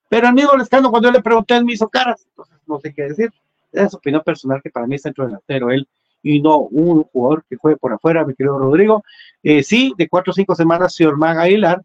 Pero 0.08 0.28
amigo 0.28 0.56
Lescano, 0.56 0.90
cuando 0.90 1.08
yo 1.08 1.12
le 1.12 1.22
pregunté, 1.22 1.56
él 1.56 1.64
me 1.64 1.72
hizo 1.72 1.88
caras, 1.88 2.24
entonces 2.28 2.56
no 2.66 2.80
sé 2.80 2.94
qué 2.94 3.02
decir. 3.02 3.30
Es 3.72 3.90
su 3.90 3.96
opinión 3.98 4.22
personal 4.24 4.62
que 4.62 4.70
para 4.70 4.86
mí 4.86 4.94
es 4.94 5.02
centro 5.02 5.26
delantero 5.26 5.70
él 5.70 5.86
y 6.22 6.40
no 6.40 6.58
un 6.58 7.02
jugador 7.04 7.44
que 7.48 7.56
juegue 7.56 7.76
por 7.76 7.92
afuera, 7.92 8.24
mi 8.24 8.34
querido 8.34 8.58
Rodrigo. 8.58 9.04
Eh, 9.42 9.62
sí, 9.62 9.92
de 9.98 10.08
cuatro 10.08 10.30
o 10.30 10.34
cinco 10.34 10.54
semanas, 10.54 10.94
señor 10.94 11.16
Man 11.16 11.38
Aguilar, 11.38 11.82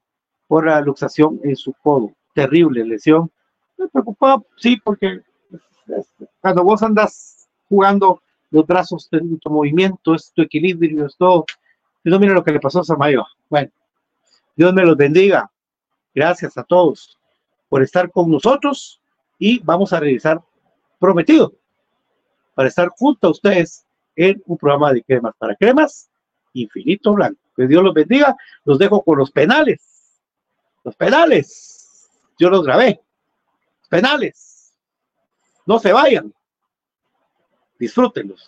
por 0.47 0.67
la 0.67 0.79
luxación 0.79 1.39
en 1.43 1.55
su 1.55 1.73
codo. 1.73 2.11
Terrible 2.34 2.86
lesión. 2.86 3.31
Me 3.77 3.88
preocupaba, 3.88 4.41
sí, 4.57 4.77
porque 4.84 5.21
cuando 6.39 6.63
vos 6.63 6.81
andas 6.84 7.47
jugando 7.67 8.21
los 8.54 8.68
brazos, 8.68 9.10
en 9.12 9.39
tu 9.39 9.49
movimiento, 9.49 10.14
es 10.14 10.32
tu 10.32 10.43
equilibrio, 10.43 11.08
es 11.08 11.18
todo. 11.18 11.45
No 12.04 12.20
mira 12.20 12.34
lo 12.34 12.43
que 12.43 12.51
le 12.51 12.60
pasó 12.60 12.82
a 12.82 12.84
Samayo. 12.84 13.26
Bueno, 13.49 13.72
Dios 14.56 14.72
me 14.74 14.86
los 14.86 14.95
bendiga. 14.95 15.49
Gracias 16.14 16.56
a 16.56 16.64
todos 16.64 17.18
por 17.68 17.82
estar 17.82 18.12
con 18.12 18.30
nosotros 18.30 19.01
y 19.39 19.58
vamos 19.64 19.91
a 19.91 19.99
revisar 19.99 20.39
prometido 20.99 21.51
para 22.54 22.70
estar 22.70 22.89
junto 22.89 23.28
a 23.28 23.32
ustedes 23.32 23.88
en 24.16 24.39
un 24.45 24.56
programa 24.56 24.93
de 24.93 25.01
cremas 25.01 25.34
para 25.39 25.56
cremas 25.56 26.12
infinito 26.54 27.12
blanco. 27.14 27.39
Que 27.56 27.66
Dios 27.66 27.84
los 27.84 27.95
bendiga. 27.95 28.36
Los 28.66 28.78
dejo 28.78 29.01
con 29.01 29.18
los 29.18 29.32
penales. 29.32 30.22
Los 30.84 30.95
penales. 30.95 32.08
Yo 32.38 32.51
los 32.51 32.64
grabé. 32.64 33.01
Penales. 33.89 34.76
No 35.66 35.80
se 35.80 35.91
vayan. 35.91 36.32
Disfrútenlos. 37.84 38.47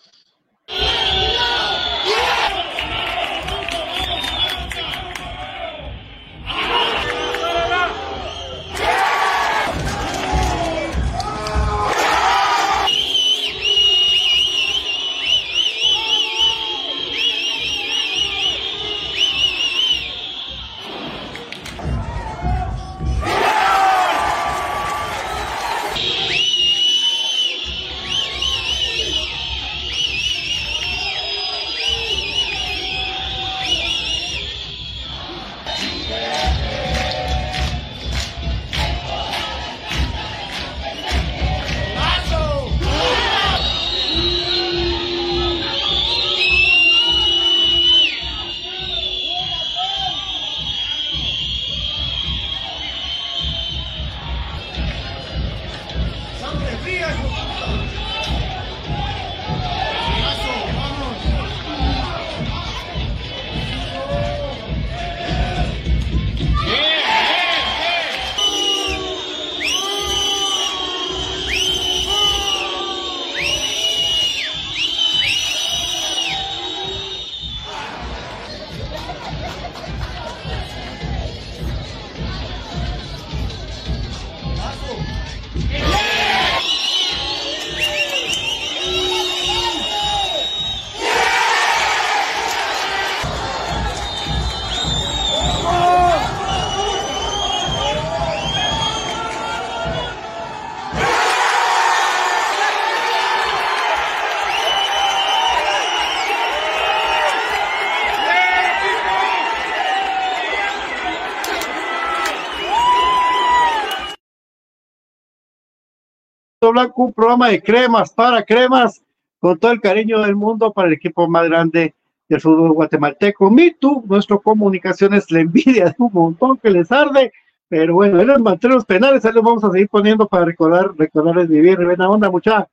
Blanco, 116.76 117.04
un 117.04 117.14
programa 117.14 117.48
de 117.48 117.62
cremas 117.62 118.12
para 118.12 118.44
cremas, 118.44 119.02
con 119.40 119.58
todo 119.58 119.72
el 119.72 119.80
cariño 119.80 120.22
del 120.22 120.36
mundo 120.36 120.74
para 120.74 120.90
el 120.90 120.94
equipo 120.96 121.28
más 121.28 121.48
grande 121.48 121.94
del 122.28 122.42
fútbol 122.42 122.74
guatemalteco. 122.74 123.50
Mitu, 123.50 124.04
nuestro 124.08 124.42
comunicaciones, 124.42 125.32
la 125.32 125.40
envidia 125.40 125.86
de 125.86 125.96
un 126.00 126.12
montón 126.12 126.58
que 126.58 126.70
les 126.70 126.92
arde, 126.92 127.32
pero 127.70 127.94
bueno, 127.94 128.20
en 128.20 128.28
los 128.28 128.42
manteros 128.42 128.84
penales, 128.84 129.24
ahí 129.24 129.32
los 129.32 129.44
vamos 129.44 129.64
a 129.64 129.72
seguir 129.72 129.88
poniendo 129.88 130.28
para 130.28 130.44
recordar, 130.44 130.92
recordarles 130.98 131.48
vivir, 131.48 131.78
buena 131.78 132.10
onda, 132.10 132.30
mucha. 132.30 132.68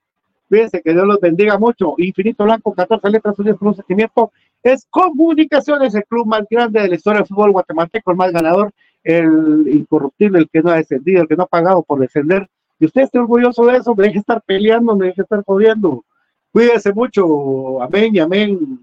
Fíjense 0.49 0.81
que 0.81 0.91
Dios 0.91 1.07
los 1.07 1.19
bendiga 1.21 1.57
mucho. 1.57 1.95
Infinito 1.97 2.43
Blanco, 2.43 2.73
14 2.73 3.09
letras 3.09 3.39
unidas 3.39 3.57
con 3.57 3.69
un 3.69 3.75
sentimiento. 3.75 4.31
Es 4.61 4.85
Comunicaciones, 4.89 5.95
el 5.95 6.03
club 6.03 6.27
más 6.27 6.43
grande 6.49 6.81
de 6.81 6.89
la 6.89 6.95
historia 6.95 7.19
del 7.19 7.27
fútbol 7.27 7.51
guatemalteco, 7.53 8.11
el 8.11 8.17
más 8.17 8.31
ganador, 8.31 8.71
el 9.03 9.67
incorruptible, 9.71 10.39
el 10.39 10.49
que 10.49 10.61
no 10.61 10.71
ha 10.71 10.75
descendido, 10.75 11.21
el 11.21 11.27
que 11.27 11.35
no 11.35 11.43
ha 11.43 11.47
pagado 11.47 11.81
por 11.83 11.99
descender. 11.99 12.49
Y 12.83 12.85
usted 12.85 13.03
esté 13.03 13.17
orgulloso 13.17 13.65
de 13.65 13.77
eso, 13.77 13.95
me 13.95 14.07
deje 14.07 14.19
estar 14.19 14.41
peleando, 14.41 14.93
me 14.93 15.05
deje 15.05 15.21
estar 15.21 15.41
jodiendo. 15.45 16.03
Cuídese 16.51 16.91
mucho. 16.91 17.81
Amén 17.81 18.13
y 18.13 18.19
amén. 18.19 18.77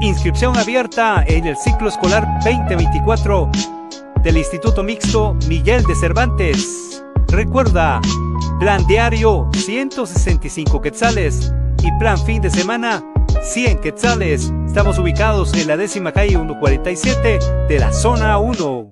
Inscripción 0.00 0.56
abierta 0.56 1.24
en 1.26 1.48
el 1.48 1.56
ciclo 1.56 1.88
escolar 1.88 2.24
2024 2.44 3.50
del 4.22 4.36
Instituto 4.36 4.84
Mixto 4.84 5.34
Miguel 5.48 5.82
de 5.82 5.96
Cervantes. 5.96 7.04
Recuerda, 7.26 8.00
plan 8.60 8.86
diario 8.86 9.50
165 9.54 10.80
quetzales 10.80 11.52
y 11.82 11.90
plan 11.98 12.16
fin 12.18 12.40
de 12.40 12.50
semana 12.50 13.02
100 13.40 13.80
quetzales. 13.80 14.52
Estamos 14.64 14.96
ubicados 15.00 15.54
en 15.54 15.66
la 15.66 15.76
décima 15.76 16.12
calle 16.12 16.36
147 16.36 17.40
de 17.68 17.78
la 17.80 17.92
zona 17.92 18.38
1. 18.38 18.91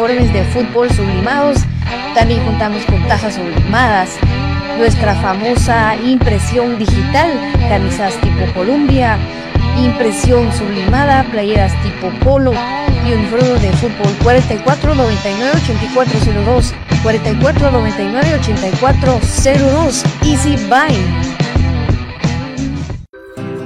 uniformes 0.00 0.32
de 0.32 0.44
fútbol 0.44 0.90
sublimados. 0.90 1.58
También 2.14 2.42
contamos 2.44 2.82
con 2.86 3.06
tajas 3.06 3.34
sublimadas. 3.34 4.16
Nuestra 4.78 5.14
famosa 5.16 5.94
impresión 5.96 6.78
digital, 6.78 7.30
camisas 7.68 8.14
tipo 8.22 8.50
Columbia, 8.54 9.18
impresión 9.76 10.50
sublimada, 10.52 11.24
playeras 11.24 11.72
tipo 11.82 12.08
polo 12.24 12.52
y 13.06 13.12
uniforme 13.12 13.58
de 13.60 13.72
fútbol 13.72 14.12
44 14.22 14.94
99 14.94 15.52
8402 15.64 16.74
44 17.02 17.70
99 17.70 18.34
8402 18.40 20.04
Easy 20.24 20.56
Buy. 20.68 20.96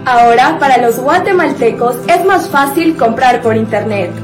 Ahora, 0.05 0.59
para 0.59 0.79
los 0.79 0.99
guatemaltecos 0.99 1.97
es 2.09 2.25
más 2.25 2.49
fácil 2.49 2.97
comprar 2.97 3.41
por 3.41 3.57
internet. 3.57 4.24